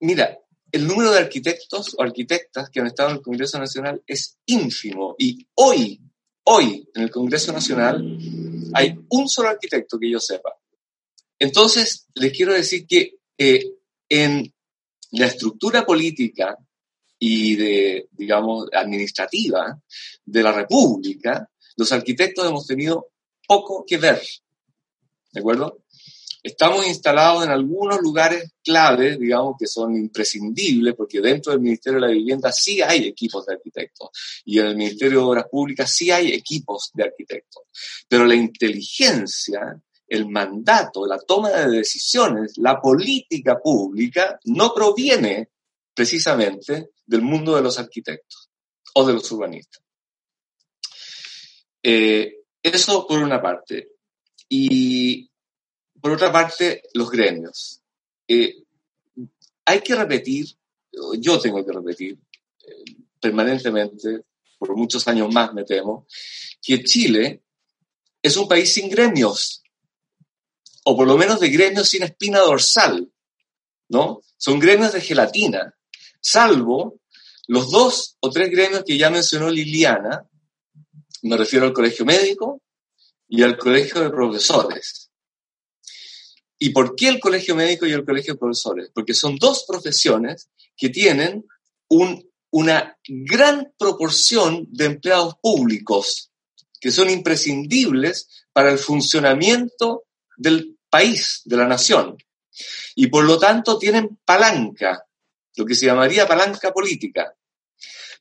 mira, 0.01 0.39
el 0.73 0.87
número 0.87 1.13
de 1.13 1.19
arquitectos 1.19 1.95
o 1.97 2.03
arquitectas 2.03 2.71
que 2.71 2.81
han 2.81 2.87
estado 2.87 3.11
en 3.11 3.17
el 3.17 3.23
Congreso 3.23 3.59
Nacional 3.59 4.03
es 4.07 4.39
ínfimo 4.47 5.15
y 5.19 5.47
hoy, 5.55 6.01
hoy 6.45 6.89
en 6.95 7.03
el 7.03 7.11
Congreso 7.11 7.53
Nacional 7.53 8.19
hay 8.73 8.99
un 9.11 9.29
solo 9.29 9.51
arquitecto 9.51 9.99
que 9.99 10.11
yo 10.11 10.21
sepa. 10.21 10.55
Entonces, 11.39 12.07
les 12.15 12.33
quiero 12.33 12.55
decir 12.55 12.87
que 12.87 13.19
eh, 13.37 13.75
en 14.09 14.53
la 15.13 15.27
estructura 15.27 15.85
política 15.85 16.57
y 17.27 17.57
de, 17.57 18.09
digamos, 18.13 18.69
administrativa 18.71 19.81
de 20.27 20.43
la 20.43 20.53
República, 20.53 21.49
los 21.75 21.91
arquitectos 21.91 22.47
hemos 22.47 22.67
tenido 22.67 23.13
poco 23.49 23.83
que 23.87 23.97
ver. 23.97 24.21
¿De 25.33 25.41
acuerdo? 25.41 25.79
Estamos 26.43 26.87
instalados 26.87 27.45
en 27.45 27.51
algunos 27.51 28.03
lugares 28.03 28.53
clave, 28.63 29.17
digamos, 29.17 29.55
que 29.59 29.67
son 29.67 29.97
imprescindibles, 29.97 30.95
porque 30.95 31.23
dentro 31.23 31.53
del 31.53 31.63
Ministerio 31.63 31.99
de 31.99 32.09
la 32.09 32.13
Vivienda 32.13 32.53
sí 32.53 32.83
hay 32.83 33.07
equipos 33.07 33.47
de 33.47 33.55
arquitectos 33.55 34.11
y 34.45 34.59
en 34.59 34.67
el 34.67 34.77
Ministerio 34.77 35.21
de 35.21 35.25
Obras 35.25 35.47
Públicas 35.51 35.91
sí 35.91 36.11
hay 36.11 36.31
equipos 36.31 36.91
de 36.93 37.05
arquitectos. 37.05 37.63
Pero 38.07 38.27
la 38.27 38.35
inteligencia, 38.35 39.81
el 40.07 40.29
mandato, 40.29 41.07
la 41.07 41.19
toma 41.19 41.49
de 41.49 41.79
decisiones, 41.79 42.59
la 42.59 42.79
política 42.83 43.59
pública 43.59 44.39
no 44.45 44.75
proviene 44.75 45.54
precisamente 45.95 46.91
del 47.07 47.23
mundo 47.23 47.55
de 47.55 47.63
los 47.63 47.79
arquitectos 47.79 48.51
o 48.95 49.07
de 49.07 49.13
los 49.13 49.31
urbanistas. 49.33 49.83
Eh, 51.83 52.45
eso 52.63 53.07
por 53.07 53.21
una 53.21 53.41
parte. 53.41 53.91
Y 54.49 55.31
por 56.01 56.13
otra 56.13 56.33
parte, 56.33 56.83
los 56.95 57.11
gremios. 57.11 57.81
Eh, 58.27 58.65
hay 59.65 59.81
que 59.81 59.95
repetir, 59.95 60.47
yo 61.19 61.41
tengo 61.41 61.65
que 61.65 61.73
repetir 61.73 62.19
eh, 62.67 62.97
permanentemente, 63.21 64.25
por 64.59 64.77
muchos 64.77 65.07
años 65.09 65.33
más 65.33 65.53
me 65.55 65.65
temo, 65.65 66.07
que 66.63 66.83
Chile 66.85 67.43
es 68.23 68.37
un 68.37 68.49
país 68.49 68.73
sin 68.73 68.89
gremios, 68.89 69.63
o 70.85 70.97
por 70.97 71.07
lo 71.07 71.17
menos 71.17 71.41
de 71.41 71.49
gremios 71.49 71.89
sin 71.89 72.03
espina 72.03 72.41
dorsal, 72.41 73.11
¿no? 73.89 74.21
Son 74.37 74.59
gremios 74.59 74.93
de 74.93 75.01
gelatina, 75.01 75.75
salvo 76.25 77.01
los 77.49 77.71
dos 77.71 78.17
o 78.21 78.31
tres 78.31 78.51
gremios 78.51 78.85
que 78.87 78.97
ya 78.97 79.11
mencionó 79.11 79.51
Liliana, 79.51 80.27
me 81.23 81.37
refiero 81.37 81.67
al 81.67 81.75
colegio 81.75 82.07
médico 82.07 82.63
y 83.29 83.43
al 83.43 83.59
colegio 83.59 84.01
de 84.01 84.11
profesores. 84.11 85.11
¿Y 86.59 86.71
por 86.71 86.97
qué 86.97 87.09
el 87.09 87.21
colegio 87.21 87.55
médico 87.55 87.85
y 87.87 87.93
el 87.93 88.05
colegio 88.05 88.35
de 88.35 88.39
profesores? 88.39 88.91
Porque 88.95 89.13
son 89.13 89.37
dos 89.37 89.65
profesiones 89.69 90.49
que 90.77 90.89
tienen 90.89 91.45
una 92.51 92.97
gran 93.07 93.73
proporción 93.79 94.67
de 94.71 94.87
empleados 94.87 95.35
públicos 95.43 96.31
que 96.81 96.91
son 96.91 97.11
imprescindibles 97.11 98.29
para 98.53 98.71
el 98.71 98.79
funcionamiento 98.79 100.05
del 100.37 100.79
país, 100.89 101.43
de 101.45 101.57
la 101.57 101.67
nación. 101.67 102.17
Y 102.95 103.09
por 103.09 103.25
lo 103.25 103.39
tanto 103.39 103.79
tienen 103.79 104.19
palanca, 104.25 105.05
lo 105.57 105.65
que 105.65 105.75
se 105.75 105.87
llamaría 105.87 106.27
palanca 106.27 106.73
política. 106.73 107.35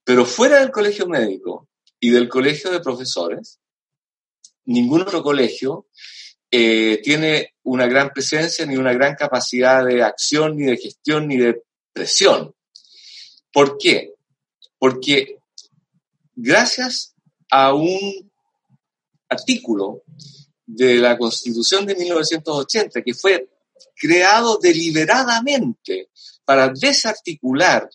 Pero 0.03 0.25
fuera 0.25 0.59
del 0.59 0.71
colegio 0.71 1.07
médico 1.07 1.69
y 1.99 2.09
del 2.09 2.27
colegio 2.27 2.71
de 2.71 2.79
profesores, 2.81 3.59
ningún 4.65 5.01
otro 5.01 5.23
colegio 5.23 5.87
eh, 6.51 6.99
tiene 7.03 7.55
una 7.63 7.87
gran 7.87 8.09
presencia 8.09 8.65
ni 8.65 8.75
una 8.75 8.93
gran 8.93 9.15
capacidad 9.15 9.85
de 9.85 10.03
acción, 10.03 10.57
ni 10.57 10.65
de 10.65 10.77
gestión, 10.77 11.27
ni 11.27 11.37
de 11.37 11.63
presión. 11.93 12.53
¿Por 13.51 13.77
qué? 13.77 14.13
porque 14.83 15.37
gracias 16.35 17.15
a 17.49 17.73
un 17.73 18.29
artículo 19.29 20.03
de 20.65 20.97
la 20.97 21.17
Constitución 21.17 21.85
de 21.85 21.95
1980 21.95 23.01
que 23.01 23.13
fue 23.13 23.47
creado 23.95 24.59
deliberadamente 24.61 26.09
para 26.45 26.69
desarticular 26.69 27.89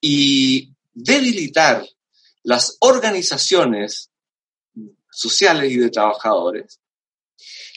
y 0.00 0.72
debilitar 0.92 1.86
las 2.42 2.76
organizaciones 2.80 4.10
sociales 5.10 5.70
y 5.70 5.76
de 5.76 5.90
trabajadores, 5.90 6.80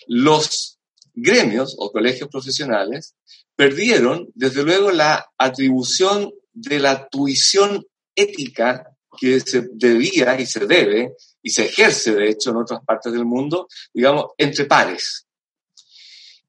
los 0.08 0.80
gremios 1.14 1.76
o 1.78 1.92
colegios 1.92 2.30
profesionales 2.30 3.16
perdieron, 3.56 4.30
desde 4.34 4.64
luego, 4.64 4.92
la 4.92 5.32
atribución 5.38 6.34
de 6.54 6.80
la 6.80 7.08
tuición 7.08 7.86
ética 8.16 8.92
que 9.18 9.40
se 9.40 9.68
debía 9.72 10.40
y 10.40 10.46
se 10.46 10.66
debe 10.66 11.14
y 11.42 11.50
se 11.50 11.66
ejerce, 11.66 12.14
de 12.14 12.30
hecho, 12.30 12.52
en 12.52 12.58
otras 12.58 12.82
partes 12.86 13.14
del 13.14 13.26
mundo, 13.26 13.68
digamos, 13.94 14.26
entre 14.38 14.66
pares. 14.66 15.26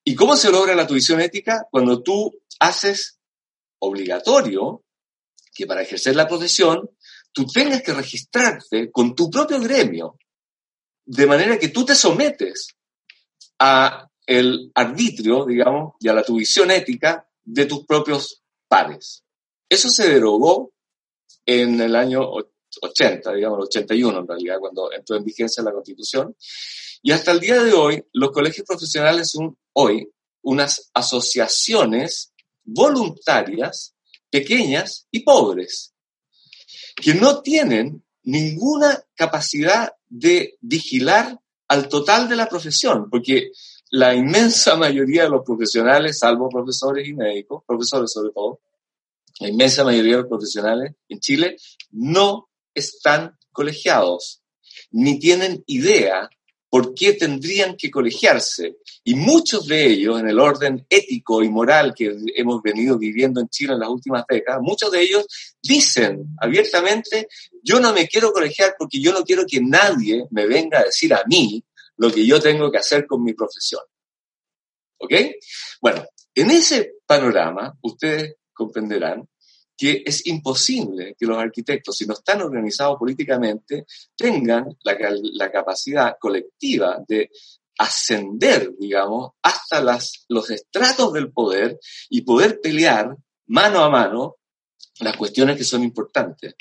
¿Y 0.02 0.14
cómo 0.14 0.36
se 0.36 0.50
logra 0.50 0.74
la 0.74 0.86
tuición 0.86 1.20
ética? 1.20 1.66
Cuando 1.70 2.02
tú 2.02 2.32
haces 2.60 3.15
obligatorio 3.86 4.84
que 5.54 5.66
para 5.66 5.82
ejercer 5.82 6.14
la 6.14 6.28
profesión 6.28 6.90
tú 7.32 7.46
tengas 7.46 7.82
que 7.82 7.92
registrarte 7.92 8.90
con 8.90 9.14
tu 9.14 9.30
propio 9.30 9.60
gremio, 9.60 10.18
de 11.04 11.26
manera 11.26 11.58
que 11.58 11.68
tú 11.68 11.84
te 11.84 11.94
sometes 11.94 12.68
a 13.58 14.08
el 14.26 14.72
arbitrio, 14.74 15.44
digamos, 15.44 15.94
y 16.00 16.08
a 16.08 16.12
la 16.12 16.24
tuición 16.24 16.70
ética 16.70 17.28
de 17.44 17.66
tus 17.66 17.86
propios 17.86 18.42
pares. 18.68 19.22
Eso 19.68 19.88
se 19.88 20.08
derogó 20.08 20.72
en 21.44 21.80
el 21.80 21.94
año 21.94 22.22
80, 22.82 23.32
digamos, 23.34 23.66
81 23.66 24.18
en 24.18 24.26
realidad, 24.26 24.58
cuando 24.58 24.92
entró 24.92 25.16
en 25.16 25.24
vigencia 25.24 25.62
la 25.62 25.72
Constitución. 25.72 26.34
Y 27.02 27.12
hasta 27.12 27.32
el 27.32 27.40
día 27.40 27.62
de 27.62 27.72
hoy, 27.72 28.04
los 28.12 28.32
colegios 28.32 28.66
profesionales 28.66 29.30
son 29.30 29.56
hoy 29.74 30.10
unas 30.42 30.90
asociaciones 30.92 32.32
voluntarias, 32.66 33.94
pequeñas 34.30 35.06
y 35.10 35.20
pobres, 35.20 35.94
que 36.96 37.14
no 37.14 37.40
tienen 37.40 38.04
ninguna 38.24 39.02
capacidad 39.14 39.92
de 40.08 40.58
vigilar 40.60 41.38
al 41.68 41.88
total 41.88 42.28
de 42.28 42.36
la 42.36 42.48
profesión, 42.48 43.08
porque 43.10 43.50
la 43.90 44.14
inmensa 44.14 44.76
mayoría 44.76 45.24
de 45.24 45.30
los 45.30 45.44
profesionales, 45.44 46.18
salvo 46.18 46.48
profesores 46.48 47.08
y 47.08 47.14
médicos, 47.14 47.62
profesores 47.66 48.12
sobre 48.12 48.32
todo, 48.32 48.60
la 49.40 49.48
inmensa 49.48 49.84
mayoría 49.84 50.16
de 50.16 50.22
los 50.22 50.28
profesionales 50.28 50.92
en 51.08 51.20
Chile 51.20 51.56
no 51.90 52.48
están 52.74 53.36
colegiados, 53.52 54.42
ni 54.90 55.18
tienen 55.18 55.62
idea 55.66 56.28
por 56.68 56.94
qué 56.94 57.14
tendrían 57.14 57.76
que 57.76 57.90
colegiarse. 57.90 58.76
Y 59.04 59.14
muchos 59.14 59.66
de 59.66 59.86
ellos, 59.86 60.20
en 60.20 60.28
el 60.28 60.38
orden 60.40 60.84
ético 60.88 61.42
y 61.42 61.48
moral 61.48 61.94
que 61.94 62.16
hemos 62.34 62.62
venido 62.62 62.98
viviendo 62.98 63.40
en 63.40 63.48
Chile 63.48 63.74
en 63.74 63.80
las 63.80 63.88
últimas 63.88 64.24
décadas, 64.28 64.60
muchos 64.62 64.90
de 64.90 65.02
ellos 65.02 65.26
dicen 65.62 66.26
abiertamente, 66.40 67.28
yo 67.62 67.80
no 67.80 67.92
me 67.92 68.08
quiero 68.08 68.32
colegiar 68.32 68.74
porque 68.78 69.00
yo 69.00 69.12
no 69.12 69.24
quiero 69.24 69.44
que 69.46 69.60
nadie 69.60 70.24
me 70.30 70.46
venga 70.46 70.80
a 70.80 70.84
decir 70.84 71.14
a 71.14 71.22
mí 71.26 71.64
lo 71.96 72.12
que 72.12 72.26
yo 72.26 72.40
tengo 72.40 72.70
que 72.70 72.78
hacer 72.78 73.06
con 73.06 73.22
mi 73.22 73.32
profesión. 73.32 73.82
¿Ok? 74.98 75.12
Bueno, 75.80 76.04
en 76.34 76.50
ese 76.50 76.96
panorama, 77.06 77.76
ustedes 77.82 78.36
comprenderán 78.52 79.28
que 79.76 80.02
es 80.04 80.26
imposible 80.26 81.14
que 81.18 81.26
los 81.26 81.36
arquitectos, 81.36 81.96
si 81.96 82.06
no 82.06 82.14
están 82.14 82.40
organizados 82.40 82.96
políticamente, 82.98 83.84
tengan 84.16 84.76
la, 84.82 85.50
capacidad 85.50 86.16
colectiva 86.18 86.98
de 87.06 87.30
ascender, 87.78 88.72
digamos, 88.78 89.32
hasta 89.42 89.82
las, 89.82 90.24
los 90.28 90.50
estratos 90.50 91.12
del 91.12 91.30
poder 91.30 91.78
y 92.08 92.22
poder 92.22 92.60
pelear 92.60 93.14
mano 93.46 93.80
a 93.80 93.90
mano 93.90 94.36
las 95.00 95.16
cuestiones 95.16 95.58
que 95.58 95.64
son 95.64 95.82
importantes. 95.82 96.54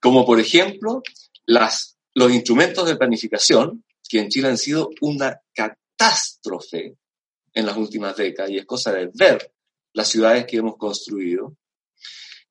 Como 0.00 0.24
por 0.24 0.38
ejemplo, 0.38 1.02
las, 1.46 1.98
los 2.14 2.32
instrumentos 2.32 2.86
de 2.86 2.96
planificación, 2.96 3.84
que 4.08 4.20
en 4.20 4.28
Chile 4.28 4.48
han 4.48 4.58
sido 4.58 4.90
una 5.00 5.40
catástrofe 5.52 6.96
en 7.54 7.66
las 7.66 7.76
últimas 7.76 8.16
décadas, 8.16 8.50
y 8.50 8.58
es 8.58 8.66
cosa 8.66 8.92
de 8.92 9.10
ver 9.12 9.52
las 9.94 10.08
ciudades 10.08 10.46
que 10.46 10.58
hemos 10.58 10.76
construido, 10.76 11.56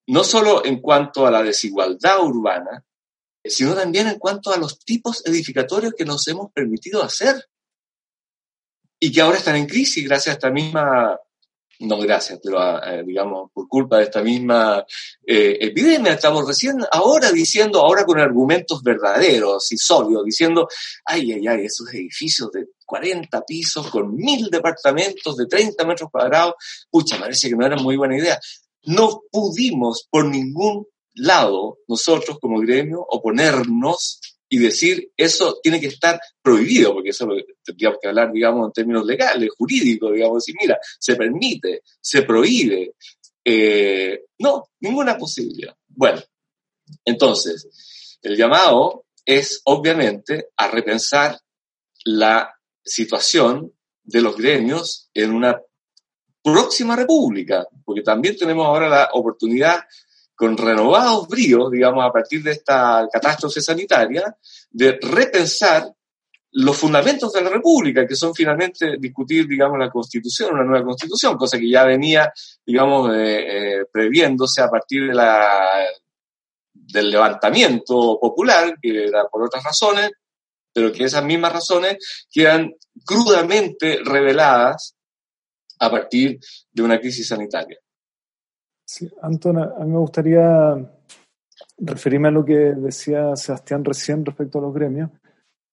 no 0.07 0.23
solo 0.23 0.65
en 0.65 0.81
cuanto 0.81 1.25
a 1.25 1.31
la 1.31 1.43
desigualdad 1.43 2.23
urbana, 2.23 2.83
sino 3.43 3.73
también 3.73 4.07
en 4.07 4.19
cuanto 4.19 4.51
a 4.51 4.57
los 4.57 4.79
tipos 4.79 5.25
edificatorios 5.25 5.93
que 5.93 6.05
nos 6.05 6.27
hemos 6.27 6.51
permitido 6.51 7.03
hacer 7.03 7.47
y 8.99 9.11
que 9.11 9.21
ahora 9.21 9.37
están 9.37 9.55
en 9.55 9.65
crisis 9.65 10.07
gracias 10.07 10.33
a 10.33 10.37
esta 10.37 10.51
misma, 10.51 11.19
no 11.79 11.97
gracias, 11.97 12.39
pero 12.43 12.83
eh, 12.83 13.03
digamos 13.03 13.49
por 13.51 13.67
culpa 13.67 13.97
de 13.97 14.03
esta 14.03 14.21
misma 14.21 14.85
eh, 15.25 15.57
epidemia. 15.59 16.13
Estamos 16.13 16.47
recién 16.47 16.77
ahora 16.91 17.31
diciendo, 17.31 17.79
ahora 17.79 18.05
con 18.05 18.19
argumentos 18.19 18.83
verdaderos 18.83 19.71
y 19.71 19.77
sólidos, 19.77 20.23
diciendo, 20.23 20.67
ay, 21.05 21.31
ay, 21.31 21.47
ay, 21.47 21.65
esos 21.65 21.91
edificios 21.91 22.51
de 22.51 22.67
40 22.85 23.41
pisos 23.41 23.89
con 23.89 24.15
mil 24.15 24.51
departamentos 24.51 25.35
de 25.35 25.47
30 25.47 25.83
metros 25.85 26.11
cuadrados, 26.11 26.53
pucha, 26.91 27.17
parece 27.17 27.49
que 27.49 27.55
no 27.55 27.65
era 27.65 27.77
muy 27.77 27.97
buena 27.97 28.15
idea 28.15 28.39
no 28.83 29.21
pudimos 29.31 30.07
por 30.09 30.25
ningún 30.25 30.87
lado 31.13 31.79
nosotros 31.87 32.39
como 32.39 32.59
gremio 32.59 33.05
oponernos 33.07 34.19
y 34.49 34.57
decir 34.57 35.11
eso 35.15 35.59
tiene 35.63 35.79
que 35.79 35.87
estar 35.87 36.19
prohibido, 36.41 36.93
porque 36.93 37.11
eso 37.11 37.25
lo 37.25 37.35
tendríamos 37.63 37.99
que 38.01 38.09
hablar, 38.09 38.31
digamos, 38.33 38.67
en 38.67 38.73
términos 38.73 39.05
legales, 39.05 39.49
jurídicos, 39.57 40.13
digamos, 40.13 40.43
decir, 40.43 40.55
mira, 40.59 40.77
se 40.99 41.15
permite, 41.15 41.83
se 42.01 42.23
prohíbe. 42.23 42.95
Eh, 43.45 44.25
no, 44.39 44.65
ninguna 44.81 45.17
posibilidad. 45.17 45.73
Bueno, 45.87 46.21
entonces, 47.05 48.17
el 48.21 48.35
llamado 48.35 49.05
es 49.25 49.61
obviamente 49.63 50.49
a 50.57 50.67
repensar 50.67 51.39
la 52.03 52.53
situación 52.83 53.71
de 54.03 54.21
los 54.21 54.35
gremios 54.35 55.09
en 55.13 55.31
una 55.31 55.61
próxima 56.41 56.95
república, 56.95 57.65
porque 57.85 58.01
también 58.01 58.35
tenemos 58.37 58.65
ahora 58.65 58.89
la 58.89 59.09
oportunidad 59.13 59.81
con 60.35 60.57
renovados 60.57 61.27
bríos, 61.27 61.69
digamos, 61.71 62.03
a 62.03 62.11
partir 62.11 62.41
de 62.41 62.51
esta 62.51 63.07
catástrofe 63.11 63.61
sanitaria, 63.61 64.35
de 64.71 64.97
repensar 65.01 65.87
los 66.53 66.77
fundamentos 66.77 67.31
de 67.31 67.41
la 67.41 67.49
República, 67.49 68.05
que 68.05 68.15
son 68.15 68.33
finalmente 68.33 68.97
discutir, 68.99 69.47
digamos, 69.47 69.79
la 69.79 69.89
Constitución, 69.89 70.53
una 70.53 70.63
nueva 70.63 70.83
Constitución, 70.85 71.37
cosa 71.37 71.57
que 71.57 71.69
ya 71.69 71.85
venía, 71.85 72.33
digamos, 72.65 73.15
eh, 73.15 73.79
eh, 73.79 73.85
previéndose 73.91 74.61
a 74.61 74.69
partir 74.69 75.07
de 75.07 75.13
la, 75.13 75.85
del 76.73 77.11
levantamiento 77.11 78.17
popular, 78.19 78.75
que 78.81 79.05
era 79.05 79.27
por 79.27 79.43
otras 79.43 79.63
razones, 79.63 80.11
pero 80.73 80.91
que 80.91 81.05
esas 81.05 81.23
mismas 81.23 81.53
razones 81.53 81.97
quedan 82.29 82.73
crudamente 83.05 83.99
reveladas 84.03 84.95
a 85.81 85.89
partir 85.89 86.39
de 86.71 86.83
una 86.83 86.99
crisis 86.99 87.27
sanitaria. 87.27 87.77
Sí, 88.85 89.09
Anton, 89.21 89.57
a 89.57 89.83
mí 89.83 89.91
me 89.91 89.97
gustaría 89.97 90.75
referirme 91.77 92.27
a 92.27 92.31
lo 92.31 92.45
que 92.45 92.55
decía 92.55 93.35
Sebastián 93.35 93.83
recién 93.83 94.23
respecto 94.23 94.59
a 94.59 94.61
los 94.61 94.73
gremios. 94.73 95.09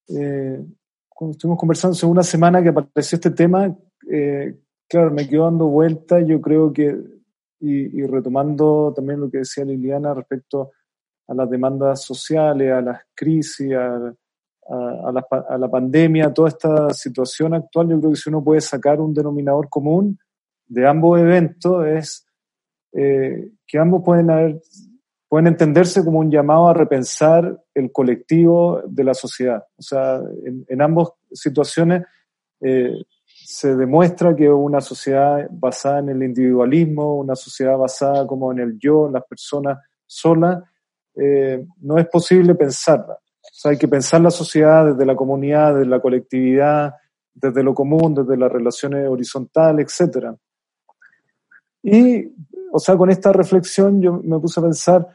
Eh, 0.09 0.65
cuando 1.09 1.33
estuvimos 1.33 1.59
conversando 1.59 1.95
hace 1.95 2.07
una 2.07 2.23
semana 2.23 2.63
que 2.63 2.71
apareció 2.71 3.17
este 3.17 3.33
tema, 3.33 3.77
eh, 4.11 4.59
claro, 4.89 5.11
me 5.11 5.29
quedo 5.29 5.45
dando 5.45 5.67
vuelta, 5.67 6.21
yo 6.21 6.41
creo 6.41 6.73
que, 6.73 6.97
y, 7.61 8.03
retomando 8.07 8.93
también 8.95 9.21
lo 9.21 9.31
que 9.31 9.39
decía 9.39 9.65
Liliana 9.65 10.15
respecto 10.15 10.71
a 11.27 11.35
las 11.35 11.51
demandas 11.51 12.03
sociales, 12.03 12.73
a 12.73 12.81
las 12.81 13.03
crisis, 13.15 13.73
a, 14.69 15.13
la, 15.13 15.27
a, 15.49 15.59
la, 15.59 15.71
pandemia, 15.71 16.27
a 16.27 16.35
toda 16.35 16.49
esta 16.49 16.91
situación 16.91 17.55
actual, 17.55 17.89
yo 17.89 17.99
creo 17.99 18.11
que 18.11 18.17
si 18.17 18.29
uno 18.29 18.45
puede 18.45 18.61
sacar 18.61 19.01
un 19.01 19.15
denominador 19.15 19.69
común 19.69 20.19
de 20.67 20.87
ambos 20.87 21.19
eventos 21.19 21.87
es 21.87 22.27
eh, 22.93 23.51
que 23.67 23.79
ambos 23.79 24.03
pueden 24.05 24.31
haber, 24.31 24.61
pueden 25.29 25.47
entenderse 25.47 26.05
como 26.05 26.19
un 26.21 26.31
llamado 26.31 26.69
a 26.69 26.75
repensar 26.75 27.63
el 27.75 27.91
colectivo 27.93 28.83
de 28.87 29.05
la 29.05 29.15
sociedad. 29.15 29.65
O 29.77 29.83
sea, 29.83 30.21
en, 30.45 30.65
en 30.69 30.83
ambas 30.83 31.09
situaciones 31.33 32.03
eh, 32.61 32.93
se 33.25 33.75
demuestra 33.77 34.35
que 34.37 34.49
una 34.51 34.81
sociedad 34.81 35.47
basada 35.51 36.01
en 36.01 36.11
el 36.11 36.23
individualismo, 36.23 37.17
una 37.17 37.35
sociedad 37.35 37.79
basada 37.79 38.27
como 38.27 38.53
en 38.53 38.59
el 38.59 38.79
yo, 38.79 39.07
en 39.07 39.15
las 39.15 39.25
personas 39.25 39.79
solas, 40.07 40.63
eh, 41.15 41.65
no 41.81 41.99
es 41.99 42.07
posible 42.09 42.55
pensarla. 42.55 43.19
O 43.59 43.61
sea, 43.61 43.73
hay 43.73 43.77
que 43.77 43.89
pensar 43.89 44.21
la 44.21 44.31
sociedad 44.31 44.87
desde 44.87 45.05
la 45.05 45.17
comunidad, 45.17 45.75
desde 45.75 45.91
la 45.91 45.99
colectividad, 45.99 46.95
desde 47.35 47.65
lo 47.65 47.75
común, 47.75 48.15
desde 48.15 48.37
las 48.37 48.53
relaciones 48.53 49.09
horizontales, 49.09 50.01
etc. 50.01 50.27
Y, 51.83 52.25
o 52.71 52.79
sea, 52.79 52.97
con 52.97 53.11
esta 53.11 53.33
reflexión 53.33 54.01
yo 54.01 54.13
me 54.23 54.39
puse 54.39 54.61
a 54.61 54.63
pensar, 54.63 55.09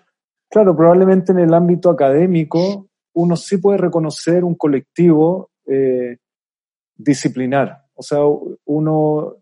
claro, 0.49 0.75
probablemente 0.75 1.31
en 1.31 1.39
el 1.39 1.53
ámbito 1.53 1.89
académico 1.89 2.89
uno 3.13 3.37
sí 3.37 3.59
puede 3.59 3.77
reconocer 3.77 4.43
un 4.43 4.55
colectivo 4.55 5.51
eh, 5.65 6.17
disciplinar. 6.97 7.85
O 7.93 8.03
sea, 8.03 8.19
uno, 8.65 9.37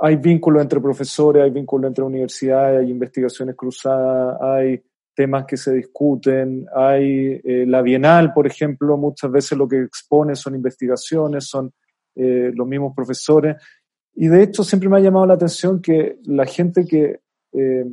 hay 0.00 0.16
vínculos 0.16 0.62
entre 0.62 0.80
profesores, 0.80 1.42
hay 1.42 1.50
vínculos 1.50 1.86
entre 1.86 2.02
universidades, 2.02 2.80
hay 2.80 2.90
investigaciones 2.92 3.56
cruzadas, 3.56 4.40
hay 4.40 4.82
temas 5.22 5.44
que 5.44 5.56
se 5.56 5.72
discuten, 5.72 6.66
hay 6.74 7.40
eh, 7.44 7.64
la 7.64 7.80
Bienal, 7.80 8.32
por 8.32 8.44
ejemplo, 8.44 8.96
muchas 8.96 9.30
veces 9.30 9.56
lo 9.56 9.68
que 9.68 9.80
expone 9.82 10.34
son 10.34 10.56
investigaciones, 10.56 11.46
son 11.46 11.72
eh, 12.16 12.50
los 12.52 12.66
mismos 12.66 12.92
profesores. 12.92 13.54
Y 14.16 14.26
de 14.26 14.42
hecho 14.42 14.64
siempre 14.64 14.88
me 14.88 14.96
ha 14.96 15.00
llamado 15.00 15.24
la 15.26 15.34
atención 15.34 15.80
que 15.80 16.18
la 16.24 16.44
gente 16.44 16.84
que 16.84 17.20
eh, 17.52 17.84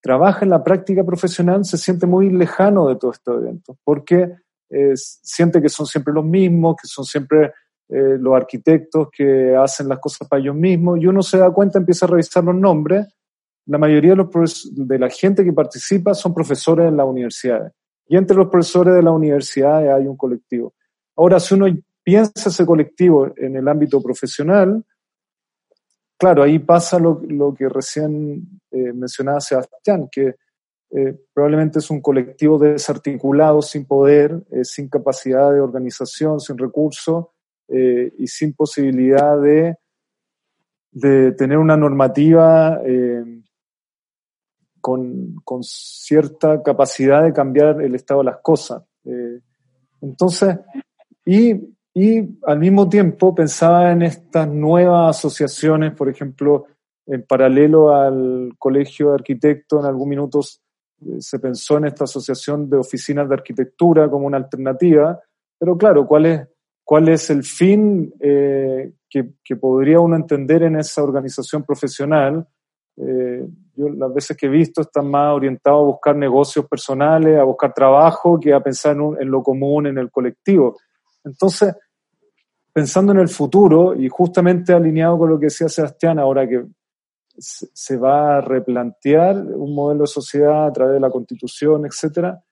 trabaja 0.00 0.44
en 0.44 0.50
la 0.50 0.62
práctica 0.62 1.02
profesional 1.02 1.64
se 1.64 1.76
siente 1.76 2.06
muy 2.06 2.30
lejano 2.30 2.88
de 2.88 2.94
todos 2.94 3.16
estos 3.16 3.42
eventos, 3.42 3.76
porque 3.82 4.36
siente 4.94 5.60
que 5.60 5.68
son 5.68 5.86
siempre 5.86 6.14
los 6.14 6.24
mismos, 6.24 6.76
que 6.80 6.86
son 6.88 7.04
siempre 7.04 7.52
los 7.88 8.34
arquitectos 8.34 9.08
que 9.16 9.54
hacen 9.54 9.88
las 9.88 10.00
cosas 10.00 10.26
para 10.28 10.40
ellos 10.40 10.56
mismos, 10.56 10.98
y 11.00 11.06
uno 11.06 11.22
se 11.22 11.38
da 11.38 11.50
cuenta, 11.50 11.78
empieza 11.78 12.06
a 12.06 12.10
revisar 12.10 12.42
los 12.44 12.54
nombres, 12.54 13.06
la 13.66 13.78
mayoría 13.78 14.12
de, 14.12 14.16
los 14.16 14.70
de 14.72 14.98
la 14.98 15.10
gente 15.10 15.44
que 15.44 15.52
participa 15.52 16.14
son 16.14 16.32
profesores 16.32 16.88
en 16.88 16.96
las 16.96 17.06
universidades. 17.06 17.72
Y 18.08 18.16
entre 18.16 18.36
los 18.36 18.48
profesores 18.48 18.94
de 18.94 19.02
las 19.02 19.12
universidades 19.12 19.90
hay 19.90 20.06
un 20.06 20.16
colectivo. 20.16 20.74
Ahora, 21.16 21.40
si 21.40 21.54
uno 21.54 21.66
piensa 22.02 22.48
ese 22.48 22.64
colectivo 22.64 23.32
en 23.36 23.56
el 23.56 23.66
ámbito 23.66 24.00
profesional, 24.00 24.84
claro, 26.16 26.44
ahí 26.44 26.60
pasa 26.60 26.98
lo, 27.00 27.20
lo 27.28 27.52
que 27.52 27.68
recién 27.68 28.60
eh, 28.70 28.92
mencionaba 28.92 29.40
Sebastián, 29.40 30.08
que 30.10 30.36
eh, 30.90 31.18
probablemente 31.34 31.80
es 31.80 31.90
un 31.90 32.00
colectivo 32.00 32.58
desarticulado, 32.58 33.60
sin 33.60 33.84
poder, 33.86 34.40
eh, 34.52 34.64
sin 34.64 34.88
capacidad 34.88 35.52
de 35.52 35.60
organización, 35.60 36.38
sin 36.38 36.56
recursos 36.56 37.26
y 37.68 38.28
sin 38.28 38.54
posibilidad 38.54 39.40
de, 39.40 39.74
de 40.92 41.32
tener 41.32 41.58
una 41.58 41.76
normativa 41.76 42.80
con, 44.86 45.34
con, 45.42 45.64
cierta 45.64 46.62
capacidad 46.62 47.24
de 47.24 47.32
cambiar 47.32 47.82
el 47.82 47.96
estado 47.96 48.20
de 48.20 48.26
las 48.26 48.38
cosas. 48.40 48.84
Eh, 49.04 49.40
entonces, 50.00 50.60
y, 51.24 51.54
y, 51.92 52.38
al 52.44 52.60
mismo 52.60 52.88
tiempo 52.88 53.34
pensaba 53.34 53.90
en 53.90 54.02
estas 54.02 54.46
nuevas 54.46 55.16
asociaciones, 55.18 55.92
por 55.92 56.08
ejemplo, 56.08 56.66
en 57.04 57.24
paralelo 57.24 57.96
al 57.96 58.52
Colegio 58.60 59.08
de 59.08 59.14
Arquitectos, 59.14 59.80
en 59.80 59.86
algún 59.86 60.08
minuto 60.08 60.38
eh, 60.38 61.16
se 61.18 61.40
pensó 61.40 61.78
en 61.78 61.86
esta 61.86 62.04
asociación 62.04 62.70
de 62.70 62.76
oficinas 62.76 63.28
de 63.28 63.34
arquitectura 63.34 64.08
como 64.08 64.28
una 64.28 64.36
alternativa, 64.36 65.20
pero 65.58 65.76
claro, 65.76 66.06
¿cuál 66.06 66.26
es, 66.26 66.46
cuál 66.84 67.08
es 67.08 67.28
el 67.30 67.42
fin 67.42 68.14
eh, 68.20 68.92
que, 69.10 69.30
que, 69.42 69.56
podría 69.56 69.98
uno 69.98 70.14
entender 70.14 70.62
en 70.62 70.76
esa 70.76 71.02
organización 71.02 71.64
profesional? 71.64 72.46
Yo 73.76 73.88
las 73.88 74.12
veces 74.12 74.36
que 74.36 74.46
he 74.46 74.48
visto 74.48 74.80
están 74.80 75.10
más 75.10 75.34
orientados 75.34 75.80
a 75.80 75.86
buscar 75.86 76.16
negocios 76.16 76.66
personales, 76.66 77.38
a 77.38 77.44
buscar 77.44 77.74
trabajo, 77.74 78.40
que 78.40 78.52
a 78.54 78.60
pensar 78.60 78.96
en, 78.96 79.30
lo 79.30 79.42
común, 79.42 79.86
en 79.86 79.98
el 79.98 80.10
colectivo. 80.10 80.76
Entonces, 81.24 81.74
pensando 82.72 83.12
en 83.12 83.18
el 83.18 83.28
futuro 83.28 83.94
y 83.94 84.08
justamente 84.08 84.72
alineado 84.72 85.18
con 85.18 85.30
lo 85.30 85.38
que 85.38 85.46
decía 85.46 85.68
Sebastián, 85.68 86.18
ahora 86.18 86.48
que 86.48 86.64
se 87.38 87.96
va 87.98 88.38
a 88.38 88.40
replantear 88.40 89.36
un 89.36 89.74
modelo 89.74 90.02
de 90.02 90.06
sociedad 90.06 90.66
a 90.66 90.72
través 90.72 90.94
de 90.94 91.00
la 91.00 91.10
constitución, 91.10 91.84
etcétera, 91.84 92.42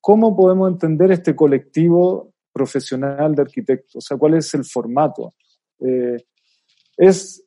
¿cómo 0.00 0.36
podemos 0.36 0.70
entender 0.70 1.10
este 1.10 1.34
colectivo 1.34 2.34
profesional 2.52 3.34
de 3.34 3.42
arquitectos? 3.42 3.96
O 3.96 4.00
sea, 4.00 4.16
¿cuál 4.18 4.34
es 4.34 4.52
el 4.52 4.64
formato? 4.64 5.34
Eh, 5.80 6.18
es 6.96 7.45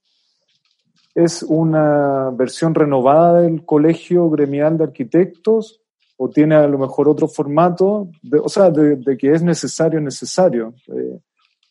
¿Es 1.24 1.44
una 1.44 2.30
versión 2.32 2.74
renovada 2.74 3.42
del 3.42 3.66
Colegio 3.66 4.30
Gremial 4.30 4.78
de 4.78 4.86
Arquitectos 4.86 5.82
o 6.16 6.30
tiene 6.30 6.56
a 6.56 6.66
lo 6.66 6.78
mejor 6.78 7.10
otro 7.10 7.28
formato? 7.28 8.10
o 8.42 8.48
sea, 8.48 8.70
de, 8.72 9.18
que 9.18 9.34
es 9.34 9.44
necesario, 9.44 10.00
necesario. 10.00 10.74
Eh, 10.88 11.20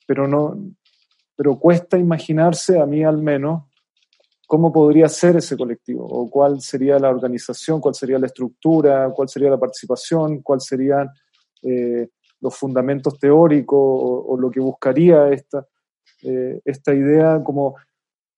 pero, 0.07 0.29
no, 0.29 0.55
pero 1.35 1.59
cuesta 1.59 1.97
imaginarse, 1.97 2.79
a 2.79 2.85
mí 2.85 3.03
al 3.03 3.23
menos, 3.23 3.63
cómo 4.47 4.71
podría 4.71 5.09
ser 5.09 5.37
ese 5.37 5.57
colectivo 5.57 6.05
o 6.05 6.29
cuál 6.29 6.61
sería 6.61 6.99
la 6.99 7.09
organización, 7.09 7.81
cuál 7.81 7.95
sería 7.95 8.19
la 8.19 8.27
estructura, 8.27 9.11
cuál 9.15 9.31
sería 9.31 9.49
la 9.49 9.59
participación, 9.59 10.43
cuáles 10.43 10.65
serían 10.67 11.09
eh, 11.63 12.09
los 12.41 12.55
fundamentos 12.55 13.19
teóricos 13.19 13.79
o, 13.81 14.37
lo 14.39 14.51
que 14.51 14.61
buscaría 14.61 15.31
esta, 15.31 15.67
eh, 16.23 16.61
esta 16.67 16.93
idea 16.93 17.43
como 17.43 17.77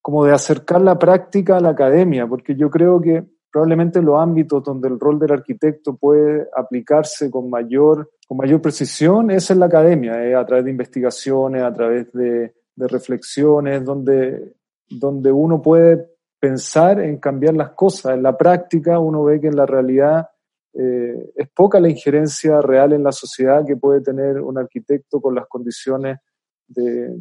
como 0.03 0.25
de 0.25 0.33
acercar 0.33 0.81
la 0.81 0.99
práctica 0.99 1.57
a 1.57 1.61
la 1.61 1.71
academia, 1.71 2.27
porque 2.27 2.57
yo 2.57 2.71
creo 2.71 3.01
que 3.01 3.25
probablemente 3.51 4.01
los 4.01 4.19
ámbitos 4.19 4.63
donde 4.63 4.89
el 4.89 4.99
rol 4.99 5.19
del 5.19 5.33
arquitecto 5.33 5.97
puede 5.97 6.49
aplicarse 6.57 7.31
con 7.31 7.51
mayor, 7.51 8.11
con 8.27 8.39
mayor 8.39 8.63
precisión 8.63 9.31
es 9.31 9.51
en 9.51 9.59
la 9.59 9.67
academia, 9.67 10.25
eh, 10.25 10.35
a 10.35 10.47
través 10.47 10.65
de 10.65 10.71
investigaciones, 10.71 11.63
a 11.63 11.73
través 11.73 12.13
de, 12.13 12.55
reflexiones, 12.77 13.85
donde, 13.85 14.55
donde 14.89 15.31
uno 15.31 15.61
puede 15.61 16.09
pensar 16.41 16.99
en 17.01 17.19
cambiar 17.19 17.55
las 17.55 17.73
cosas. 17.73 18.15
En 18.15 18.23
la 18.23 18.35
práctica 18.39 18.99
uno 18.99 19.23
ve 19.23 19.39
que 19.39 19.49
en 19.49 19.57
la 19.57 19.67
realidad 19.67 20.31
eh, 20.73 21.31
es 21.37 21.49
poca 21.51 21.79
la 21.79 21.91
injerencia 21.91 22.63
real 22.63 22.95
en 22.95 23.03
la 23.03 23.13
sociedad 23.13 23.67
que 23.67 23.77
puede 23.77 24.01
tener 24.01 24.41
un 24.41 24.57
arquitecto 24.57 25.21
con 25.21 25.35
las 25.35 25.47
condiciones 25.47 26.21
de, 26.69 27.19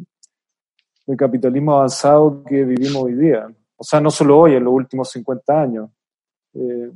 del 1.10 1.16
capitalismo 1.16 1.74
avanzado 1.74 2.44
que 2.44 2.64
vivimos 2.64 3.02
hoy 3.02 3.14
día. 3.14 3.48
O 3.76 3.82
sea, 3.82 4.00
no 4.00 4.12
solo 4.12 4.38
hoy, 4.38 4.54
en 4.54 4.62
los 4.62 4.72
últimos 4.72 5.10
50 5.10 5.60
años. 5.60 5.90
Eh, 6.54 6.90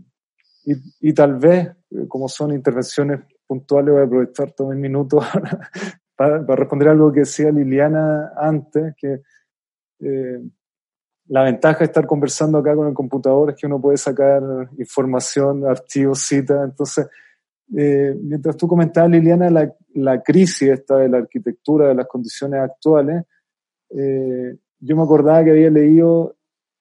y, 1.01 1.13
tal 1.13 1.35
vez, 1.35 1.67
eh, 1.91 2.07
como 2.09 2.29
son 2.29 2.53
intervenciones 2.53 3.21
puntuales, 3.45 3.93
voy 3.93 4.03
a 4.03 4.07
aprovechar 4.07 4.53
todo 4.53 4.69
un 4.69 4.81
minuto 4.81 5.19
para, 6.17 6.39
responder 6.39 6.89
algo 6.89 7.13
que 7.13 7.21
decía 7.21 7.51
Liliana 7.51 8.33
antes, 8.37 8.95
que 8.97 9.21
eh, 10.01 10.41
la 11.27 11.43
ventaja 11.43 11.81
de 11.81 11.87
estar 11.87 12.07
conversando 12.07 12.59
acá 12.59 12.77
con 12.77 12.87
el 12.87 12.95
computador 12.95 13.51
es 13.51 13.57
que 13.57 13.67
uno 13.67 13.81
puede 13.81 13.97
sacar 13.97 14.43
información, 14.79 15.67
archivos, 15.67 16.21
citas. 16.21 16.63
Entonces, 16.63 17.09
mientras 17.67 18.57
tú 18.57 18.69
comentabas, 18.69 19.11
Liliana, 19.11 19.51
la, 19.51 19.75
la 19.95 20.23
crisis 20.23 20.69
esta 20.69 20.99
de 20.99 21.09
la 21.09 21.19
arquitectura, 21.19 21.89
de 21.89 21.95
las 21.97 22.07
condiciones 22.07 22.61
actuales, 22.61 23.25
eh, 23.97 24.57
yo 24.81 24.97
me 24.97 25.03
acordaba 25.03 25.45
que 25.45 25.51
había 25.51 25.71
leído 25.71 26.37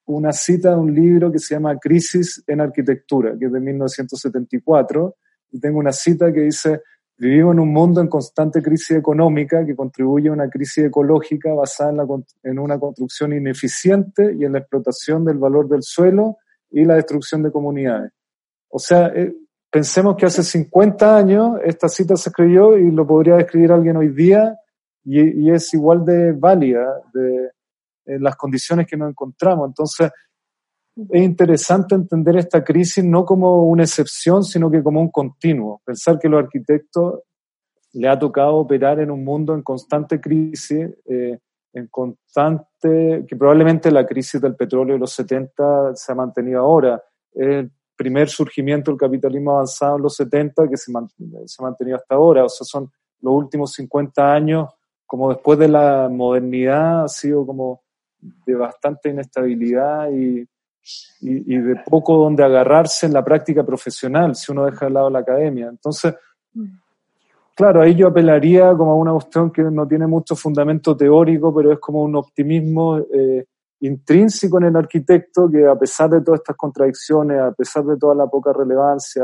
una 0.05 0.33
cita 0.33 0.71
de 0.71 0.77
un 0.77 0.93
libro 0.93 1.31
que 1.31 1.39
se 1.39 1.55
llama 1.55 1.77
Crisis 1.79 2.43
en 2.47 2.59
Arquitectura, 2.59 3.35
que 3.39 3.45
es 3.45 3.51
de 3.51 3.59
1974, 3.59 5.15
y 5.51 5.59
tengo 5.59 5.79
una 5.79 5.91
cita 5.91 6.33
que 6.33 6.41
dice, 6.41 6.81
vivimos 7.17 7.53
en 7.53 7.59
un 7.59 7.71
mundo 7.71 8.01
en 8.01 8.07
constante 8.07 8.61
crisis 8.61 8.97
económica 8.97 9.65
que 9.65 9.75
contribuye 9.75 10.29
a 10.29 10.33
una 10.33 10.49
crisis 10.49 10.85
ecológica 10.85 11.53
basada 11.53 11.91
en, 11.91 11.97
la, 11.97 12.05
en 12.43 12.59
una 12.59 12.79
construcción 12.79 13.33
ineficiente 13.33 14.35
y 14.37 14.43
en 14.43 14.53
la 14.53 14.59
explotación 14.59 15.23
del 15.23 15.37
valor 15.37 15.69
del 15.69 15.83
suelo 15.83 16.37
y 16.71 16.83
la 16.83 16.95
destrucción 16.95 17.43
de 17.43 17.51
comunidades. 17.51 18.11
O 18.69 18.79
sea, 18.79 19.07
eh, 19.15 19.33
pensemos 19.69 20.15
que 20.17 20.25
hace 20.25 20.43
50 20.43 21.15
años 21.15 21.59
esta 21.63 21.87
cita 21.87 22.17
se 22.17 22.29
escribió 22.29 22.77
y 22.77 22.91
lo 22.91 23.05
podría 23.05 23.37
escribir 23.37 23.71
alguien 23.71 23.97
hoy 23.97 24.09
día 24.09 24.57
y, 25.05 25.51
es 25.51 25.73
igual 25.73 26.05
de 26.05 26.31
válida 26.31 27.01
de, 27.13 27.51
en 28.05 28.23
las 28.23 28.35
condiciones 28.35 28.87
que 28.87 28.97
nos 28.97 29.09
encontramos. 29.09 29.67
Entonces, 29.67 30.11
es 30.95 31.21
interesante 31.21 31.95
entender 31.95 32.37
esta 32.37 32.63
crisis 32.63 33.03
no 33.03 33.25
como 33.25 33.63
una 33.63 33.83
excepción, 33.83 34.43
sino 34.43 34.69
que 34.69 34.83
como 34.83 35.01
un 35.01 35.09
continuo. 35.09 35.81
Pensar 35.83 36.19
que 36.19 36.29
los 36.29 36.43
arquitectos 36.43 37.21
le 37.93 38.07
ha 38.07 38.17
tocado 38.17 38.55
operar 38.55 38.99
en 38.99 39.11
un 39.11 39.23
mundo 39.23 39.53
en 39.53 39.61
constante 39.61 40.21
crisis, 40.21 40.89
eh, 41.05 41.39
en 41.73 41.87
constante, 41.87 43.25
que 43.27 43.35
probablemente 43.35 43.91
la 43.91 44.05
crisis 44.05 44.39
del 44.39 44.55
petróleo 44.55 44.93
de 44.93 44.99
los 44.99 45.11
70 45.13 45.95
se 45.95 46.11
ha 46.11 46.15
mantenido 46.15 46.61
ahora. 46.61 47.01
El 47.33 47.71
primer 47.95 48.29
surgimiento 48.29 48.91
del 48.91 48.99
capitalismo 48.99 49.51
avanzado 49.51 49.97
en 49.97 50.03
los 50.03 50.15
70 50.15 50.69
que 50.69 50.77
se, 50.77 50.91
se 50.91 51.61
ha 51.61 51.63
mantenido 51.63 51.97
hasta 51.97 52.15
ahora. 52.15 52.45
O 52.45 52.49
sea, 52.49 52.65
son 52.65 52.91
los 53.21 53.33
últimos 53.33 53.73
50 53.73 54.33
años 54.33 54.69
como 55.13 55.29
después 55.29 55.59
de 55.59 55.67
la 55.67 56.09
modernidad 56.09 57.03
ha 57.03 57.07
sido 57.07 57.45
como 57.45 57.83
de 58.47 58.55
bastante 58.55 59.09
inestabilidad 59.09 60.09
y, 60.09 60.43
y, 61.21 61.57
de 61.59 61.75
poco 61.85 62.17
donde 62.17 62.43
agarrarse 62.43 63.05
en 63.05 63.13
la 63.13 63.23
práctica 63.23 63.63
profesional 63.63 64.33
si 64.35 64.51
uno 64.51 64.65
deja 64.65 64.87
de 64.87 64.91
lado 64.91 65.11
la 65.11 65.19
academia. 65.19 65.67
Entonces, 65.67 66.15
claro, 67.53 67.83
ahí 67.83 67.93
yo 67.93 68.07
apelaría 68.07 68.73
como 68.75 68.93
a 68.93 68.95
una 68.95 69.11
cuestión 69.11 69.51
que 69.51 69.61
no 69.61 69.87
tiene 69.87 70.07
mucho 70.07 70.35
fundamento 70.35 70.97
teórico, 70.97 71.53
pero 71.53 71.73
es 71.73 71.77
como 71.77 72.01
un 72.01 72.15
optimismo 72.15 72.97
eh, 72.97 73.45
intrínseco 73.81 74.57
en 74.57 74.63
el 74.63 74.75
arquitecto 74.75 75.47
que 75.47 75.67
a 75.67 75.75
pesar 75.75 76.09
de 76.09 76.21
todas 76.21 76.39
estas 76.39 76.55
contradicciones, 76.55 77.39
a 77.39 77.51
pesar 77.51 77.83
de 77.83 77.97
toda 77.97 78.15
la 78.15 78.25
poca 78.25 78.51
relevancia, 78.51 79.23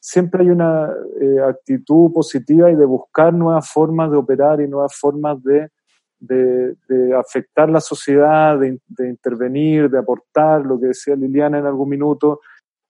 siempre 0.00 0.42
hay 0.42 0.50
una 0.50 0.90
eh, 1.20 1.40
actitud 1.46 2.12
positiva 2.12 2.70
y 2.70 2.76
de 2.76 2.84
buscar 2.84 3.32
nuevas 3.34 3.70
formas 3.70 4.10
de 4.10 4.16
operar 4.16 4.60
y 4.60 4.68
nuevas 4.68 4.94
formas 4.94 5.42
de, 5.42 5.68
de, 6.20 6.76
afectar 7.16 7.70
la 7.70 7.80
sociedad, 7.80 8.58
de, 8.58 8.78
de, 8.86 9.08
intervenir, 9.08 9.90
de 9.90 9.98
aportar, 9.98 10.64
lo 10.64 10.78
que 10.80 10.88
decía 10.88 11.14
Liliana 11.14 11.58
en 11.58 11.66
algún 11.66 11.88
minuto, 11.88 12.40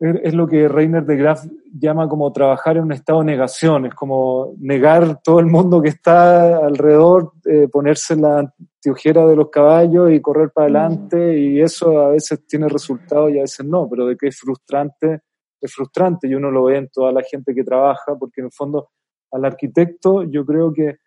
es 0.01 0.33
lo 0.33 0.47
que 0.47 0.69
Reiner 0.69 1.05
de 1.05 1.17
Graaf 1.17 1.45
llama 1.73 2.09
como 2.09 2.33
trabajar 2.33 2.77
en 2.77 2.85
un 2.85 2.93
estado 2.93 3.19
de 3.19 3.27
negación, 3.27 3.87
es 3.87 3.95
como 3.95 4.55
negar 4.59 5.21
todo 5.23 5.41
el 5.41 5.47
mundo 5.47 5.83
que 5.83 5.89
está 5.89 6.59
alrededor, 6.59 7.33
eh, 7.45 7.67
ponerse 7.67 8.15
la 8.15 8.39
antiojera 8.39 9.27
de 9.27 9.35
los 9.35 9.51
caballos 9.51 10.13
y 10.13 10.21
correr 10.21 10.51
para 10.51 10.67
adelante, 10.67 11.37
y 11.37 11.61
eso 11.61 11.99
a 11.99 12.11
veces 12.11 12.47
tiene 12.47 12.69
resultados 12.69 13.33
y 13.33 13.39
a 13.39 13.43
veces 13.43 13.67
no, 13.67 13.89
pero 13.91 14.07
de 14.07 14.17
que 14.17 14.29
es 14.29 14.39
frustrante, 14.39 15.23
es 15.61 15.75
frustrante 15.75 16.29
y 16.29 16.35
uno 16.35 16.51
lo 16.51 16.65
ve 16.65 16.79
en 16.79 16.89
toda 16.89 17.13
la 17.13 17.23
gente 17.23 17.55
que 17.55 17.65
trabaja, 17.65 18.17
porque 18.19 18.41
en 18.41 18.47
el 18.47 18.53
fondo 18.53 18.91
al 19.31 19.45
arquitecto 19.45 20.25
yo 20.25 20.45
creo 20.45 20.73
que 20.73 20.99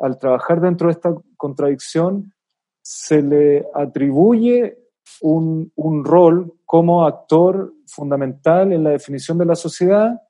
al 0.00 0.18
trabajar 0.18 0.60
dentro 0.60 0.88
de 0.88 0.92
esta 0.92 1.14
contradicción 1.36 2.32
se 2.82 3.22
le 3.22 3.66
atribuye 3.74 4.78
un, 5.22 5.70
un 5.76 6.04
rol 6.04 6.54
como 6.64 7.04
actor 7.04 7.74
fundamental 7.86 8.72
en 8.72 8.84
la 8.84 8.90
definición 8.90 9.38
de 9.38 9.44
la 9.44 9.54
sociedad 9.54 10.20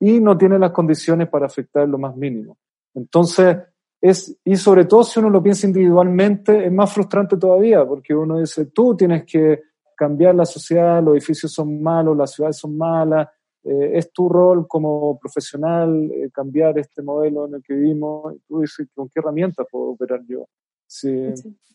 y 0.00 0.20
no 0.20 0.36
tiene 0.36 0.58
las 0.58 0.72
condiciones 0.72 1.28
para 1.28 1.46
afectar 1.46 1.88
lo 1.88 1.98
más 1.98 2.16
mínimo. 2.16 2.58
Entonces, 2.94 3.56
es, 4.00 4.36
y 4.44 4.56
sobre 4.56 4.84
todo 4.84 5.04
si 5.04 5.20
uno 5.20 5.30
lo 5.30 5.42
piensa 5.42 5.66
individualmente, 5.66 6.66
es 6.66 6.72
más 6.72 6.92
frustrante 6.92 7.36
todavía, 7.36 7.86
porque 7.86 8.14
uno 8.14 8.40
dice, 8.40 8.66
tú 8.66 8.96
tienes 8.96 9.24
que 9.24 9.62
cambiar 10.02 10.34
la 10.34 10.44
sociedad, 10.44 11.00
los 11.00 11.14
edificios 11.14 11.52
son 11.52 11.80
malos, 11.80 12.16
las 12.16 12.32
ciudades 12.32 12.56
son 12.56 12.76
malas, 12.76 13.28
eh, 13.62 13.92
es 13.94 14.12
tu 14.12 14.28
rol 14.28 14.66
como 14.66 15.16
profesional 15.16 16.10
eh, 16.10 16.28
cambiar 16.32 16.76
este 16.76 17.02
modelo 17.02 17.46
en 17.46 17.54
el 17.54 17.62
que 17.62 17.74
vivimos, 17.74 18.34
y 18.34 18.40
tú 18.40 18.62
dices, 18.62 18.88
¿con 18.96 19.08
qué 19.08 19.20
herramientas 19.20 19.64
puedo 19.70 19.90
operar 19.90 20.20
yo? 20.26 20.48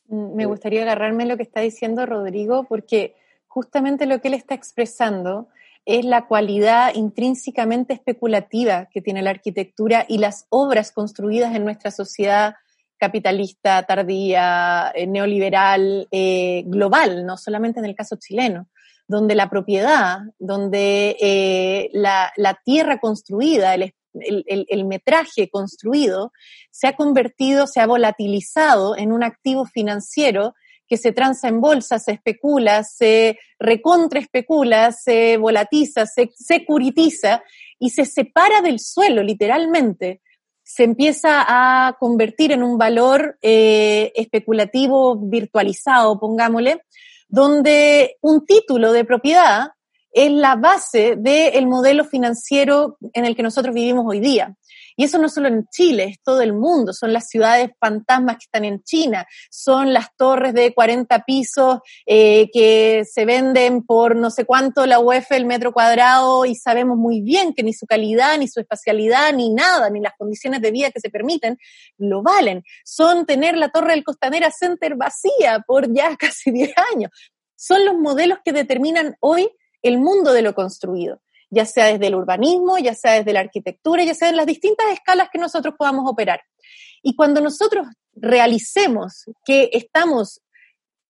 Mm, 0.09 0.35
me 0.35 0.45
gustaría 0.45 0.81
agarrarme 0.81 1.25
lo 1.25 1.37
que 1.37 1.43
está 1.43 1.61
diciendo 1.61 2.05
Rodrigo, 2.05 2.65
porque 2.65 3.15
justamente 3.47 4.05
lo 4.05 4.19
que 4.19 4.27
él 4.27 4.33
está 4.33 4.55
expresando 4.55 5.47
es 5.85 6.03
la 6.03 6.27
cualidad 6.27 6.93
intrínsecamente 6.95 7.93
especulativa 7.93 8.89
que 8.91 9.01
tiene 9.01 9.21
la 9.21 9.29
arquitectura 9.29 10.05
y 10.09 10.17
las 10.17 10.47
obras 10.49 10.91
construidas 10.91 11.55
en 11.55 11.63
nuestra 11.63 11.91
sociedad 11.91 12.55
capitalista, 12.97 13.83
tardía, 13.83 14.91
eh, 14.93 15.07
neoliberal, 15.07 16.07
eh, 16.11 16.63
global, 16.65 17.25
no 17.25 17.37
solamente 17.37 17.79
en 17.79 17.85
el 17.85 17.95
caso 17.95 18.17
chileno, 18.17 18.67
donde 19.07 19.35
la 19.35 19.49
propiedad, 19.49 20.19
donde 20.39 21.15
eh, 21.19 21.89
la, 21.93 22.31
tierra 22.65 22.99
construida, 22.99 23.73
el, 23.73 23.93
el, 24.13 24.85
metraje 24.85 25.49
construido, 25.49 26.31
se 26.71 26.87
ha 26.87 26.95
convertido, 26.95 27.67
se 27.67 27.79
ha 27.79 27.87
volatilizado 27.87 28.97
en 28.97 29.11
un 29.11 29.23
activo 29.23 29.65
financiero 29.65 30.55
que 30.87 30.97
se 30.97 31.11
transa 31.11 31.47
en 31.47 31.61
bolsa, 31.61 31.99
se 31.99 32.13
especula, 32.13 32.83
se 32.83 33.37
recontraespecula, 33.59 34.91
se 34.91 35.37
volatiza, 35.37 36.05
se 36.05 36.29
securitiza 36.33 37.43
y 37.79 37.91
se 37.91 38.05
separa 38.05 38.61
del 38.61 38.79
suelo, 38.79 39.21
literalmente. 39.21 40.21
Se 40.69 40.83
empieza 40.83 41.45
a 41.47 41.93
convertir 41.97 42.51
en 42.51 42.61
un 42.61 42.77
valor 42.77 43.37
eh, 43.41 44.11
especulativo 44.15 45.15
virtualizado, 45.15 46.19
pongámosle, 46.19 46.81
donde 47.29 48.17
un 48.19 48.45
título 48.45 48.91
de 48.91 49.05
propiedad 49.05 49.69
es 50.11 50.29
la 50.29 50.57
base 50.57 51.15
del 51.15 51.67
modelo 51.67 52.03
financiero 52.03 52.97
en 53.13 53.23
el 53.23 53.33
que 53.33 53.43
nosotros 53.43 53.73
vivimos 53.73 54.05
hoy 54.05 54.19
día. 54.19 54.57
Y 54.99 55.03
eso 55.03 55.19
no 55.19 55.29
solo 55.29 55.47
en 55.47 55.67
Chile, 55.69 56.05
es 56.05 56.23
todo 56.23 56.41
el 56.41 56.53
mundo. 56.53 56.91
Son 56.91 57.13
las 57.13 57.29
ciudades 57.29 57.69
fantasmas 57.79 58.37
que 58.37 58.45
están 58.45 58.65
en 58.65 58.81
China, 58.81 59.27
son 59.51 59.93
las 59.93 60.07
torres 60.17 60.55
de 60.55 60.73
40 60.73 61.23
pisos 61.23 61.79
eh, 62.07 62.49
que 62.51 63.03
se 63.05 63.25
venden 63.25 63.85
por 63.85 64.15
no 64.15 64.31
sé 64.31 64.45
cuánto 64.45 64.87
la 64.87 64.99
UEF 64.99 65.31
el 65.33 65.45
metro 65.45 65.71
cuadrado 65.71 66.45
y 66.45 66.55
sabemos 66.55 66.97
muy 66.97 67.21
bien 67.21 67.53
que 67.53 67.61
ni 67.61 67.73
su 67.73 67.85
calidad, 67.85 68.39
ni 68.39 68.47
su 68.47 68.59
espacialidad, 68.59 69.33
ni 69.33 69.53
nada, 69.53 69.91
ni 69.91 70.01
las 70.01 70.13
condiciones 70.17 70.61
de 70.61 70.71
vida 70.71 70.89
que 70.89 70.99
se 70.99 71.11
permiten, 71.11 71.59
lo 71.99 72.23
valen. 72.23 72.63
Son 72.83 73.27
tener 73.27 73.55
la 73.55 73.69
torre 73.69 73.91
del 73.91 74.03
Costanera 74.03 74.49
Center 74.49 74.95
vacía 74.95 75.63
por 75.67 75.93
ya 75.93 76.15
casi 76.19 76.49
10 76.49 76.73
años. 76.93 77.11
Son 77.55 77.85
los 77.85 77.95
modelos 77.95 78.39
que 78.43 78.51
determinan 78.51 79.15
hoy 79.19 79.47
el 79.83 79.99
mundo 79.99 80.33
de 80.33 80.41
lo 80.41 80.55
construido 80.55 81.21
ya 81.49 81.65
sea 81.65 81.85
desde 81.85 82.07
el 82.07 82.15
urbanismo, 82.15 82.77
ya 82.77 82.93
sea 82.93 83.13
desde 83.13 83.33
la 83.33 83.39
arquitectura, 83.41 84.03
ya 84.03 84.13
sea 84.13 84.29
en 84.29 84.37
las 84.37 84.45
distintas 84.45 84.87
escalas 84.91 85.29
que 85.31 85.39
nosotros 85.39 85.75
podamos 85.77 86.09
operar. 86.09 86.41
Y 87.01 87.15
cuando 87.15 87.41
nosotros 87.41 87.87
realicemos 88.13 89.25
que 89.45 89.69
estamos 89.73 90.41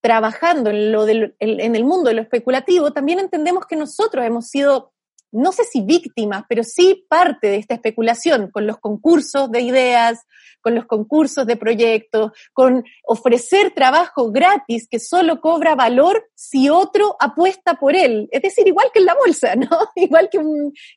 trabajando 0.01 0.69
en, 0.69 0.91
lo 0.91 1.07
en 1.07 1.75
el 1.75 1.83
mundo 1.83 2.09
de 2.09 2.15
lo 2.15 2.21
especulativo, 2.21 2.91
también 2.91 3.19
entendemos 3.19 3.65
que 3.65 3.75
nosotros 3.75 4.25
hemos 4.25 4.47
sido 4.47 4.93
no 5.31 5.51
sé 5.51 5.63
si 5.63 5.81
víctimas, 5.81 6.43
pero 6.47 6.63
sí 6.63 7.05
parte 7.09 7.47
de 7.47 7.57
esta 7.57 7.75
especulación 7.75 8.49
con 8.51 8.65
los 8.65 8.77
concursos 8.77 9.51
de 9.51 9.61
ideas, 9.61 10.25
con 10.61 10.75
los 10.75 10.85
concursos 10.85 11.45
de 11.45 11.57
proyectos, 11.57 12.31
con 12.53 12.83
ofrecer 13.03 13.71
trabajo 13.71 14.31
gratis 14.31 14.87
que 14.89 14.99
solo 14.99 15.41
cobra 15.41 15.75
valor 15.75 16.29
si 16.35 16.69
otro 16.69 17.15
apuesta 17.19 17.75
por 17.75 17.95
él. 17.95 18.27
Es 18.31 18.41
decir, 18.41 18.67
igual 18.67 18.87
que 18.93 18.99
en 18.99 19.05
la 19.05 19.15
bolsa, 19.15 19.55
¿no? 19.55 19.69
Igual 19.95 20.29
que, 20.31 20.39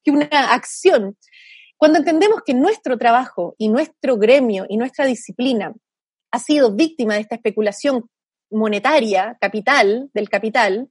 que 0.04 0.10
una 0.10 0.26
acción. 0.26 1.16
Cuando 1.76 1.98
entendemos 1.98 2.42
que 2.44 2.54
nuestro 2.54 2.98
trabajo 2.98 3.54
y 3.58 3.68
nuestro 3.68 4.16
gremio 4.16 4.66
y 4.68 4.76
nuestra 4.76 5.06
disciplina 5.06 5.72
ha 6.30 6.38
sido 6.38 6.74
víctima 6.74 7.14
de 7.14 7.20
esta 7.20 7.36
especulación 7.36 8.08
monetaria, 8.50 9.36
capital, 9.40 10.10
del 10.12 10.28
capital, 10.28 10.90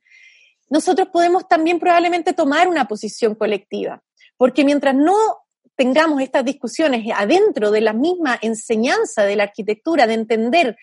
nosotros 0.69 1.09
podemos 1.11 1.47
también 1.47 1.79
probablemente 1.79 2.33
tomar 2.33 2.67
una 2.67 2.87
posición 2.87 3.35
colectiva, 3.35 4.03
porque 4.37 4.63
mientras 4.63 4.95
no 4.95 5.15
tengamos 5.75 6.21
estas 6.21 6.45
discusiones 6.45 7.05
adentro 7.15 7.71
de 7.71 7.81
la 7.81 7.93
misma 7.93 8.37
enseñanza 8.41 9.23
de 9.23 9.35
la 9.35 9.43
arquitectura, 9.43 10.07
de 10.07 10.13
entender 10.13 10.77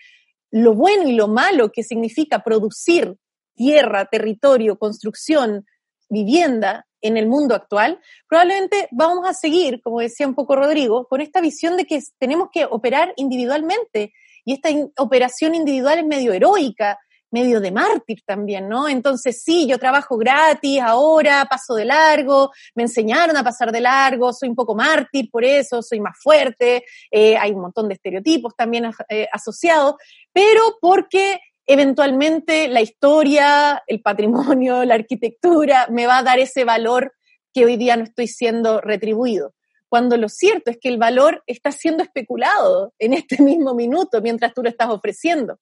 lo 0.51 0.73
bueno 0.73 1.07
y 1.07 1.13
lo 1.13 1.27
malo 1.27 1.71
que 1.71 1.83
significa 1.83 2.43
producir 2.43 3.15
tierra, 3.55 4.05
territorio, 4.05 4.77
construcción, 4.77 5.65
vivienda 6.09 6.87
en 7.01 7.17
el 7.17 7.27
mundo 7.27 7.53
actual, 7.53 7.99
probablemente 8.27 8.87
vamos 8.91 9.27
a 9.27 9.33
seguir, 9.33 9.81
como 9.81 9.99
decía 9.99 10.27
un 10.27 10.35
poco 10.35 10.55
Rodrigo, 10.55 11.05
con 11.07 11.21
esta 11.21 11.41
visión 11.41 11.77
de 11.77 11.85
que 11.85 12.01
tenemos 12.17 12.49
que 12.51 12.65
operar 12.65 13.13
individualmente. 13.17 14.13
Y 14.45 14.53
esta 14.53 14.69
operación 14.97 15.55
individual 15.55 15.99
es 15.99 16.05
medio 16.05 16.33
heroica, 16.33 16.97
medio 17.31 17.59
de 17.59 17.71
mártir 17.71 18.21
también, 18.25 18.69
¿no? 18.69 18.87
Entonces, 18.87 19.41
sí, 19.43 19.67
yo 19.67 19.77
trabajo 19.77 20.17
gratis 20.17 20.81
ahora, 20.81 21.45
paso 21.49 21.75
de 21.75 21.85
largo, 21.85 22.51
me 22.75 22.83
enseñaron 22.83 23.35
a 23.35 23.43
pasar 23.43 23.71
de 23.71 23.81
largo, 23.81 24.33
soy 24.33 24.49
un 24.49 24.55
poco 24.55 24.75
mártir 24.75 25.29
por 25.29 25.43
eso, 25.43 25.81
soy 25.81 25.99
más 25.99 26.17
fuerte, 26.21 26.85
eh, 27.11 27.37
hay 27.37 27.51
un 27.51 27.61
montón 27.61 27.87
de 27.87 27.95
estereotipos 27.95 28.55
también 28.55 28.91
eh, 29.09 29.27
asociados, 29.31 29.95
pero 30.31 30.77
porque 30.79 31.39
eventualmente 31.65 32.69
la 32.69 32.81
historia, 32.81 33.83
el 33.87 34.01
patrimonio, 34.01 34.83
la 34.85 34.95
arquitectura 34.95 35.87
me 35.89 36.07
va 36.07 36.19
a 36.19 36.23
dar 36.23 36.39
ese 36.39 36.63
valor 36.63 37.13
que 37.53 37.65
hoy 37.65 37.75
día 37.77 37.97
no 37.97 38.03
estoy 38.03 38.27
siendo 38.27 38.81
retribuido. 38.81 39.53
Cuando 39.89 40.17
lo 40.17 40.27
cierto 40.27 40.69
es 40.69 40.77
que 40.79 40.89
el 40.89 40.97
valor 40.97 41.43
está 41.47 41.71
siendo 41.71 42.03
especulado 42.03 42.93
en 42.99 43.13
este 43.13 43.41
mismo 43.43 43.73
minuto 43.73 44.21
mientras 44.21 44.53
tú 44.53 44.63
lo 44.63 44.69
estás 44.69 44.89
ofreciendo. 44.89 45.59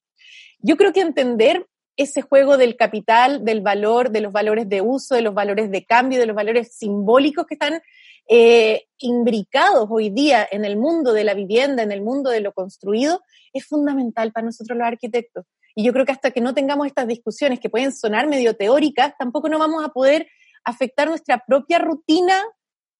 Yo 0.58 0.76
creo 0.76 0.92
que 0.92 1.00
entender 1.00 1.66
ese 1.96 2.22
juego 2.22 2.56
del 2.56 2.76
capital, 2.76 3.44
del 3.44 3.62
valor, 3.62 4.10
de 4.10 4.20
los 4.20 4.32
valores 4.32 4.68
de 4.68 4.82
uso, 4.82 5.14
de 5.14 5.22
los 5.22 5.34
valores 5.34 5.70
de 5.70 5.84
cambio, 5.84 6.18
de 6.18 6.26
los 6.26 6.36
valores 6.36 6.76
simbólicos 6.76 7.46
que 7.46 7.54
están 7.54 7.80
eh, 8.28 8.86
imbricados 8.98 9.86
hoy 9.88 10.10
día 10.10 10.46
en 10.50 10.64
el 10.64 10.76
mundo 10.76 11.12
de 11.12 11.24
la 11.24 11.34
vivienda, 11.34 11.82
en 11.82 11.92
el 11.92 12.02
mundo 12.02 12.30
de 12.30 12.40
lo 12.40 12.52
construido, 12.52 13.22
es 13.52 13.64
fundamental 13.64 14.32
para 14.32 14.46
nosotros 14.46 14.76
los 14.76 14.86
arquitectos. 14.86 15.46
Y 15.74 15.84
yo 15.84 15.92
creo 15.92 16.04
que 16.04 16.12
hasta 16.12 16.30
que 16.30 16.40
no 16.40 16.54
tengamos 16.54 16.86
estas 16.86 17.06
discusiones 17.06 17.60
que 17.60 17.70
pueden 17.70 17.92
sonar 17.92 18.26
medio 18.26 18.56
teóricas, 18.56 19.14
tampoco 19.18 19.48
no 19.48 19.58
vamos 19.58 19.84
a 19.84 19.88
poder 19.88 20.26
afectar 20.64 21.08
nuestra 21.08 21.44
propia 21.46 21.78
rutina 21.78 22.42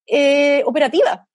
eh, 0.07 0.63
operativa, 0.65 1.27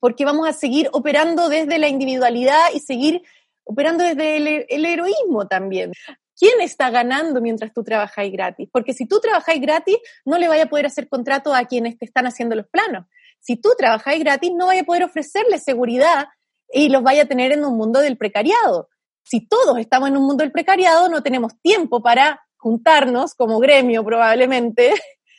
porque 0.00 0.24
vamos 0.24 0.48
a 0.48 0.52
seguir 0.52 0.88
operando 0.92 1.48
desde 1.48 1.78
la 1.78 1.88
individualidad 1.88 2.72
y 2.74 2.80
seguir 2.80 3.22
operando 3.64 4.04
desde 4.04 4.36
el, 4.68 4.84
heroísmo 4.84 5.46
también. 5.48 5.92
¿Quién 6.36 6.60
está 6.60 6.90
ganando 6.90 7.40
mientras 7.40 7.72
tú 7.72 7.82
trabajáis 7.84 8.32
gratis? 8.32 8.68
Porque 8.72 8.92
si 8.92 9.06
tú 9.06 9.20
trabajáis 9.20 9.60
gratis, 9.60 9.96
no 10.24 10.38
le 10.38 10.48
vaya 10.48 10.64
a 10.64 10.68
poder 10.68 10.86
hacer 10.86 11.08
contrato 11.08 11.54
a 11.54 11.64
quienes 11.64 11.98
te 11.98 12.04
están 12.04 12.26
haciendo 12.26 12.56
los 12.56 12.66
planos. 12.68 13.06
Si 13.40 13.56
tú 13.56 13.70
trabajáis 13.76 14.20
gratis, 14.20 14.52
no 14.54 14.66
vaya 14.66 14.82
a 14.82 14.84
poder 14.84 15.04
ofrecerles 15.04 15.62
seguridad 15.62 16.26
y 16.72 16.88
los 16.88 17.02
vaya 17.02 17.22
a 17.22 17.26
tener 17.26 17.52
en 17.52 17.64
un 17.64 17.76
mundo 17.76 18.00
del 18.00 18.16
precariado. 18.16 18.88
Si 19.22 19.46
todos 19.46 19.78
estamos 19.78 20.08
en 20.08 20.16
un 20.16 20.26
mundo 20.26 20.42
del 20.42 20.52
precariado, 20.52 21.08
no 21.08 21.22
tenemos 21.22 21.52
tiempo 21.60 22.02
para 22.02 22.42
juntarnos 22.56 23.34
como 23.34 23.58
gremio 23.58 24.04
probablemente 24.04 24.92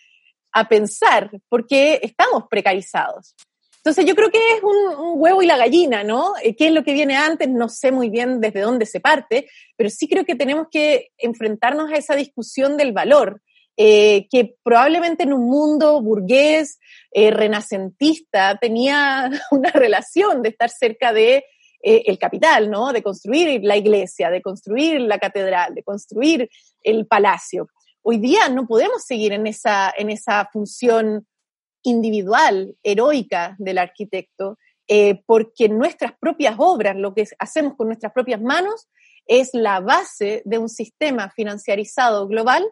a 0.53 0.67
pensar, 0.67 1.31
porque 1.49 1.99
estamos 2.01 2.45
precarizados. 2.49 3.35
Entonces 3.85 4.05
yo 4.05 4.15
creo 4.15 4.31
que 4.31 4.39
es 4.39 4.63
un, 4.63 5.21
huevo 5.21 5.43
y 5.43 5.45
la 5.45 5.57
gallina, 5.57 6.03
¿no? 6.03 6.33
Eh, 6.41 6.55
¿Qué 6.55 6.67
es 6.67 6.73
lo 6.73 6.83
que 6.83 6.93
viene 6.93 7.17
antes? 7.17 7.47
No 7.47 7.69
sé 7.69 7.91
muy 7.91 8.09
bien 8.09 8.41
desde 8.41 8.61
dónde 8.61 8.87
se 8.87 8.99
parte, 8.99 9.47
pero 9.77 9.91
sí 9.91 10.07
creo 10.07 10.25
que 10.25 10.33
tenemos 10.33 10.69
que 10.71 11.11
enfrentarnos 11.19 11.91
a 11.91 11.95
esa 11.95 12.15
discusión 12.15 12.77
del 12.77 12.93
valor, 12.93 13.43
eh, 13.77 14.27
que 14.31 14.55
probablemente 14.63 15.21
en 15.21 15.33
un 15.33 15.45
mundo 15.45 16.01
burgués, 16.01 16.79
eh, 17.11 17.29
renacentista, 17.29 18.57
tenía 18.57 19.29
una 19.51 19.69
relación 19.69 20.41
de 20.41 20.49
estar 20.49 20.71
cerca 20.71 21.13
de 21.13 21.45
el 21.87 22.17
capital, 22.17 22.71
¿no? 22.71 22.91
De 22.91 23.03
construir 23.03 23.63
la 23.63 23.77
iglesia, 23.77 24.31
de 24.31 24.41
construir 24.41 24.99
la 25.01 25.19
catedral, 25.19 25.75
de 25.75 25.83
construir 25.83 26.49
el 26.81 27.05
palacio. 27.05 27.67
Hoy 28.01 28.17
día 28.17 28.49
no 28.49 28.65
podemos 28.65 29.03
seguir 29.05 29.33
en 29.33 29.45
esa, 29.45 29.93
en 29.95 30.09
esa 30.09 30.49
función 30.51 31.27
individual, 31.85 32.75
heroica 32.83 33.55
del 33.59 33.77
arquitecto, 33.77 34.57
eh, 34.87 35.23
porque 35.25 35.69
nuestras 35.69 36.13
propias 36.19 36.55
obras, 36.57 36.95
lo 36.95 37.13
que 37.13 37.25
hacemos 37.39 37.75
con 37.75 37.87
nuestras 37.87 38.13
propias 38.13 38.41
manos, 38.41 38.87
es 39.27 39.49
la 39.53 39.79
base 39.79 40.43
de 40.45 40.57
un 40.57 40.69
sistema 40.69 41.31
financiarizado 41.31 42.27
global 42.27 42.63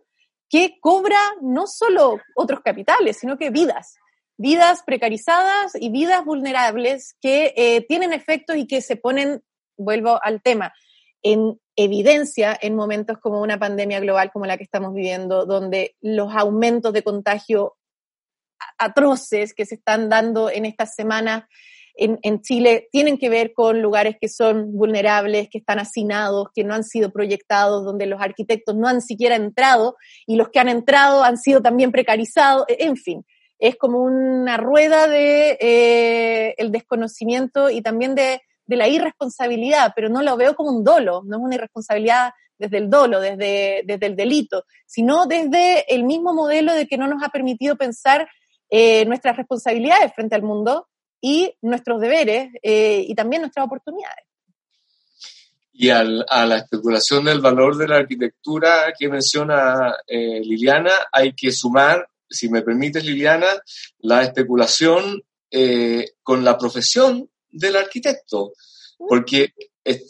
que 0.50 0.78
cobra 0.80 1.18
no 1.42 1.66
solo 1.66 2.20
otros 2.36 2.60
capitales, 2.62 3.18
sino 3.18 3.38
que 3.38 3.50
vidas, 3.50 3.96
vidas 4.38 4.84
precarizadas 4.86 5.74
y 5.80 5.90
vidas 5.90 6.24
vulnerables 6.26 7.16
que 7.22 7.54
eh, 7.56 7.82
tienen 7.88 8.14
efectos 8.14 8.58
y 8.58 8.68
que 8.68 8.82
se 8.82 8.96
ponen, 8.96 9.42
vuelvo 9.78 10.20
al 10.22 10.44
tema, 10.44 10.74
en 11.24 11.60
evidencia 11.76 12.56
en 12.62 12.76
momentos 12.76 13.18
como 13.18 13.42
una 13.42 13.58
pandemia 13.58 14.00
global 14.00 14.32
como 14.32 14.46
la 14.46 14.58
que 14.58 14.64
estamos 14.64 14.94
viviendo, 14.94 15.46
donde 15.46 15.96
los 16.02 16.36
aumentos 16.36 16.94
de 16.94 17.02
contagio 17.02 17.76
atroces 18.78 19.54
que 19.54 19.66
se 19.66 19.76
están 19.76 20.10
dando 20.10 20.50
en 20.50 20.66
estas 20.66 20.96
semanas 20.96 21.44
en, 21.96 22.42
Chile 22.42 22.88
tienen 22.92 23.18
que 23.18 23.30
ver 23.30 23.54
con 23.54 23.82
lugares 23.82 24.16
que 24.20 24.28
son 24.28 24.76
vulnerables, 24.76 25.50
que 25.50 25.60
están 25.60 25.80
hacinados, 25.80 26.48
que 26.54 26.64
no 26.64 26.74
han 26.74 26.84
sido 26.84 27.12
proyectados, 27.12 27.86
donde 27.86 28.08
los 28.08 28.22
arquitectos 28.22 28.76
no 28.76 28.88
han 28.88 29.02
siquiera 29.02 29.36
entrado 29.36 29.96
y 30.26 30.36
los 30.36 30.50
que 30.50 30.60
han 30.60 30.70
entrado 30.70 31.24
han 31.24 31.38
sido 31.38 31.62
también 31.62 31.92
precarizados, 31.92 32.66
e, 32.68 32.86
en 32.86 32.98
fin. 32.98 33.26
Es 33.60 33.76
como 33.76 34.00
una 34.00 34.58
rueda 34.58 35.08
de 35.08 35.58
eh, 35.62 36.56
el 36.58 36.72
desconocimiento 36.72 37.70
y 37.70 37.82
también 37.82 38.16
de, 38.16 38.42
de 38.66 38.76
la 38.76 38.88
irresponsabilidad, 38.88 39.94
pero 39.96 40.10
no 40.10 40.22
lo 40.22 40.36
veo 40.36 40.56
como 40.56 40.72
un 40.72 40.84
dolo, 40.84 41.22
no 41.26 41.38
es 41.38 41.44
una 41.44 41.56
irresponsabilidad 41.56 42.32
desde 42.58 42.78
el 42.78 42.90
dolo, 42.90 43.20
desde, 43.20 43.84
desde 43.86 44.06
el 44.08 44.16
delito, 44.16 44.66
sino 44.86 45.28
desde 45.28 45.94
el 45.94 46.04
mismo 46.04 46.34
modelo 46.34 46.74
de 46.74 46.88
que 46.88 46.98
no 46.98 47.08
nos 47.08 47.24
ha 47.24 47.30
permitido 47.30 47.76
pensar 47.76 48.28
eh, 48.70 49.06
nuestras 49.06 49.38
responsabilidades 49.38 50.14
frente 50.14 50.36
al 50.36 50.44
mundo 50.44 50.88
y 51.22 51.56
nuestros 51.62 52.02
deberes 52.02 52.50
eh, 52.62 53.06
y 53.08 53.16
también 53.16 53.42
nuestras 53.42 53.66
oportunidades. 53.66 54.26
Y 55.72 55.90
a 55.90 56.04
la 56.04 56.58
especulación 56.58 57.26
del 57.26 57.42
valor 57.42 57.78
de 57.78 57.88
la 57.88 57.98
arquitectura 57.98 58.94
que 58.98 59.10
menciona 59.10 59.96
eh, 60.06 60.40
Liliana, 60.42 60.92
hay 61.12 61.34
que 61.34 61.52
sumar, 61.52 62.08
si 62.30 62.48
me 62.48 62.62
permites 62.62 63.04
Liliana, 63.04 63.48
la 64.00 64.24
especulación 64.24 65.24
con 66.24 66.44
la 66.44 66.58
profesión 66.58 67.30
del 67.52 67.76
arquitecto, 67.76 68.54
porque 68.98 69.54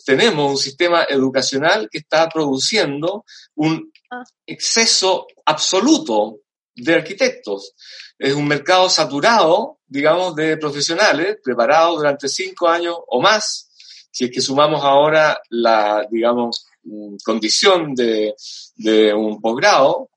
tenemos 0.06 0.52
un 0.52 0.58
sistema 0.58 1.04
educacional 1.10 1.90
que 1.92 1.98
está 1.98 2.30
produciendo 2.30 3.26
un 3.56 3.92
ah. 4.10 4.24
exceso 4.46 5.28
absoluto 5.46 6.43
de 6.76 6.94
arquitectos. 6.96 7.74
Es 8.18 8.34
un 8.34 8.48
mercado 8.48 8.90
saturado, 8.90 9.80
digamos, 9.88 10.36
de 10.36 10.58
profesionales 10.58 11.38
preparados 11.44 11.98
durante 11.98 12.28
cinco 12.28 12.68
años 12.68 12.98
o 13.08 13.22
más, 13.22 13.70
si 14.12 14.26
es 14.26 14.32
que 14.32 14.42
sumamos 14.42 14.84
ahora 14.84 15.42
la, 15.50 16.06
digamos, 16.10 16.66
mm, 16.84 17.16
condición 17.24 17.96
de, 17.96 18.36
de 18.76 19.14
un 19.14 19.42
posgrado, 19.42 20.10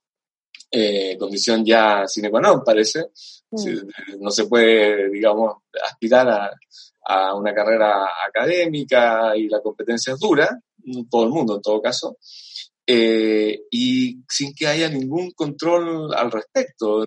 eh, 0.71 1.17
condición 1.19 1.65
ya 1.65 2.07
sine 2.07 2.31
qua 2.31 2.41
non, 2.41 2.63
parece. 2.65 3.11
Mm. 3.51 4.21
No 4.21 4.31
se 4.31 4.47
puede, 4.47 5.09
digamos, 5.11 5.63
aspirar 5.83 6.29
a, 6.29 6.51
a 7.07 7.35
una 7.35 7.55
carrera 7.55 8.09
académica 8.27 9.37
y 9.37 9.49
la 9.49 9.61
competencia 9.61 10.15
es 10.15 10.19
dura, 10.19 10.61
todo 11.11 11.25
el 11.25 11.31
mundo 11.31 11.57
en 11.57 11.63
todo 11.63 11.81
caso. 11.81 12.19
Eh, 12.89 13.65
y 13.69 14.19
sin 14.29 14.55
que 14.55 14.69
haya 14.69 14.89
ningún 14.89 15.33
control 15.33 16.15
al 16.15 16.31
respecto. 16.31 17.05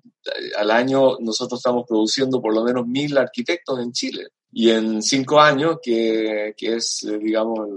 Al 0.58 0.70
año 0.70 1.16
nosotros 1.20 1.58
estamos 1.58 1.86
produciendo 1.88 2.40
por 2.42 2.54
lo 2.54 2.62
menos 2.62 2.86
mil 2.86 3.16
arquitectos 3.16 3.80
en 3.80 3.92
Chile 3.92 4.28
y 4.52 4.70
en 4.70 5.02
cinco 5.02 5.40
años, 5.40 5.78
que, 5.82 6.54
que 6.56 6.76
es, 6.76 7.04
eh, 7.04 7.18
digamos, 7.18 7.68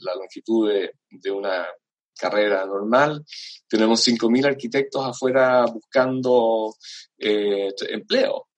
la 0.00 0.14
longitud 0.14 0.70
de, 0.70 0.92
de, 1.10 1.30
una 1.30 1.66
carrera 2.16 2.64
normal, 2.66 3.24
tenemos 3.68 4.02
cinco 4.02 4.30
mil 4.30 4.44
arquitectos 4.46 5.04
afuera 5.04 5.64
buscando 5.66 6.74
eh, 7.18 7.72
empleo. 7.90 8.48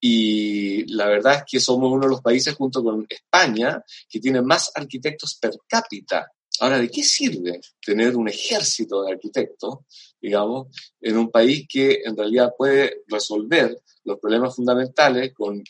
Y 0.00 0.86
la 0.94 1.06
verdad 1.06 1.34
es 1.36 1.44
que 1.50 1.60
somos 1.60 1.90
uno 1.90 2.04
de 2.04 2.10
los 2.10 2.22
países 2.22 2.54
junto 2.54 2.82
con 2.82 3.04
España 3.08 3.82
que 4.08 4.20
tiene 4.20 4.40
más 4.40 4.70
arquitectos 4.74 5.36
per 5.40 5.52
cápita 5.66 6.30
Ahora, 6.60 6.78
¿de 6.78 6.90
qué 6.90 7.02
sirve 7.02 7.60
tener 7.84 8.16
un 8.16 8.28
ejército 8.28 9.02
de 9.02 9.12
arquitectos, 9.12 9.78
digamos, 10.20 10.68
en 11.00 11.16
un 11.16 11.30
país 11.30 11.66
que 11.68 12.00
en 12.04 12.16
realidad 12.16 12.54
puede 12.56 13.02
resolver 13.08 13.80
los 14.04 14.18
problemas 14.18 14.54
fundamentales 14.54 15.32
con 15.34 15.62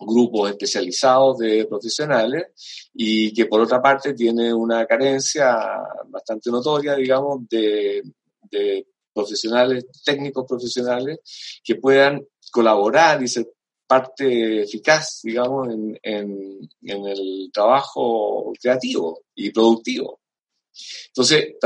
grupos 0.00 0.50
especializados 0.50 1.38
de 1.38 1.66
profesionales 1.66 2.46
y 2.94 3.32
que 3.34 3.46
por 3.46 3.60
otra 3.60 3.82
parte 3.82 4.14
tiene 4.14 4.52
una 4.52 4.86
carencia 4.86 5.58
bastante 6.08 6.50
notoria, 6.50 6.94
digamos, 6.94 7.48
de, 7.48 8.02
profesionales, 9.12 9.86
técnicos 10.04 10.46
profesionales 10.48 11.18
que 11.62 11.74
puedan 11.74 12.24
colaborar 12.50 13.22
y 13.22 13.28
ser 13.28 13.52
parte 13.90 14.62
eficaz, 14.62 15.18
digamos, 15.24 15.68
en, 15.68 15.98
en, 16.00 16.70
el 16.80 17.50
trabajo 17.52 18.52
creativo 18.62 19.22
y 19.34 19.50
productivo. 19.50 20.20
Entonces, 21.08 21.56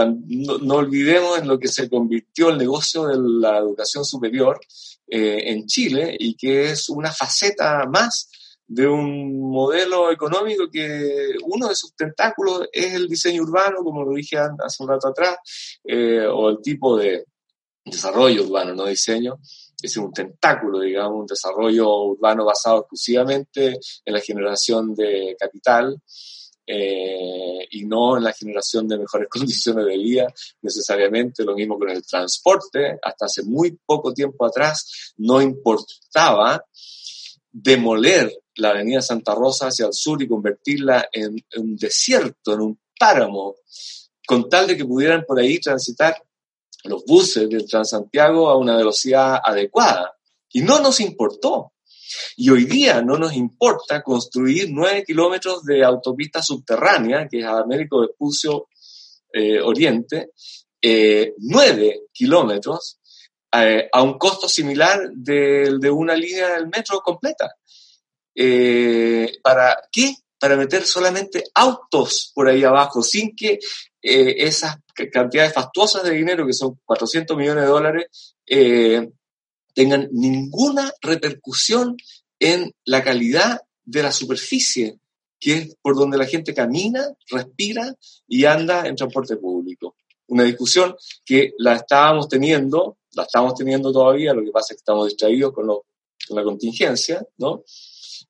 no, 0.62 0.75
olvidemos 0.77 1.39
en 1.39 1.49
lo 1.49 1.59
que 1.59 1.68
se 1.68 1.91
convirtió 1.91 2.49
el 2.49 2.57
negocio 2.57 3.05
de 3.05 3.16
la 3.18 3.59
educación 3.59 4.07
superior 4.07 4.59
eh, 5.07 5.51
en 5.51 5.66
Chile 5.66 6.16
y 6.18 6.35
que 6.35 6.70
es 6.70 6.89
una 6.89 7.12
faceta 7.12 7.85
más 7.91 8.31
de 8.66 8.87
un 8.87 9.39
modelo 9.51 10.11
económico 10.11 10.70
que 10.72 11.35
uno 11.45 11.68
de 11.68 11.77
sus 11.77 11.95
tentáculos 11.95 12.66
es 12.72 12.95
el 12.95 13.07
diseño 13.07 13.43
urbano, 13.43 13.85
como 13.85 14.03
lo 14.03 14.14
dije 14.14 14.39
hace 14.39 14.83
un 14.83 14.89
rato 14.89 15.09
atrás, 15.09 15.37
eh, 15.85 16.27
o 16.27 16.49
el 16.49 16.62
tipo 16.62 16.97
de 16.97 17.27
desarrollo 17.85 18.45
urbano, 18.45 18.74
no 18.74 18.87
diseño, 18.87 19.39
es 19.82 19.97
un 19.97 20.12
tentáculo, 20.12 20.80
digamos, 20.80 21.20
un 21.20 21.26
desarrollo 21.26 22.05
urbano 22.05 22.45
basado 22.45 22.80
exclusivamente 22.80 23.78
en 24.05 24.14
la 24.14 24.20
generación 24.20 24.95
de 24.95 25.37
capital 25.39 26.01
eh, 26.66 27.66
y 27.70 27.85
no 27.85 28.16
en 28.16 28.24
la 28.24 28.32
generación 28.32 28.89
de 28.89 28.99
mejores 28.99 29.28
condiciones 29.30 29.85
de 29.85 29.99
vida 29.99 30.32
necesariamente. 30.62 31.45
Lo 31.45 31.55
mismo 31.55 31.78
con 31.78 31.91
el 31.91 32.05
transporte. 32.07 32.99
Hasta 33.03 33.26
hace 33.26 33.43
muy 33.43 33.78
poco 33.85 34.14
tiempo 34.14 34.47
atrás 34.47 35.14
no 35.18 35.43
importaba 35.43 36.64
demoler 37.53 38.32
la 38.57 38.70
avenida 38.70 39.03
Santa 39.03 39.35
Rosa 39.35 39.66
hacia 39.66 39.87
el 39.87 39.93
sur 39.93 40.22
y 40.22 40.28
convertirla 40.28 41.09
en, 41.12 41.37
en 41.51 41.62
un 41.62 41.76
desierto, 41.76 42.55
en 42.55 42.61
un 42.61 42.80
páramo, 42.99 43.57
con 44.26 44.49
tal 44.49 44.66
de 44.66 44.76
que 44.76 44.85
pudieran 44.85 45.24
por 45.26 45.39
ahí 45.39 45.61
transitar 45.61 46.24
los 46.85 47.05
buses 47.05 47.49
del 47.49 47.68
Transantiago 47.68 48.49
a 48.49 48.57
una 48.57 48.76
velocidad 48.76 49.41
adecuada. 49.43 50.14
Y 50.53 50.62
no 50.62 50.78
nos 50.80 51.01
importó. 51.01 51.72
Y 52.37 52.51
hoy 52.51 52.64
día 52.64 53.03
no 53.03 53.16
nos 53.16 53.35
importa 53.35 54.03
construir 54.03 54.68
nueve 54.70 55.03
kilómetros 55.05 55.64
de 55.64 55.82
autopista 55.82 56.43
subterránea, 56.43 57.26
que 57.28 57.41
es 57.41 57.47
Américo 57.47 58.01
Vespucio 58.01 58.68
eh, 59.32 59.61
Oriente, 59.61 60.30
eh, 60.80 61.35
nueve 61.39 62.03
kilómetros 62.12 63.01
eh, 63.53 63.89
a 63.93 64.03
un 64.03 64.18
costo 64.18 64.49
similar 64.49 65.11
de, 65.12 65.76
de, 65.80 65.91
una 65.91 66.14
línea 66.14 66.55
del 66.55 66.68
metro 66.68 67.01
completa. 67.01 67.57
¿Para 69.43 69.76
qué? 69.91 70.14
Para 70.39 70.57
meter 70.57 70.85
solamente 70.85 71.45
autos 71.55 72.32
por 72.35 72.49
ahí 72.49 72.62
abajo, 72.64 73.03
sin 73.03 73.35
que 73.35 73.59
esas 74.03 74.76
cantidades 75.12 75.53
fastuosas 75.53 76.03
de 76.03 76.12
dinero, 76.12 76.47
que 76.47 76.53
son 76.53 76.78
400 76.84 77.36
millones 77.36 77.64
de 77.64 77.70
dólares, 77.70 78.36
eh, 78.47 79.11
tengan 79.74 80.09
ninguna 80.12 80.92
repercusión 81.01 81.97
en 82.38 82.72
la 82.84 83.03
calidad 83.03 83.61
de 83.84 84.03
la 84.03 84.12
superficie, 84.12 84.99
que 85.38 85.59
es 85.59 85.76
por 85.82 85.97
donde 85.97 86.16
la 86.16 86.26
gente 86.26 86.55
camina, 86.55 87.05
respira 87.28 87.95
y 88.26 88.45
anda 88.45 88.86
en 88.86 88.97
transporte 88.97 89.36
público. 89.36 89.97
una 90.26 90.45
discusión 90.45 90.97
que 91.22 91.53
la 91.59 91.76
estábamos 91.76 92.28
teniendo, 92.28 92.97
la 93.12 93.24
estamos 93.24 93.55
teniendo 93.55 93.92
todavía, 93.92 94.32
lo 94.32 94.42
que 94.42 94.51
pasa 94.51 94.72
es 94.72 94.76
que 94.78 94.80
estamos 94.80 95.07
distraídos 95.07 95.53
con, 95.53 95.66
con 95.66 95.82
la 96.36 96.42
contingencia, 96.42 97.24
¿no? 97.36 97.62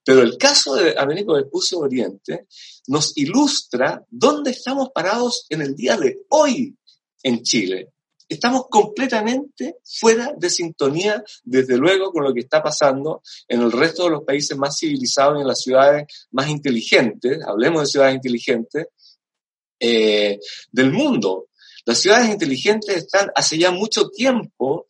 Pero 0.05 0.22
el 0.22 0.36
caso 0.36 0.74
de 0.74 0.94
Américo 0.96 1.34
Vespucio 1.34 1.78
Oriente 1.78 2.46
nos 2.88 3.16
ilustra 3.16 4.05
dónde 4.11 4.50
estamos 4.50 4.90
parados 4.94 5.46
en 5.48 5.62
el 5.62 5.74
día 5.74 5.96
de 5.96 6.24
hoy 6.28 6.76
en 7.22 7.42
Chile. 7.42 7.88
Estamos 8.28 8.66
completamente 8.70 9.78
fuera 9.84 10.32
de 10.36 10.50
sintonía, 10.50 11.22
desde 11.42 11.76
luego, 11.76 12.11
con 12.11 12.24
lo 12.24 12.32
que 12.32 12.40
está 12.40 12.62
pasando 12.62 13.22
en 13.48 13.62
el 13.62 13.72
resto 13.72 14.05
de 14.05 14.11
los 14.11 14.24
países 14.24 14.57
más 14.57 14.78
civilizados 14.78 15.38
y 15.38 15.42
en 15.42 15.48
las 15.48 15.61
ciudades 15.61 16.07
más 16.30 16.48
inteligentes, 16.48 17.42
hablemos 17.46 17.82
de 17.82 17.86
ciudades 17.86 18.14
inteligentes, 18.16 18.86
eh, 19.78 20.38
del 20.70 20.92
mundo. 20.92 21.48
Las 21.84 21.98
ciudades 21.98 22.30
inteligentes 22.30 22.96
están 22.96 23.30
hace 23.34 23.59
ya 23.59 23.70
mucho 23.70 24.09
tiempo 24.09 24.86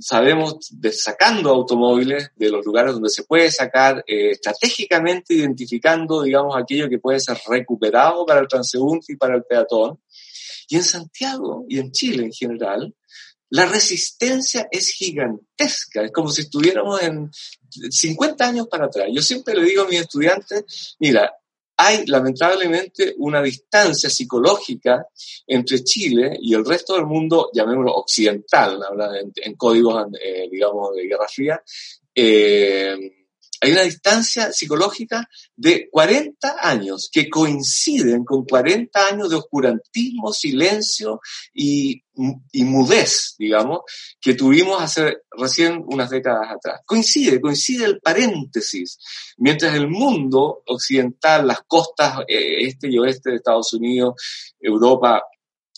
sabemos 0.00 0.68
de 0.70 0.92
sacando 0.92 1.50
automóviles 1.50 2.30
de 2.36 2.50
los 2.50 2.64
lugares 2.64 2.92
donde 2.92 3.10
se 3.10 3.24
puede 3.24 3.50
sacar, 3.50 4.04
eh, 4.06 4.30
estratégicamente 4.30 5.34
identificando, 5.34 6.22
digamos, 6.22 6.56
aquello 6.56 6.88
que 6.88 6.98
puede 6.98 7.20
ser 7.20 7.38
recuperado 7.48 8.24
para 8.24 8.40
el 8.40 8.48
transeúnte 8.48 9.12
y 9.12 9.16
para 9.16 9.36
el 9.36 9.44
peatón. 9.44 10.00
Y 10.68 10.76
en 10.76 10.84
Santiago 10.84 11.64
y 11.68 11.78
en 11.78 11.92
Chile 11.92 12.24
en 12.24 12.32
general, 12.32 12.94
la 13.50 13.66
resistencia 13.66 14.68
es 14.70 14.90
gigantesca, 14.90 16.02
es 16.02 16.12
como 16.12 16.28
si 16.30 16.42
estuviéramos 16.42 17.02
en 17.02 17.30
50 17.90 18.46
años 18.46 18.68
para 18.68 18.86
atrás. 18.86 19.08
Yo 19.10 19.22
siempre 19.22 19.54
le 19.54 19.64
digo 19.64 19.82
a 19.82 19.88
mis 19.88 20.00
estudiantes, 20.00 20.96
mira, 20.98 21.32
hay 21.80 22.04
lamentablemente 22.06 23.14
una 23.18 23.40
distancia 23.40 24.10
psicológica 24.10 25.06
entre 25.46 25.84
Chile 25.84 26.36
y 26.40 26.52
el 26.52 26.64
resto 26.64 26.94
del 26.94 27.06
mundo, 27.06 27.50
llamémoslo 27.54 27.94
occidental, 27.94 28.80
en, 29.22 29.32
en 29.36 29.54
códigos, 29.54 30.06
eh, 30.20 30.48
digamos, 30.50 30.96
de 30.96 31.06
Guerra 31.06 31.28
Fría, 31.28 31.62
eh, 32.12 33.17
hay 33.60 33.72
una 33.72 33.82
distancia 33.82 34.52
psicológica 34.52 35.28
de 35.56 35.88
40 35.90 36.56
años 36.60 37.08
que 37.12 37.28
coinciden 37.28 38.24
con 38.24 38.44
40 38.44 39.06
años 39.06 39.30
de 39.30 39.36
oscurantismo, 39.36 40.32
silencio 40.32 41.20
y, 41.52 42.02
y, 42.52 42.64
mudez, 42.64 43.34
digamos, 43.38 43.80
que 44.20 44.34
tuvimos 44.34 44.80
hace 44.80 45.18
recién 45.30 45.84
unas 45.86 46.10
décadas 46.10 46.50
atrás. 46.50 46.80
Coincide, 46.84 47.40
coincide 47.40 47.84
el 47.84 48.00
paréntesis. 48.00 48.98
Mientras 49.38 49.74
el 49.74 49.88
mundo 49.88 50.62
occidental, 50.66 51.46
las 51.46 51.62
costas 51.66 52.20
eh, 52.28 52.66
este 52.66 52.88
y 52.88 52.98
oeste 52.98 53.30
de 53.30 53.36
Estados 53.36 53.72
Unidos, 53.74 54.14
Europa, 54.60 55.22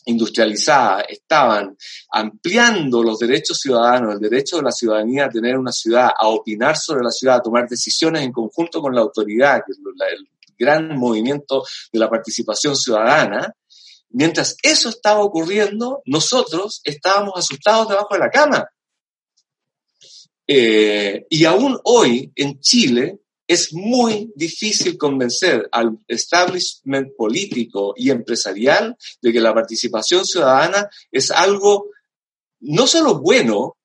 industrializada 0.06 1.02
estaban 1.02 1.76
ampliando 2.10 3.02
los 3.02 3.18
derechos 3.18 3.58
ciudadanos, 3.58 4.14
el 4.14 4.20
derecho 4.20 4.56
de 4.56 4.62
la 4.62 4.72
ciudadanía 4.72 5.26
a 5.26 5.30
tener 5.30 5.56
una 5.58 5.72
ciudad, 5.72 6.10
a 6.16 6.28
opinar 6.28 6.76
sobre 6.76 7.04
la 7.04 7.10
ciudad, 7.10 7.36
a 7.36 7.42
tomar 7.42 7.68
decisiones 7.68 8.22
en 8.22 8.32
conjunto 8.32 8.80
con 8.80 8.94
la 8.94 9.02
autoridad, 9.02 9.62
que 9.66 9.72
es 9.72 9.78
el 9.78 10.28
gran 10.58 10.96
movimiento 10.98 11.64
de 11.92 11.98
la 11.98 12.08
participación 12.08 12.76
ciudadana, 12.76 13.54
mientras 14.10 14.56
eso 14.62 14.88
estaba 14.88 15.20
ocurriendo, 15.20 16.02
nosotros 16.06 16.80
estábamos 16.84 17.34
asustados 17.36 17.88
debajo 17.88 18.14
de 18.14 18.20
la 18.20 18.30
cama. 18.30 18.68
Eh, 20.46 21.26
y 21.30 21.44
aún 21.44 21.78
hoy 21.84 22.32
en 22.34 22.58
Chile 22.60 23.20
es 23.50 23.72
muy 23.72 24.32
difícil 24.36 24.96
convencer 24.96 25.68
al 25.72 25.98
establishment 26.06 27.16
político 27.16 27.94
y 27.96 28.10
empresarial 28.10 28.96
de 29.20 29.32
que 29.32 29.40
la 29.40 29.52
participación 29.52 30.24
ciudadana 30.24 30.88
es 31.10 31.32
algo 31.32 31.88
no 32.60 32.86
solo 32.86 33.18
bueno, 33.18 33.76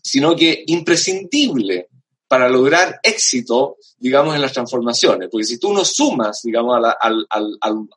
sino 0.00 0.36
que 0.36 0.62
imprescindible 0.68 1.88
para 2.28 2.48
lograr 2.48 3.00
éxito, 3.02 3.78
digamos, 3.98 4.36
en 4.36 4.40
las 4.40 4.52
transformaciones. 4.52 5.28
Porque 5.32 5.46
si 5.46 5.58
tú 5.58 5.72
no 5.72 5.84
sumas, 5.84 6.40
digamos, 6.44 6.80
al, 7.00 7.26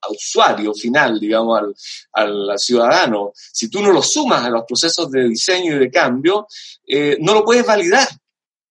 usuario 0.09 0.73
final, 0.73 1.19
digamos, 1.19 1.75
al, 2.13 2.57
ciudadano, 2.57 3.31
si 3.35 3.69
tú 3.69 3.79
no 3.83 3.91
lo 3.91 4.01
sumas 4.01 4.43
a 4.43 4.49
los 4.49 4.63
procesos 4.67 5.11
de 5.11 5.29
diseño 5.29 5.75
y 5.75 5.79
de 5.79 5.91
cambio, 5.91 6.47
eh, 6.87 7.17
no 7.19 7.35
lo 7.35 7.45
puedes 7.45 7.63
validar. 7.63 8.07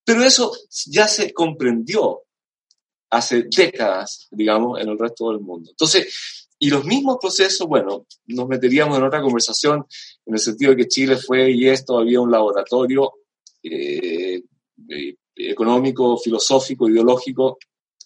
Pero 0.04 0.24
eso 0.24 0.52
ya 0.86 1.06
se 1.06 1.32
comprendió 1.32 2.24
hace 3.10 3.44
décadas, 3.54 4.28
digamos, 4.30 4.80
en 4.80 4.88
el 4.88 4.98
resto 4.98 5.30
del 5.30 5.40
mundo. 5.40 5.70
Entonces, 5.70 6.46
y 6.58 6.68
los 6.68 6.84
mismos 6.84 7.16
procesos, 7.20 7.66
bueno, 7.66 8.06
nos 8.26 8.48
meteríamos 8.48 8.96
en 8.98 9.04
otra 9.04 9.22
conversación 9.22 9.84
en 10.26 10.34
el 10.34 10.40
sentido 10.40 10.72
de 10.72 10.76
que 10.76 10.88
Chile 10.88 11.16
fue 11.16 11.50
y 11.50 11.66
es 11.66 11.84
todavía 11.84 12.20
un 12.20 12.30
laboratorio 12.30 13.12
eh, 13.62 14.42
eh, 14.88 15.14
económico, 15.34 16.18
filosófico, 16.18 16.88
ideológico 16.88 17.58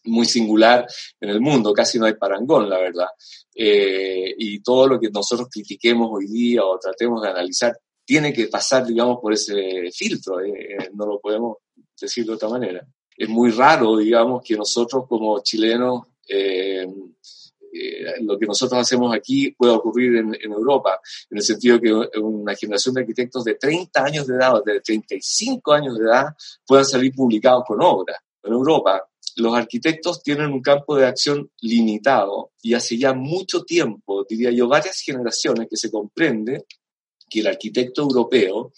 muy 0.07 0.26
singular 0.26 0.86
en 1.18 1.30
el 1.30 1.40
mundo, 1.40 1.72
casi 1.72 1.98
no 1.98 2.05
hay 2.05 2.14
parangón, 2.14 2.68
la 2.68 2.78
verdad. 2.78 3.09
Eh, 3.55 4.34
y 4.38 4.61
todo 4.61 4.86
lo 4.86 5.00
que 5.00 5.09
nosotros 5.11 5.48
critiquemos 5.50 6.11
hoy 6.12 6.26
día 6.26 6.64
o 6.64 6.78
tratemos 6.78 7.22
de 7.22 7.28
analizar 7.30 7.76
tiene 8.05 8.32
que 8.32 8.48
pasar, 8.48 8.86
digamos, 8.86 9.18
por 9.20 9.32
ese 9.32 9.90
filtro, 9.92 10.36
no 10.92 11.07
lo 11.07 11.20
podemos 11.20 11.57
decir 11.98 12.26
de 12.26 12.34
otra 12.34 12.50
manera 12.50 12.86
es 13.16 13.28
muy 13.28 13.50
raro, 13.50 13.96
digamos, 13.96 14.42
que 14.44 14.56
nosotros 14.56 15.04
como 15.08 15.40
chilenos, 15.42 16.02
eh, 16.28 16.86
eh, 17.72 18.22
lo 18.22 18.38
que 18.38 18.46
nosotros 18.46 18.80
hacemos 18.80 19.14
aquí 19.14 19.50
pueda 19.50 19.74
ocurrir 19.74 20.16
en, 20.16 20.52
Europa, 20.52 21.00
en 21.30 21.38
el 21.38 21.44
sentido 21.44 21.80
que 21.80 21.92
una 22.20 22.54
generación 22.54 22.94
de 22.94 23.00
arquitectos 23.00 23.44
de 23.44 23.54
30 23.54 24.04
años 24.04 24.26
de 24.26 24.36
edad 24.36 24.62
de 24.64 24.80
35 24.80 25.72
años 25.72 25.98
de 25.98 26.04
edad 26.04 26.26
puedan 26.66 26.84
salir 26.84 27.12
publicados 27.14 27.64
con 27.66 27.82
obras. 27.82 28.18
En 28.42 28.52
Europa, 28.52 29.02
los 29.36 29.54
arquitectos 29.56 30.22
tienen 30.22 30.52
un 30.52 30.62
campo 30.62 30.96
de 30.96 31.06
acción 31.06 31.50
limitado 31.60 32.52
y 32.62 32.74
hace 32.74 32.96
ya 32.96 33.12
mucho 33.12 33.64
tiempo, 33.64 34.24
diría 34.28 34.50
yo, 34.50 34.68
varias 34.68 35.00
generaciones 35.00 35.66
que 35.68 35.76
se 35.76 35.90
comprende 35.90 36.64
que 37.28 37.40
el 37.40 37.48
arquitecto 37.48 38.02
europeo 38.02 38.72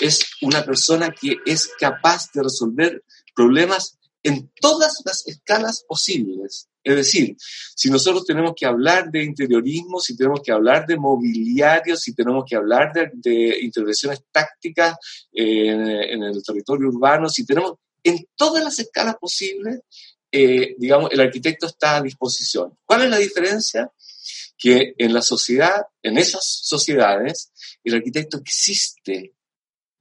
es 0.00 0.24
una 0.42 0.64
persona 0.64 1.10
que 1.10 1.36
es 1.44 1.68
capaz 1.78 2.30
de 2.32 2.42
resolver 2.42 3.02
problemas 3.36 3.98
en 4.22 4.50
todas 4.60 5.02
las 5.04 5.24
escalas 5.28 5.84
posibles. 5.86 6.68
Es 6.82 6.96
decir, 6.96 7.36
si 7.38 7.90
nosotros 7.90 8.24
tenemos 8.24 8.54
que 8.56 8.66
hablar 8.66 9.10
de 9.10 9.22
interiorismo, 9.22 10.00
si 10.00 10.16
tenemos 10.16 10.40
que 10.42 10.50
hablar 10.50 10.86
de 10.86 10.96
mobiliario, 10.96 11.96
si 11.96 12.14
tenemos 12.14 12.44
que 12.48 12.56
hablar 12.56 12.92
de, 13.12 13.58
intervenciones 13.60 14.22
tácticas 14.32 14.96
en, 15.32 16.22
el 16.22 16.42
territorio 16.44 16.88
urbano, 16.88 17.28
si 17.28 17.44
tenemos 17.44 17.74
en 18.02 18.26
todas 18.34 18.64
las 18.64 18.78
escalas 18.78 19.16
posibles, 19.16 19.80
eh, 20.30 20.74
digamos, 20.78 21.10
el 21.12 21.20
arquitecto 21.20 21.66
está 21.66 21.96
a 21.96 22.02
disposición. 22.02 22.76
¿Cuál 22.84 23.02
es 23.02 23.10
la 23.10 23.18
diferencia? 23.18 23.90
Que 24.58 24.94
en 24.98 25.12
la 25.12 25.22
sociedad, 25.22 25.86
en 26.02 26.18
esas 26.18 26.42
sociedades, 26.44 27.52
el 27.84 27.94
arquitecto 27.94 28.38
existe. 28.38 29.34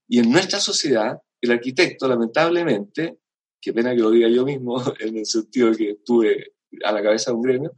Y 0.07 0.19
en 0.19 0.31
nuestra 0.31 0.59
sociedad, 0.59 1.17
el 1.41 1.51
arquitecto, 1.51 2.07
lamentablemente, 2.07 3.17
qué 3.65 3.73
pena 3.73 3.95
que 3.95 4.01
lo 4.01 4.11
diga 4.11 4.29
yo 4.29 4.45
mismo, 4.45 4.77
en 4.99 5.17
el 5.17 5.25
sentido 5.25 5.71
que 5.71 5.91
estuve 5.91 6.53
a 6.83 6.91
la 6.91 7.01
cabeza 7.01 7.31
de 7.31 7.37
un 7.37 7.41
gremio, 7.41 7.73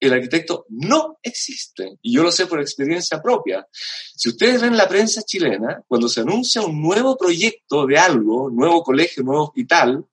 el 0.00 0.12
arquitecto 0.12 0.66
no 0.70 1.18
existe. 1.22 1.98
Y 2.02 2.14
yo 2.14 2.24
lo 2.24 2.32
sé 2.32 2.46
por 2.46 2.60
experiencia 2.60 3.22
propia. 3.22 3.64
Si 3.72 4.30
ustedes 4.30 4.60
ven 4.62 4.76
la 4.76 4.88
prensa 4.88 5.22
chilena, 5.22 5.82
cuando 5.86 6.08
se 6.08 6.22
anuncia 6.22 6.62
un 6.62 6.82
nuevo 6.82 7.16
proyecto 7.16 7.86
de 7.86 7.98
algo, 7.98 8.50
nuevo 8.50 8.82
colegio, 8.82 9.22
nuevo 9.22 9.44
hospital, 9.44 10.04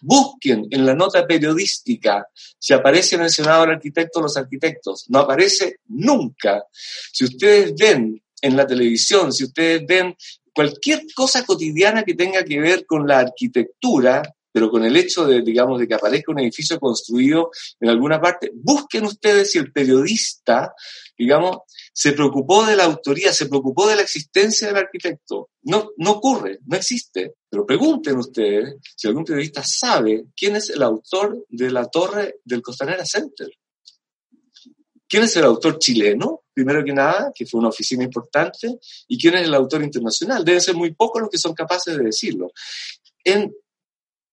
busquen 0.00 0.66
en 0.70 0.86
la 0.86 0.94
nota 0.94 1.26
periodística 1.26 2.28
si 2.58 2.72
aparece 2.72 3.18
mencionado 3.18 3.64
el 3.64 3.70
arquitecto 3.70 4.20
o 4.20 4.22
los 4.22 4.36
arquitectos. 4.36 5.06
No 5.08 5.18
aparece 5.18 5.80
nunca. 5.88 6.64
Si 7.12 7.24
ustedes 7.24 7.74
ven 7.76 8.22
en 8.40 8.56
la 8.56 8.66
televisión, 8.66 9.32
si 9.32 9.44
ustedes 9.44 9.84
ven 9.84 10.16
cualquier 10.54 11.02
cosa 11.14 11.44
cotidiana 11.44 12.04
que 12.04 12.14
tenga 12.14 12.44
que 12.44 12.60
ver 12.60 12.86
con 12.86 13.06
la 13.06 13.18
arquitectura, 13.18 14.22
pero 14.58 14.72
con 14.72 14.84
el 14.84 14.96
hecho 14.96 15.24
de, 15.24 15.40
digamos, 15.40 15.78
de 15.78 15.86
que 15.86 15.94
aparezca 15.94 16.32
un 16.32 16.40
edificio 16.40 16.80
construido 16.80 17.52
en 17.78 17.90
alguna 17.90 18.20
parte, 18.20 18.50
busquen 18.52 19.04
ustedes 19.04 19.52
si 19.52 19.58
el 19.58 19.70
periodista, 19.70 20.74
digamos, 21.16 21.58
se 21.92 22.10
preocupó 22.10 22.66
de 22.66 22.74
la 22.74 22.82
autoría, 22.82 23.32
se 23.32 23.46
preocupó 23.46 23.86
de 23.86 23.94
la 23.94 24.02
existencia 24.02 24.66
del 24.66 24.78
arquitecto. 24.78 25.50
No, 25.62 25.90
no 25.98 26.10
ocurre, 26.10 26.58
no 26.66 26.76
existe. 26.76 27.34
Pero 27.48 27.64
pregunten 27.64 28.16
ustedes 28.16 28.74
si 28.96 29.06
algún 29.06 29.24
periodista 29.24 29.62
sabe 29.62 30.24
quién 30.36 30.56
es 30.56 30.70
el 30.70 30.82
autor 30.82 31.46
de 31.48 31.70
la 31.70 31.86
torre 31.86 32.40
del 32.42 32.60
Costanera 32.60 33.06
Center. 33.06 33.48
¿Quién 35.08 35.22
es 35.22 35.36
el 35.36 35.44
autor 35.44 35.78
chileno? 35.78 36.42
Primero 36.52 36.84
que 36.84 36.92
nada, 36.92 37.30
que 37.32 37.46
fue 37.46 37.60
una 37.60 37.68
oficina 37.68 38.02
importante. 38.02 38.80
¿Y 39.06 39.16
quién 39.20 39.36
es 39.36 39.42
el 39.42 39.54
autor 39.54 39.84
internacional? 39.84 40.44
Deben 40.44 40.60
ser 40.60 40.74
muy 40.74 40.92
pocos 40.94 41.22
los 41.22 41.30
que 41.30 41.38
son 41.38 41.54
capaces 41.54 41.96
de 41.96 42.02
decirlo. 42.02 42.50
En 43.22 43.54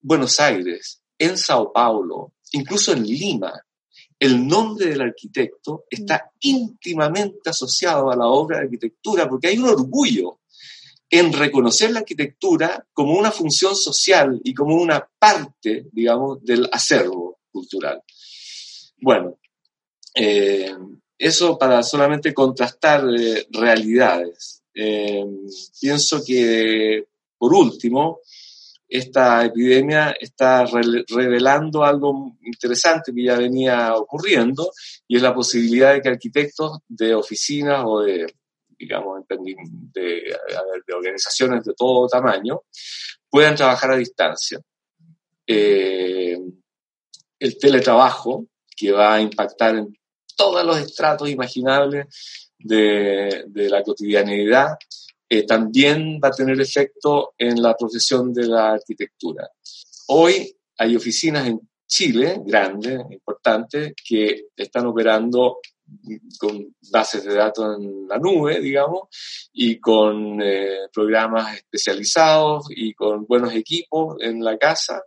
Buenos 0.07 0.39
Aires, 0.39 1.01
en 1.17 1.35
Sao 1.35 1.73
Paulo, 1.73 2.33
incluso 2.51 2.93
en 2.93 3.01
Lima, 3.01 3.59
el 4.19 4.47
nombre 4.47 4.85
del 4.85 5.01
arquitecto 5.01 5.85
está 5.89 6.31
íntimamente 6.41 7.49
asociado 7.49 8.11
a 8.11 8.15
la 8.15 8.27
obra 8.27 8.59
de 8.59 8.65
arquitectura 8.65 9.27
porque 9.27 9.47
hay 9.47 9.57
un 9.57 9.65
orgullo 9.65 10.41
en 11.09 11.33
reconocer 11.33 11.89
la 11.89 12.01
arquitectura 12.01 12.85
como 12.93 13.17
una 13.17 13.31
función 13.31 13.75
social 13.75 14.39
y 14.43 14.53
como 14.53 14.75
una 14.75 15.09
parte, 15.17 15.87
digamos, 15.91 16.43
del 16.43 16.69
acervo 16.71 17.39
cultural. 17.51 18.03
Bueno, 19.01 19.39
eh, 20.13 20.71
eso 21.17 21.57
para 21.57 21.81
solamente 21.81 22.31
contrastar 22.31 23.03
eh, 23.09 23.47
realidades. 23.49 24.61
Eh, 24.71 25.25
pienso 25.81 26.23
que, 26.23 27.07
por 27.39 27.55
último, 27.55 28.19
esta 28.97 29.43
epidemia 29.43 30.15
está 30.19 30.65
revelando 30.65 31.83
algo 31.83 32.37
interesante 32.43 33.13
que 33.13 33.23
ya 33.23 33.37
venía 33.37 33.93
ocurriendo 33.95 34.71
y 35.07 35.17
es 35.17 35.21
la 35.21 35.33
posibilidad 35.33 35.93
de 35.93 36.01
que 36.01 36.09
arquitectos 36.09 36.79
de 36.87 37.13
oficinas 37.13 37.83
o 37.85 38.01
de, 38.01 38.25
digamos, 38.77 39.21
de, 39.27 40.37
organizaciones 40.93 41.63
de 41.65 41.73
todo 41.73 42.07
tamaño 42.07 42.61
puedan 43.29 43.55
trabajar 43.55 43.91
a 43.91 43.97
distancia. 43.97 44.61
Eh, 45.45 46.37
el 47.39 47.57
teletrabajo, 47.57 48.45
que 48.75 48.91
va 48.91 49.15
a 49.15 49.21
impactar 49.21 49.75
en 49.75 49.93
todos 50.37 50.65
los 50.65 50.77
estratos 50.79 51.29
imaginables 51.29 52.07
de, 52.57 53.45
de 53.47 53.69
la 53.69 53.83
cotidianidad, 53.83 54.77
eh, 55.39 55.45
también 55.45 56.19
va 56.23 56.29
a 56.29 56.31
tener 56.31 56.59
efecto 56.59 57.33
en 57.37 57.61
la 57.61 57.75
profesión 57.75 58.33
de 58.33 58.47
la 58.47 58.73
arquitectura. 58.73 59.49
Hoy 60.07 60.55
hay 60.77 60.95
oficinas 60.95 61.47
en 61.47 61.59
Chile, 61.87 62.41
grandes, 62.45 62.99
importantes, 63.11 63.93
que 64.07 64.47
están 64.55 64.87
operando 64.87 65.59
con 66.39 66.75
bases 66.91 67.23
de 67.23 67.35
datos 67.35 67.77
en 67.77 68.07
la 68.07 68.17
nube, 68.17 68.59
digamos, 68.59 69.01
y 69.53 69.79
con 69.79 70.41
eh, 70.41 70.87
programas 70.91 71.57
especializados 71.57 72.65
y 72.69 72.93
con 72.93 73.25
buenos 73.25 73.53
equipos 73.53 74.17
en 74.19 74.43
la 74.43 74.57
casa. 74.57 75.03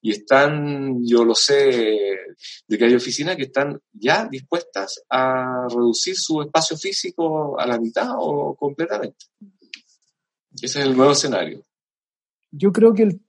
Y 0.00 0.12
están, 0.12 1.04
yo 1.04 1.24
lo 1.24 1.34
sé, 1.34 2.16
de 2.66 2.78
que 2.78 2.84
hay 2.84 2.94
oficinas 2.94 3.36
que 3.36 3.44
están 3.44 3.78
ya 3.92 4.26
dispuestas 4.30 5.02
a 5.10 5.66
reducir 5.68 6.16
su 6.16 6.40
espacio 6.40 6.76
físico 6.76 7.58
a 7.58 7.66
la 7.66 7.78
mitad 7.78 8.10
o 8.16 8.54
completamente. 8.54 9.26
Ese 10.54 10.80
es 10.80 10.86
el 10.86 10.96
nuevo 10.96 11.12
escenario. 11.12 11.62
Yo 12.50 12.72
creo 12.72 12.92
que 12.92 13.04
el, 13.04 13.20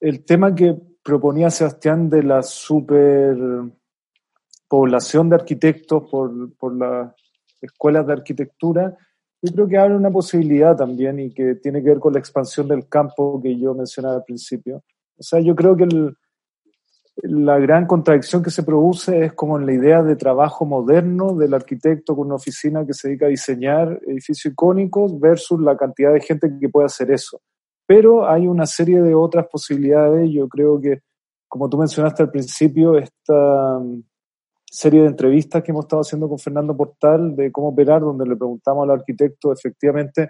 el 0.00 0.24
tema 0.24 0.54
que 0.54 0.74
proponía 1.02 1.50
Sebastián 1.50 2.08
de 2.08 2.22
la 2.22 2.42
superpoblación 2.42 5.28
de 5.28 5.36
arquitectos 5.36 6.08
por, 6.10 6.54
por 6.56 6.74
las 6.76 7.14
escuelas 7.60 8.06
de 8.06 8.12
arquitectura, 8.12 8.96
yo 9.40 9.52
creo 9.52 9.68
que 9.68 9.78
abre 9.78 9.94
una 9.94 10.10
posibilidad 10.10 10.76
también 10.76 11.20
y 11.20 11.32
que 11.32 11.54
tiene 11.56 11.82
que 11.82 11.90
ver 11.90 12.00
con 12.00 12.12
la 12.12 12.18
expansión 12.18 12.66
del 12.68 12.88
campo 12.88 13.40
que 13.40 13.56
yo 13.58 13.74
mencionaba 13.74 14.16
al 14.16 14.24
principio. 14.24 14.82
O 15.16 15.22
sea, 15.22 15.40
yo 15.40 15.54
creo 15.54 15.76
que 15.76 15.84
el, 15.84 16.16
la 17.22 17.58
gran 17.58 17.86
contradicción 17.86 18.42
que 18.42 18.50
se 18.50 18.62
produce 18.62 19.24
es 19.24 19.32
como 19.32 19.58
en 19.58 19.66
la 19.66 19.72
idea 19.72 20.02
de 20.02 20.14
trabajo 20.14 20.64
moderno 20.64 21.34
del 21.34 21.52
arquitecto 21.52 22.14
con 22.14 22.26
una 22.26 22.36
oficina 22.36 22.86
que 22.86 22.94
se 22.94 23.08
dedica 23.08 23.26
a 23.26 23.30
diseñar 23.30 24.00
edificios 24.06 24.52
icónicos 24.52 25.18
versus 25.18 25.60
la 25.60 25.76
cantidad 25.76 26.12
de 26.12 26.20
gente 26.20 26.52
que 26.60 26.68
puede 26.68 26.86
hacer 26.86 27.10
eso. 27.10 27.40
Pero 27.86 28.28
hay 28.28 28.46
una 28.46 28.66
serie 28.66 29.02
de 29.02 29.14
otras 29.14 29.46
posibilidades. 29.50 30.30
Yo 30.30 30.48
creo 30.48 30.80
que, 30.80 31.00
como 31.48 31.68
tú 31.68 31.78
mencionaste 31.78 32.22
al 32.22 32.30
principio, 32.30 32.96
esta 32.96 33.80
mm, 33.80 34.02
serie 34.64 35.00
de 35.00 35.08
entrevistas 35.08 35.62
que 35.62 35.72
hemos 35.72 35.86
estado 35.86 36.02
haciendo 36.02 36.28
con 36.28 36.38
Fernando 36.38 36.76
Portal 36.76 37.34
de 37.34 37.50
cómo 37.50 37.68
operar, 37.68 38.00
donde 38.00 38.26
le 38.26 38.36
preguntamos 38.36 38.84
al 38.84 38.92
arquitecto 38.92 39.52
efectivamente 39.52 40.28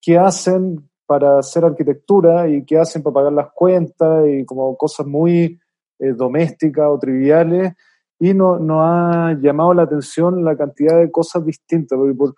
qué 0.00 0.18
hacen 0.18 0.88
para 1.04 1.38
hacer 1.38 1.64
arquitectura 1.64 2.48
y 2.48 2.64
qué 2.64 2.78
hacen 2.78 3.02
para 3.02 3.14
pagar 3.14 3.32
las 3.32 3.48
cuentas 3.52 4.24
y 4.28 4.44
como 4.44 4.76
cosas 4.76 5.06
muy 5.06 5.58
eh, 6.02 6.12
domésticas 6.14 6.86
o 6.88 6.98
triviales, 6.98 7.74
y 8.18 8.34
nos 8.34 8.60
no 8.60 8.82
ha 8.82 9.34
llamado 9.40 9.72
la 9.72 9.84
atención 9.84 10.44
la 10.44 10.56
cantidad 10.56 10.98
de 10.98 11.10
cosas 11.10 11.44
distintas, 11.44 11.96
porque 11.96 12.14
por, 12.14 12.34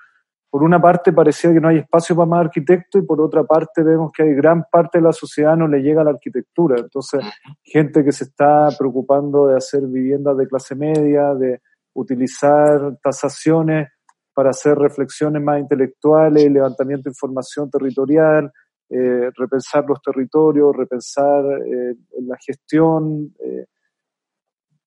por 0.50 0.62
una 0.62 0.80
parte 0.80 1.12
parecía 1.12 1.52
que 1.52 1.60
no 1.60 1.68
hay 1.68 1.78
espacio 1.78 2.14
para 2.14 2.26
más 2.26 2.40
arquitectos 2.44 3.02
y 3.02 3.06
por 3.06 3.20
otra 3.20 3.42
parte 3.44 3.82
vemos 3.82 4.12
que 4.12 4.22
hay 4.22 4.34
gran 4.34 4.64
parte 4.70 4.98
de 4.98 5.04
la 5.04 5.12
sociedad 5.12 5.56
no 5.56 5.66
le 5.66 5.80
llega 5.80 6.02
a 6.02 6.04
la 6.04 6.10
arquitectura. 6.10 6.76
Entonces, 6.78 7.24
gente 7.62 8.04
que 8.04 8.12
se 8.12 8.24
está 8.24 8.68
preocupando 8.78 9.48
de 9.48 9.56
hacer 9.56 9.82
viviendas 9.86 10.36
de 10.36 10.46
clase 10.46 10.74
media, 10.74 11.34
de 11.34 11.60
utilizar 11.94 12.98
tasaciones 13.02 13.88
para 14.34 14.50
hacer 14.50 14.76
reflexiones 14.76 15.42
más 15.42 15.58
intelectuales, 15.58 16.50
levantamiento 16.50 17.04
de 17.04 17.12
información 17.12 17.70
territorial, 17.70 18.52
eh, 18.96 19.28
repensar 19.34 19.84
los 19.88 20.00
territorios, 20.00 20.76
repensar 20.76 21.44
eh, 21.66 21.96
la 22.20 22.36
gestión, 22.36 23.34
eh, 23.40 23.66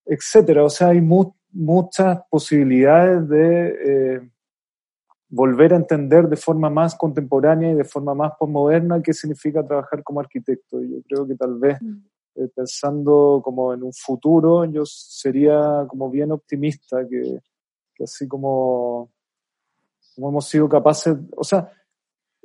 etcétera. 0.06 0.64
O 0.64 0.70
sea, 0.70 0.90
hay 0.90 1.02
muchas 1.02 2.22
posibilidades 2.30 3.28
de 3.28 4.32
volver 5.28 5.74
a 5.74 5.76
entender 5.76 6.30
de 6.30 6.38
forma 6.38 6.70
más 6.70 6.96
contemporánea 6.96 7.72
y 7.72 7.76
de 7.76 7.84
forma 7.84 8.14
más 8.14 8.32
postmoderna 8.40 9.02
qué 9.04 9.12
significa 9.12 9.68
trabajar 9.68 10.02
como 10.04 10.22
arquitecto. 10.22 10.82
Y 10.82 10.90
yo 10.90 11.02
creo 11.04 11.28
que 11.28 11.36
tal 11.36 11.60
vez 11.60 11.78
mm. 11.82 12.46
pensando 12.56 13.42
como 13.44 13.74
en 13.74 13.84
un 13.84 13.92
futuro, 13.92 14.64
yo 14.64 14.86
sería 14.86 15.86
como 15.90 16.10
bien 16.10 16.32
optimista, 16.32 17.06
que, 17.06 17.42
que 17.94 18.06
así 18.06 18.26
como, 18.26 19.12
como 20.16 20.30
hemos 20.30 20.48
sido 20.48 20.70
capaces, 20.70 21.18
o 21.36 21.44
sea, 21.44 21.70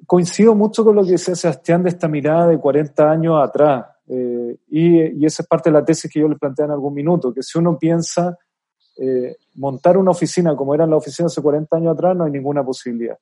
coincido 0.07 0.55
mucho 0.55 0.85
con 0.85 0.97
lo 0.97 1.05
que 1.05 1.13
decía 1.13 1.35
Sebastián 1.35 1.83
de 1.83 1.91
esta 1.91 2.09
mirada 2.09 2.49
de 2.49 2.59
40 2.59 3.11
años 3.11 3.43
atrás. 3.43 3.87
Eh, 4.09 4.57
y, 4.69 5.25
esa 5.25 5.43
es 5.43 5.49
parte 5.49 5.71
de 5.71 5.75
la 5.75 5.85
tesis 5.85 6.11
que 6.11 6.21
yo 6.21 6.29
les 6.29 6.39
planteé 6.39 6.65
en 6.65 6.73
algún 6.73 6.95
minuto, 6.95 7.33
que 7.33 7.43
si 7.43 7.59
uno 7.59 7.79
piensa 7.79 8.37
eh, 8.99 9.37
montar 9.55 9.97
una 9.97 10.11
oficina 10.11 10.55
como 10.55 10.75
eran 10.75 10.91
las 10.91 10.99
oficinas 10.99 11.33
hace 11.33 11.43
40 11.43 11.77
años 11.77 11.95
atrás, 11.95 12.17
no 12.17 12.25
hay 12.25 12.33
ninguna 12.33 12.65
posibilidad. 12.65 13.17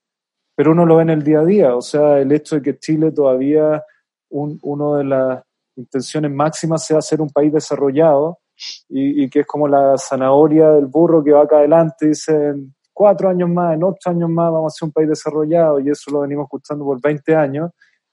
Pero 0.54 0.72
uno 0.72 0.84
lo 0.84 0.96
ve 0.96 1.02
en 1.02 1.10
el 1.10 1.22
día 1.22 1.40
a 1.40 1.44
día, 1.44 1.76
o 1.76 1.80
sea, 1.80 2.18
el 2.18 2.32
hecho 2.32 2.56
de 2.56 2.62
que 2.62 2.78
Chile 2.78 3.12
todavía, 3.12 3.82
un, 4.30 4.58
uno 4.62 4.96
de 4.96 5.04
las 5.04 5.42
intenciones 5.76 6.30
máximas 6.30 6.84
sea 6.84 7.00
ser 7.00 7.20
un 7.20 7.30
país 7.30 7.52
desarrollado 7.52 8.40
y, 8.88 9.24
y, 9.24 9.30
que 9.30 9.40
es 9.40 9.46
como 9.46 9.68
la 9.68 9.96
zanahoria 9.96 10.70
del 10.70 10.86
burro 10.86 11.22
que 11.24 11.32
va 11.32 11.44
acá 11.44 11.58
adelante, 11.58 12.08
dicen, 12.08 12.74
cuatro 13.00 13.30
años 13.30 13.48
más, 13.48 13.74
en 13.74 13.82
ocho 13.82 14.10
años 14.10 14.28
más 14.28 14.52
vamos 14.52 14.74
a 14.74 14.76
ser 14.76 14.88
un 14.88 14.92
país 14.92 15.08
desarrollado 15.08 15.80
y 15.80 15.88
eso 15.88 16.10
lo 16.10 16.20
venimos 16.20 16.44
escuchando 16.44 16.84
por 16.84 17.00
20 17.00 17.34
años, 17.34 17.70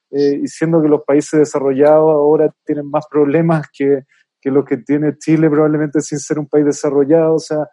eh, 0.09 0.39
y 0.41 0.47
siendo 0.47 0.81
que 0.81 0.87
los 0.87 1.03
países 1.03 1.37
desarrollados 1.37 2.09
ahora 2.09 2.49
tienen 2.63 2.89
más 2.89 3.05
problemas 3.11 3.67
que, 3.77 4.03
que 4.39 4.49
los 4.49 4.63
que 4.63 4.77
tiene 4.77 5.17
Chile 5.17 5.49
probablemente 5.49 5.99
sin 5.99 6.19
ser 6.19 6.39
un 6.39 6.47
país 6.47 6.63
desarrollado, 6.63 7.33
o 7.33 7.39
sea, 7.39 7.67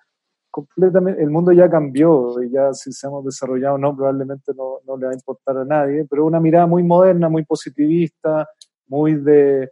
completamente, 0.50 1.22
el 1.22 1.30
mundo 1.30 1.52
ya 1.52 1.70
cambió 1.70 2.42
y 2.42 2.50
ya 2.50 2.72
si 2.72 2.90
seamos 2.90 3.24
desarrollados 3.24 3.76
o 3.76 3.78
no, 3.78 3.94
probablemente 3.94 4.50
no, 4.52 4.80
no, 4.84 4.96
le 4.96 5.06
va 5.06 5.12
a 5.12 5.14
importar 5.14 5.58
a 5.58 5.64
nadie, 5.64 6.04
pero 6.10 6.26
una 6.26 6.40
mirada 6.40 6.66
muy 6.66 6.82
moderna, 6.82 7.28
muy 7.28 7.44
positivista, 7.44 8.48
muy 8.88 9.14
de, 9.14 9.70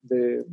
de, 0.00 0.44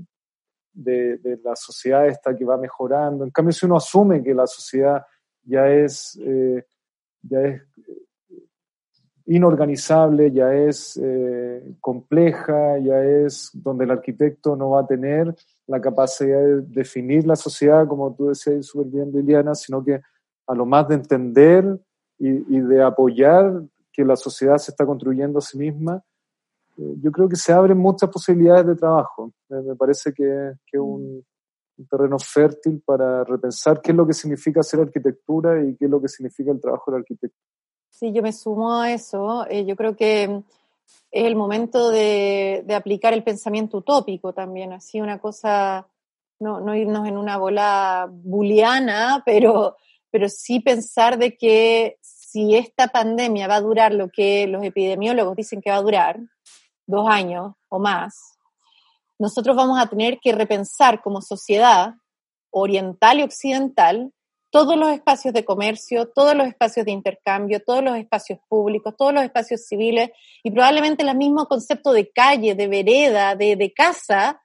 de, 0.73 1.17
de 1.17 1.39
la 1.43 1.55
sociedad 1.55 2.07
esta 2.07 2.35
que 2.35 2.45
va 2.45 2.57
mejorando. 2.57 3.25
En 3.25 3.29
cambio, 3.29 3.51
si 3.53 3.67
uno 3.67 3.75
asume 3.75 4.23
que 4.23 4.33
la 4.33 4.47
sociedad 4.47 5.03
ya 5.43 5.69
es, 5.69 6.19
eh, 6.21 6.65
ya 7.23 7.41
es 7.41 7.61
inorganizable, 9.25 10.31
ya 10.31 10.53
es 10.53 10.99
eh, 11.01 11.75
compleja, 11.79 12.77
ya 12.79 13.03
es 13.03 13.51
donde 13.53 13.85
el 13.85 13.91
arquitecto 13.91 14.55
no 14.55 14.71
va 14.71 14.81
a 14.81 14.87
tener 14.87 15.33
la 15.67 15.79
capacidad 15.79 16.39
de 16.39 16.61
definir 16.61 17.25
la 17.25 17.35
sociedad, 17.35 17.87
como 17.87 18.13
tú 18.13 18.27
decías 18.27 18.65
súper 18.65 18.87
bien, 18.87 19.11
Liliana, 19.11 19.55
sino 19.55 19.83
que 19.83 20.01
a 20.47 20.55
lo 20.55 20.65
más 20.65 20.87
de 20.87 20.95
entender 20.95 21.79
y, 22.17 22.59
de 22.59 22.83
apoyar 22.83 23.63
que 23.91 24.05
la 24.05 24.15
sociedad 24.15 24.57
se 24.57 24.71
está 24.71 24.85
construyendo 24.85 25.39
a 25.39 25.41
sí 25.41 25.57
misma, 25.57 26.03
eh, 26.77 26.95
yo 27.01 27.11
creo 27.11 27.29
que 27.29 27.35
se 27.35 27.53
abren 27.53 27.77
muchas 27.77 28.09
posibilidades 28.09 28.67
de 28.67 28.75
trabajo. 28.75 29.31
me 29.49 29.75
parece 29.75 30.13
que, 30.13 30.53
que 30.65 30.77
un, 30.77 31.23
terreno 31.87 32.17
fértil 32.19 32.81
para 32.85 33.23
repensar 33.23 33.81
qué 33.81 33.91
es 33.91 33.97
lo 33.97 34.07
que 34.07 34.13
significa 34.13 34.61
hacer 34.61 34.79
arquitectura 34.79 35.63
y 35.63 35.75
qué 35.75 35.85
es 35.85 35.91
lo 35.91 36.01
que 36.01 36.07
significa 36.07 36.51
el 36.51 36.59
trabajo 36.59 36.91
del 36.91 37.01
arquitecto. 37.01 37.37
Sí, 37.89 38.11
yo 38.13 38.21
me 38.21 38.33
sumo 38.33 38.79
a 38.79 38.91
eso. 38.91 39.45
Eh, 39.49 39.65
yo 39.65 39.75
creo 39.75 39.95
que 39.95 40.23
es 40.23 41.25
el 41.25 41.35
momento 41.35 41.89
de, 41.91 42.65
aplicar 42.75 43.13
el 43.13 43.23
pensamiento 43.23 43.77
utópico 43.77 44.33
también, 44.33 44.73
así 44.73 45.01
una 45.01 45.19
cosa, 45.19 45.87
no, 46.39 46.61
no 46.61 46.75
irnos 46.75 47.07
en 47.07 47.17
una 47.17 47.37
bola 47.37 48.09
buliana, 48.09 49.21
pero, 49.25 49.77
pero 50.09 50.29
sí 50.29 50.59
pensar 50.59 51.17
de 51.17 51.37
que 51.37 51.97
si 52.01 52.55
esta 52.55 52.87
pandemia 52.87 53.47
va 53.47 53.55
a 53.55 53.61
durar 53.61 53.93
lo 53.93 54.09
que 54.09 54.47
los 54.47 54.63
epidemiólogos 54.63 55.35
dicen 55.35 55.61
que 55.61 55.69
va 55.69 55.77
a 55.77 55.81
durar, 55.81 56.19
dos 56.87 57.07
años 57.09 57.53
o 57.69 57.79
más, 57.79 58.39
nosotros 59.21 59.55
vamos 59.55 59.79
a 59.79 59.85
tener 59.85 60.17
que 60.19 60.31
repensar 60.31 60.99
como 61.03 61.21
sociedad 61.21 61.93
oriental 62.49 63.19
y 63.19 63.21
occidental 63.21 64.11
todos 64.49 64.75
los 64.75 64.89
espacios 64.91 65.31
de 65.35 65.45
comercio, 65.45 66.09
todos 66.09 66.35
los 66.35 66.47
espacios 66.47 66.87
de 66.87 66.91
intercambio, 66.91 67.61
todos 67.63 67.83
los 67.83 67.95
espacios 67.97 68.39
públicos, 68.49 68.95
todos 68.97 69.13
los 69.13 69.23
espacios 69.23 69.67
civiles 69.67 70.09
y 70.41 70.49
probablemente 70.49 71.03
el 71.03 71.15
mismo 71.15 71.45
concepto 71.45 71.93
de 71.93 72.09
calle, 72.09 72.55
de 72.55 72.67
vereda, 72.67 73.35
de, 73.35 73.71
casa 73.75 74.41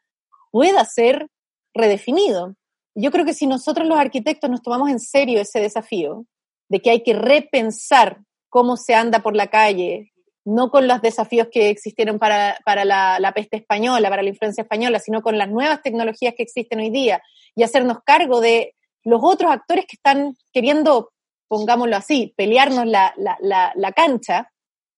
pueda 0.51 0.85
ser 0.85 1.27
redefinido. 1.72 2.55
Yo 2.95 3.11
creo 3.11 3.24
que 3.24 3.33
si 3.33 3.47
nosotros 3.47 3.89
los 3.89 3.99
arquitectos 3.99 4.51
nos 4.51 4.61
tomamos 4.61 4.91
en 4.91 5.01
serio 5.01 5.41
ese 5.41 5.59
desafío 5.59 6.27
de 6.68 6.83
que 6.83 6.91
hay 6.91 7.03
que 7.03 7.14
repensar 7.14 8.20
cómo 8.51 8.77
se 8.77 8.95
anda 8.95 9.20
por 9.20 9.35
la 9.35 9.47
calle, 9.47 10.12
no 10.47 10.70
con 10.70 10.86
los 10.86 11.03
desafíos 11.03 11.49
que 11.51 11.70
existieron 11.70 12.20
para, 12.20 12.57
la, 12.84 13.18
la, 13.18 13.32
peste 13.32 13.57
española, 13.57 14.09
para 14.09 14.22
la 14.22 14.28
influencia 14.28 14.62
española, 14.62 15.01
sino 15.01 15.20
con 15.20 15.36
las 15.36 15.51
nuevas 15.51 15.82
tecnologías 15.82 16.34
que 16.36 16.44
existen 16.44 16.78
hoy 16.78 16.90
día 16.90 17.20
y 17.57 17.64
hacernos 17.64 17.99
cargo 18.07 18.40
de 18.40 18.74
los 19.03 19.20
otros 19.24 19.51
actores 19.51 19.86
que 19.86 19.97
están 19.97 20.36
queriendo, 20.53 21.11
pongámoslo 21.49 21.97
así, 21.97 22.32
pelearnos 22.36 22.86
la, 22.86 23.12
la, 23.16 23.72
la 23.74 23.92
cancha, 23.92 24.53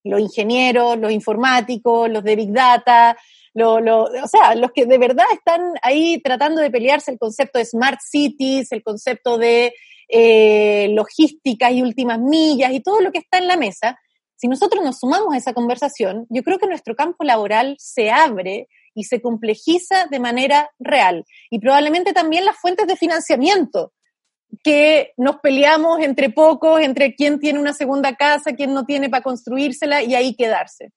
los 0.05 0.21
ingenieros, 0.21 0.99
los 0.99 1.13
informáticos, 1.13 2.11
los 2.11 2.23
de 2.23 2.37
Big 2.37 2.53
Data, 2.53 3.17
lo, 3.55 3.81
lo, 3.81 4.05
o 4.05 4.29
sea, 4.31 4.55
los 4.55 4.71
que 4.73 4.85
de 4.85 4.99
verdad 4.99 5.27
están 5.33 5.63
ahí 5.83 6.21
tratando 6.23 6.61
de 6.61 6.71
pelearse 6.71 7.11
el 7.11 7.19
concepto 7.19 7.59
de 7.59 7.65
smart 7.65 8.01
cities, 8.03 8.71
el 8.73 8.83
concepto 8.83 9.39
de 9.39 9.73
eh, 10.09 10.89
logística 10.91 11.71
y 11.71 11.81
últimas 11.81 12.19
millas 12.19 12.73
y 12.73 12.81
todo 12.81 13.01
lo 13.01 13.13
que 13.13 13.19
está 13.19 13.39
en 13.39 13.49
la 13.49 13.57
mesa, 13.57 13.99
si 14.39 14.47
nosotros 14.47 14.85
nos 14.85 15.01
sumamos 15.01 15.35
a 15.35 15.37
esa 15.37 15.53
conversación, 15.53 16.27
yo 16.31 16.45
creo 16.45 16.59
que 16.59 16.69
nuestro 16.69 16.95
campo 16.95 17.25
laboral 17.25 17.75
se 17.81 18.11
abre 18.11 18.69
y 18.95 19.05
se 19.05 19.21
complejiza 19.21 20.07
de 20.07 20.21
manera 20.21 20.71
real. 20.79 21.25
Y 21.51 21.59
probablemente 21.59 22.13
también 22.13 22.45
las 22.45 22.57
fuentes 22.57 22.87
de 22.87 22.95
financiamiento, 22.95 23.93
que 24.63 25.13
nos 25.17 25.41
peleamos 25.41 26.01
entre 26.01 26.31
pocos, 26.31 26.81
entre 26.81 27.17
quién 27.17 27.41
tiene 27.41 27.59
una 27.59 27.75
segunda 27.75 28.15
casa, 28.15 28.55
quién 28.55 28.75
no 28.75 28.87
tiene 28.87 29.11
para 29.11 29.25
construírsela 29.25 30.05
y 30.05 30.15
ahí 30.15 30.37
quedarse. 30.37 30.93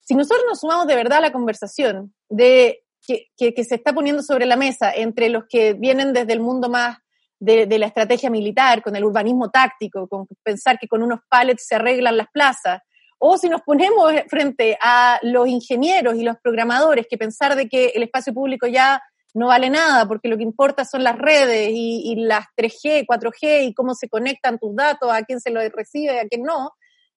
Si 0.00 0.14
nosotros 0.14 0.44
nos 0.48 0.60
sumamos 0.60 0.86
de 0.86 0.96
verdad 0.96 1.18
a 1.18 1.22
la 1.22 1.32
conversación 1.32 2.14
de 2.30 2.82
que, 3.06 3.26
que, 3.36 3.64
se 3.64 3.74
está 3.74 3.92
poniendo 3.92 4.22
sobre 4.22 4.46
la 4.46 4.56
mesa 4.56 4.90
entre 4.90 5.28
los 5.28 5.44
que 5.48 5.74
vienen 5.74 6.14
desde 6.14 6.32
el 6.32 6.40
mundo 6.40 6.70
más 6.70 6.98
de, 7.40 7.66
de, 7.66 7.78
la 7.78 7.86
estrategia 7.86 8.30
militar, 8.30 8.82
con 8.82 8.94
el 8.94 9.04
urbanismo 9.04 9.50
táctico, 9.50 10.06
con 10.06 10.26
pensar 10.42 10.78
que 10.78 10.86
con 10.86 11.02
unos 11.02 11.20
pallets 11.28 11.66
se 11.66 11.74
arreglan 11.74 12.16
las 12.16 12.28
plazas, 12.32 12.80
o 13.18 13.36
si 13.36 13.48
nos 13.48 13.60
ponemos 13.62 14.12
frente 14.28 14.78
a 14.80 15.18
los 15.22 15.46
ingenieros 15.46 16.14
y 16.16 16.22
los 16.22 16.36
programadores 16.42 17.06
que 17.08 17.18
pensar 17.18 17.54
de 17.54 17.68
que 17.68 17.88
el 17.88 18.02
espacio 18.02 18.32
público 18.32 18.66
ya 18.66 19.02
no 19.34 19.48
vale 19.48 19.70
nada 19.70 20.06
porque 20.06 20.28
lo 20.28 20.36
que 20.36 20.42
importa 20.42 20.84
son 20.84 21.04
las 21.04 21.18
redes 21.18 21.70
y, 21.72 22.14
las 22.16 22.46
3G, 22.56 23.06
4G 23.06 23.68
y 23.68 23.74
cómo 23.74 23.94
se 23.94 24.08
conectan 24.08 24.58
tus 24.58 24.74
datos, 24.74 25.12
a 25.12 25.22
quién 25.22 25.40
se 25.40 25.50
lo 25.50 25.60
recibe, 25.68 26.18
a 26.18 26.26
quién 26.26 26.42
no, 26.42 26.72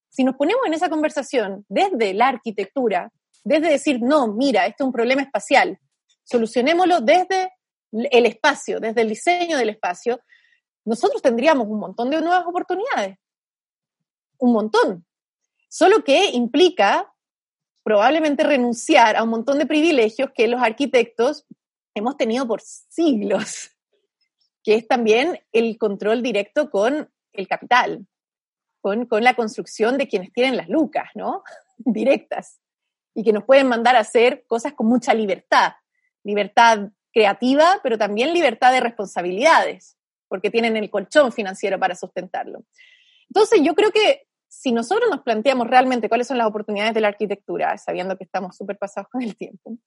si 0.09 0.23
nos 0.23 0.35
ponemos 0.35 0.61
en 0.67 0.73
esa 0.73 0.89
conversación 0.89 1.65
desde 1.69 2.13
la 2.13 2.27
arquitectura, 2.27 3.11
desde 3.43 3.69
decir, 3.69 3.99
no, 4.01 4.27
mira, 4.27 4.65
este 4.65 4.83
es 4.83 4.87
un 4.87 4.93
problema 4.93 5.21
espacial, 5.21 5.79
solucionémoslo 6.23 7.01
desde 7.01 7.51
el 7.93 8.25
espacio, 8.25 8.79
desde 8.79 9.01
el 9.01 9.09
diseño 9.09 9.57
del 9.57 9.69
espacio, 9.69 10.21
nosotros 10.85 11.21
tendríamos 11.21 11.67
un 11.67 11.79
montón 11.79 12.09
de 12.09 12.21
nuevas 12.21 12.45
oportunidades. 12.45 13.17
Un 14.37 14.53
montón. 14.53 15.05
Solo 15.69 16.03
que 16.03 16.31
implica 16.31 17.13
probablemente 17.83 18.43
renunciar 18.43 19.15
a 19.15 19.23
un 19.23 19.29
montón 19.29 19.59
de 19.59 19.65
privilegios 19.65 20.31
que 20.33 20.47
los 20.47 20.61
arquitectos 20.61 21.45
hemos 21.93 22.17
tenido 22.17 22.47
por 22.47 22.61
siglos, 22.61 23.71
que 24.63 24.75
es 24.75 24.87
también 24.87 25.39
el 25.51 25.77
control 25.77 26.21
directo 26.21 26.69
con 26.69 27.09
el 27.33 27.47
capital 27.47 28.07
con, 28.83 29.23
la 29.23 29.33
construcción 29.33 29.97
de 29.97 30.09
quienes 30.09 30.33
tienen 30.33 30.57
las 30.57 30.67
lucas, 30.67 31.09
¿no? 31.15 31.43
Directas. 31.77 32.59
Y 33.15 33.23
que 33.23 33.31
nos 33.31 33.45
pueden 33.45 33.67
mandar 33.67 33.95
a 33.95 33.99
hacer 33.99 34.43
cosas 34.45 34.73
con 34.73 34.87
mucha 34.87 35.13
libertad. 35.13 35.73
Libertad 36.23 36.89
creativa, 37.13 37.79
pero 37.83 37.97
también 37.97 38.33
libertad 38.33 38.71
de 38.71 38.79
responsabilidades, 38.79 39.97
porque 40.27 40.49
tienen 40.49 40.75
el 40.75 40.89
colchón 40.89 41.31
financiero 41.31 41.79
para 41.79 41.95
sustentarlo. 41.95 42.63
Entonces, 43.29 43.61
yo 43.63 43.75
creo 43.75 43.91
que 43.91 44.27
si 44.47 44.71
nosotros 44.71 45.09
nos 45.09 45.21
planteamos 45.21 45.67
realmente 45.67 46.09
cuáles 46.09 46.27
son 46.27 46.37
las 46.37 46.47
oportunidades 46.47 46.93
de 46.93 47.01
la 47.01 47.07
arquitectura, 47.09 47.77
sabiendo 47.77 48.17
que 48.17 48.23
estamos 48.23 48.57
súper 48.57 48.77
pasados 48.77 49.09
con 49.09 49.21
el 49.21 49.35
tiempo, 49.35 49.77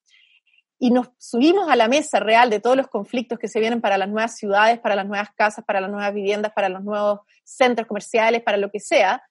y 0.78 0.90
nos 0.90 1.08
subimos 1.18 1.70
a 1.70 1.76
la 1.76 1.88
mesa 1.88 2.20
real 2.20 2.50
de 2.50 2.60
todos 2.60 2.76
los 2.76 2.88
conflictos 2.88 3.38
que 3.38 3.48
se 3.48 3.60
vienen 3.60 3.80
para 3.80 3.96
las 3.96 4.08
nuevas 4.08 4.36
ciudades, 4.36 4.78
para 4.78 4.94
las 4.94 5.06
nuevas 5.06 5.30
casas, 5.34 5.64
para 5.64 5.80
las 5.80 5.90
nuevas 5.90 6.12
viviendas, 6.12 6.52
para 6.52 6.68
los 6.68 6.84
nuevos 6.84 7.20
centros 7.44 7.86
comerciales, 7.86 8.42
para 8.42 8.58
lo 8.58 8.70
que 8.70 8.80
sea, 8.80 9.22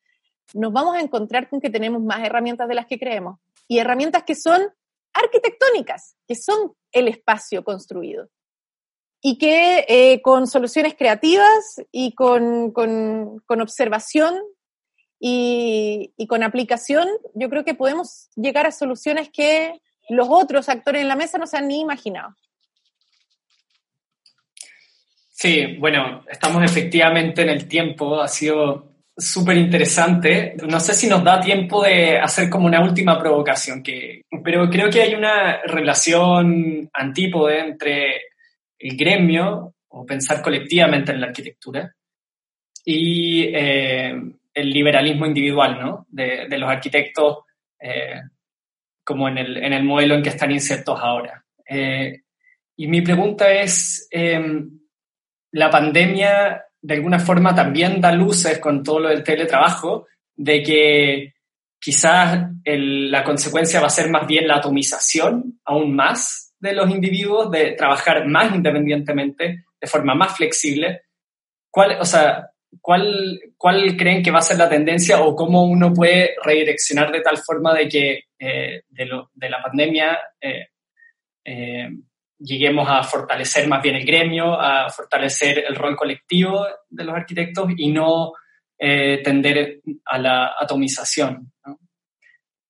nos 0.53 0.71
vamos 0.71 0.95
a 0.95 1.01
encontrar 1.01 1.49
con 1.49 1.59
que 1.59 1.69
tenemos 1.69 2.01
más 2.01 2.23
herramientas 2.23 2.67
de 2.67 2.75
las 2.75 2.85
que 2.85 2.99
creemos. 2.99 3.39
Y 3.67 3.79
herramientas 3.79 4.23
que 4.23 4.35
son 4.35 4.61
arquitectónicas, 5.15 6.15
que 6.27 6.35
son 6.35 6.73
el 6.91 7.07
espacio 7.07 7.63
construido. 7.63 8.29
Y 9.21 9.37
que 9.37 9.85
eh, 9.87 10.21
con 10.21 10.45
soluciones 10.45 10.93
creativas 10.95 11.81
y 11.91 12.13
con, 12.13 12.71
con, 12.71 13.41
observación 13.47 14.35
y, 15.19 16.13
y 16.15 16.27
con 16.27 16.43
aplicación, 16.43 17.07
yo 17.33 17.49
creo 17.49 17.65
que 17.65 17.73
podemos 17.73 18.29
llegar 18.35 18.67
a 18.67 18.71
soluciones 18.71 19.29
que 19.31 19.81
los 20.09 20.27
otros 20.29 20.69
actores 20.69 21.01
en 21.01 21.07
la 21.07 21.15
mesa 21.15 21.39
no 21.39 21.47
se 21.47 21.57
han 21.57 21.67
ni 21.67 21.79
imaginado. 21.79 22.35
Sí, 25.31 25.75
bueno, 25.79 26.23
estamos 26.29 26.63
efectivamente 26.63 27.41
en 27.41 27.49
el 27.49 27.67
tiempo, 27.67 28.21
ha 28.21 28.27
sido 28.27 28.94
súper 29.17 29.57
interesante. 29.57 30.55
No 30.67 30.79
sé 30.79 30.93
si 30.93 31.07
nos 31.07 31.23
da 31.23 31.39
tiempo 31.39 31.83
de 31.83 32.17
hacer 32.17 32.49
como 32.49 32.65
una 32.67 32.81
última 32.81 33.17
provocación, 33.19 33.81
que, 33.81 34.23
pero 34.43 34.69
creo 34.69 34.89
que 34.89 35.01
hay 35.01 35.15
una 35.15 35.61
relación 35.63 36.89
antípode 36.93 37.59
entre 37.59 38.21
el 38.77 38.97
gremio 38.97 39.75
o 39.89 40.05
pensar 40.05 40.41
colectivamente 40.41 41.11
en 41.11 41.21
la 41.21 41.27
arquitectura 41.27 41.93
y 42.83 43.43
eh, 43.43 44.13
el 44.53 44.69
liberalismo 44.69 45.25
individual 45.25 45.79
¿no? 45.79 46.05
de, 46.09 46.47
los 46.57 46.69
arquitectos 46.69 47.39
eh, 47.79 48.21
como 49.03 49.27
en 49.29 49.37
el, 49.37 49.57
en 49.57 49.73
el 49.73 49.83
modelo 49.83 50.15
en 50.15 50.23
que 50.23 50.29
están 50.29 50.51
insertos 50.51 50.99
ahora. 50.99 51.43
Eh, 51.67 52.21
y 52.77 52.87
mi 52.87 53.01
pregunta 53.01 53.51
es, 53.51 54.07
em, 54.11 54.79
la 55.51 55.69
pandemia 55.69 56.64
de 56.85 56.93
alguna 56.93 57.17
forma 57.17 57.55
también 57.55 57.99
da 57.99 58.11
luces 58.11 58.59
con 58.59 58.83
todo 58.83 58.99
lo 58.99 59.09
del 59.09 59.23
teletrabajo, 59.23 60.07
de 60.35 60.61
que 60.61 61.33
quizás 61.79 62.47
la 62.63 63.23
consecuencia 63.23 63.79
va 63.81 63.87
a 63.87 63.89
ser 63.89 64.09
más 64.11 64.27
bien 64.27 64.47
la 64.47 64.57
atomización 64.57 65.59
aún 65.65 65.95
más 65.95 66.53
de 66.59 66.73
los 66.73 66.89
individuos, 66.91 67.49
de 67.49 67.71
trabajar 67.71 68.27
más 68.27 68.53
independientemente, 68.53 69.65
de 69.81 69.87
forma 69.87 70.13
más 70.13 70.37
flexible. 70.37 71.01
¿Cuál, 71.71 71.97
o 71.99 72.05
sea, 72.05 72.51
¿cuál, 72.79 73.39
¿cuál 73.57 73.97
creen 73.97 74.21
que 74.21 74.31
va 74.31 74.39
a 74.39 74.43
ser 74.49 74.57
la 74.57 74.69
tendencia 74.69 75.21
o 75.21 75.35
cómo 75.35 75.63
uno 75.63 75.91
puede 75.91 76.35
redireccionar 76.43 77.11
de 77.11 77.21
tal 77.21 77.37
forma 77.37 77.73
de 77.73 77.89
que 77.89 78.23
eh, 78.37 78.83
de, 78.89 79.49
la 79.49 79.61
pandemia 79.63 80.19
eh, 80.39 80.67
eh, 81.45 81.89
lleguemos 82.37 82.87
a 82.89 83.03
fortalecer 83.03 83.67
más 83.67 83.81
bien 83.81 83.95
el 83.95 84.05
gremio, 84.05 84.59
a 84.59 84.89
fortalecer 84.89 85.65
el 85.67 85.75
rol 85.75 85.95
colectivo 85.95 86.65
de 86.89 87.03
los 87.03 87.15
arquitectos 87.15 87.71
y 87.77 87.91
no 87.91 88.33
tender 88.77 89.81
a 90.05 90.17
la 90.17 90.55
atomización? 90.59 91.51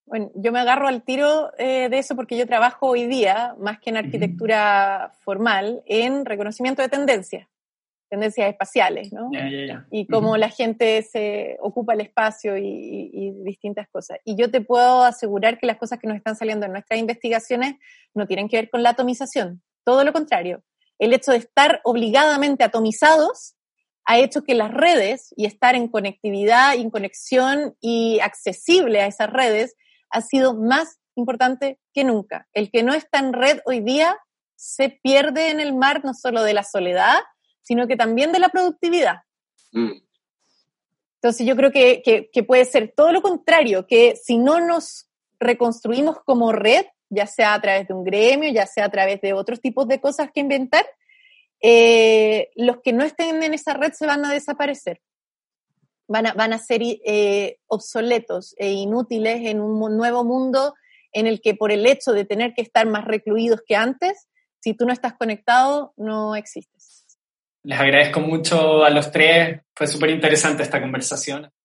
Bueno, 0.05 0.29
yo 0.35 0.51
me 0.51 0.59
agarro 0.59 0.87
al 0.87 1.03
tiro 1.03 1.51
de 1.57 1.97
eso 1.97 2.15
porque 2.15 2.37
yo 2.37 2.45
trabajo 2.45 2.89
hoy 2.89 3.07
día, 3.07 3.55
más 3.59 3.79
que 3.79 3.89
en 3.89 3.97
arquitectura 3.97 5.11
formal, 5.21 5.81
en 5.87 6.25
reconocimiento 6.25 6.81
de 6.83 6.89
tendencias 6.89 7.47
tendencias 8.09 8.49
espaciales, 8.49 9.11
¿no? 9.11 9.29
Y 9.91 10.07
cómo 10.07 10.37
la 10.37 10.49
gente 10.49 11.01
se 11.03 11.57
ocupa 11.59 11.93
el 11.93 12.01
espacio 12.01 12.57
y, 12.57 13.33
distintas 13.43 13.87
cosas. 13.89 14.19
Y 14.23 14.35
yo 14.35 14.49
te 14.49 14.61
puedo 14.61 15.03
asegurar 15.03 15.59
que 15.59 15.67
las 15.67 15.77
cosas 15.77 15.99
que 15.99 16.07
nos 16.07 16.17
están 16.17 16.35
saliendo 16.35 16.65
en 16.65 16.71
nuestras 16.71 16.99
investigaciones 16.99 17.75
no 18.13 18.27
tienen 18.27 18.49
que 18.49 18.57
ver 18.57 18.69
con 18.69 18.83
la 18.83 18.91
atomización, 18.91 19.61
todo 19.83 20.03
lo 20.03 20.13
contrario. 20.13 20.63
El 20.99 21.13
hecho 21.13 21.31
de 21.31 21.37
estar 21.37 21.81
obligadamente 21.83 22.63
atomizados 22.63 23.55
ha 24.05 24.19
hecho 24.19 24.43
que 24.43 24.55
las 24.55 24.71
redes 24.71 25.33
y 25.35 25.45
estar 25.45 25.75
en 25.75 25.87
conectividad 25.87 26.75
y 26.75 26.81
en 26.81 26.91
conexión 26.91 27.75
y 27.81 28.19
accesible 28.19 29.01
a 29.01 29.07
esas 29.07 29.29
redes 29.29 29.75
ha 30.11 30.21
sido 30.21 30.55
más 30.55 30.99
importante 31.15 31.79
que 31.93 32.03
nunca. 32.03 32.47
El 32.53 32.69
que 32.71 32.83
no 32.83 32.93
está 32.93 33.19
en 33.19 33.33
red 33.33 33.59
hoy 33.65 33.81
día 33.81 34.17
se 34.55 34.89
pierde 34.89 35.49
en 35.49 35.59
el 35.59 35.75
mar 35.75 36.03
no 36.03 36.13
solo 36.13 36.43
de 36.43 36.53
la 36.53 36.63
soledad, 36.63 37.19
sino 37.65 37.87
que 37.87 37.97
también 37.97 38.31
de 38.31 38.39
la 38.39 38.49
productividad. 38.49 39.23
Mm. 39.71 39.91
Entonces 41.15 41.47
yo 41.47 41.55
creo 41.55 41.71
que, 41.71 42.29
que, 42.31 42.43
puede 42.43 42.65
ser 42.65 42.93
todo 42.95 43.11
lo 43.11 43.23
contrario, 43.23 43.87
que 43.87 44.15
si 44.15 44.37
no 44.37 44.59
nos 44.59 45.09
reconstruimos 45.39 46.19
como 46.23 46.51
red, 46.51 46.85
ya 47.09 47.25
sea 47.25 47.55
a 47.55 47.61
través 47.61 47.87
de 47.87 47.95
un 47.95 48.03
gremio, 48.03 48.51
ya 48.51 48.67
sea 48.67 48.85
a 48.85 48.91
través 48.91 49.21
de 49.21 49.33
otros 49.33 49.59
tipos 49.59 49.87
de 49.87 49.99
cosas 49.99 50.29
que 50.31 50.41
inventar, 50.41 50.85
eh, 51.61 52.51
los 52.55 52.77
que 52.83 52.93
no 52.93 53.03
estén 53.03 53.41
en 53.41 53.55
esa 53.55 53.73
red 53.73 53.93
se 53.93 54.05
van 54.05 54.23
a 54.23 54.31
desaparecer. 54.31 55.01
Van 56.07 56.27
a, 56.27 56.33
van 56.33 56.53
a 56.53 56.59
ser 56.59 56.81
eh, 56.83 57.57
obsoletos 57.65 58.53
e 58.59 58.71
inútiles 58.73 59.47
en 59.47 59.61
un 59.61 59.97
nuevo 59.97 60.23
mundo 60.23 60.75
en 61.11 61.25
el 61.25 61.41
que 61.41 61.55
por 61.55 61.71
el 61.71 61.87
hecho 61.87 62.11
de 62.11 62.25
tener 62.25 62.53
que 62.53 62.61
estar 62.61 62.85
más 62.85 63.05
recluidos 63.05 63.61
que 63.65 63.75
antes, 63.75 64.27
si 64.59 64.75
tú 64.75 64.85
no 64.85 64.93
estás 64.93 65.13
conectado, 65.13 65.93
no 65.97 66.35
existes. 66.35 67.04
Les 67.65 67.79
agradezco 67.79 68.19
mucho 68.19 68.85
a 68.85 68.91
los 68.91 69.11
tres, 69.11 69.59
fue 69.73 69.87
súper 69.87 70.11
interesante 70.11 70.61
esta 70.61 70.79
conversación. 70.79 71.51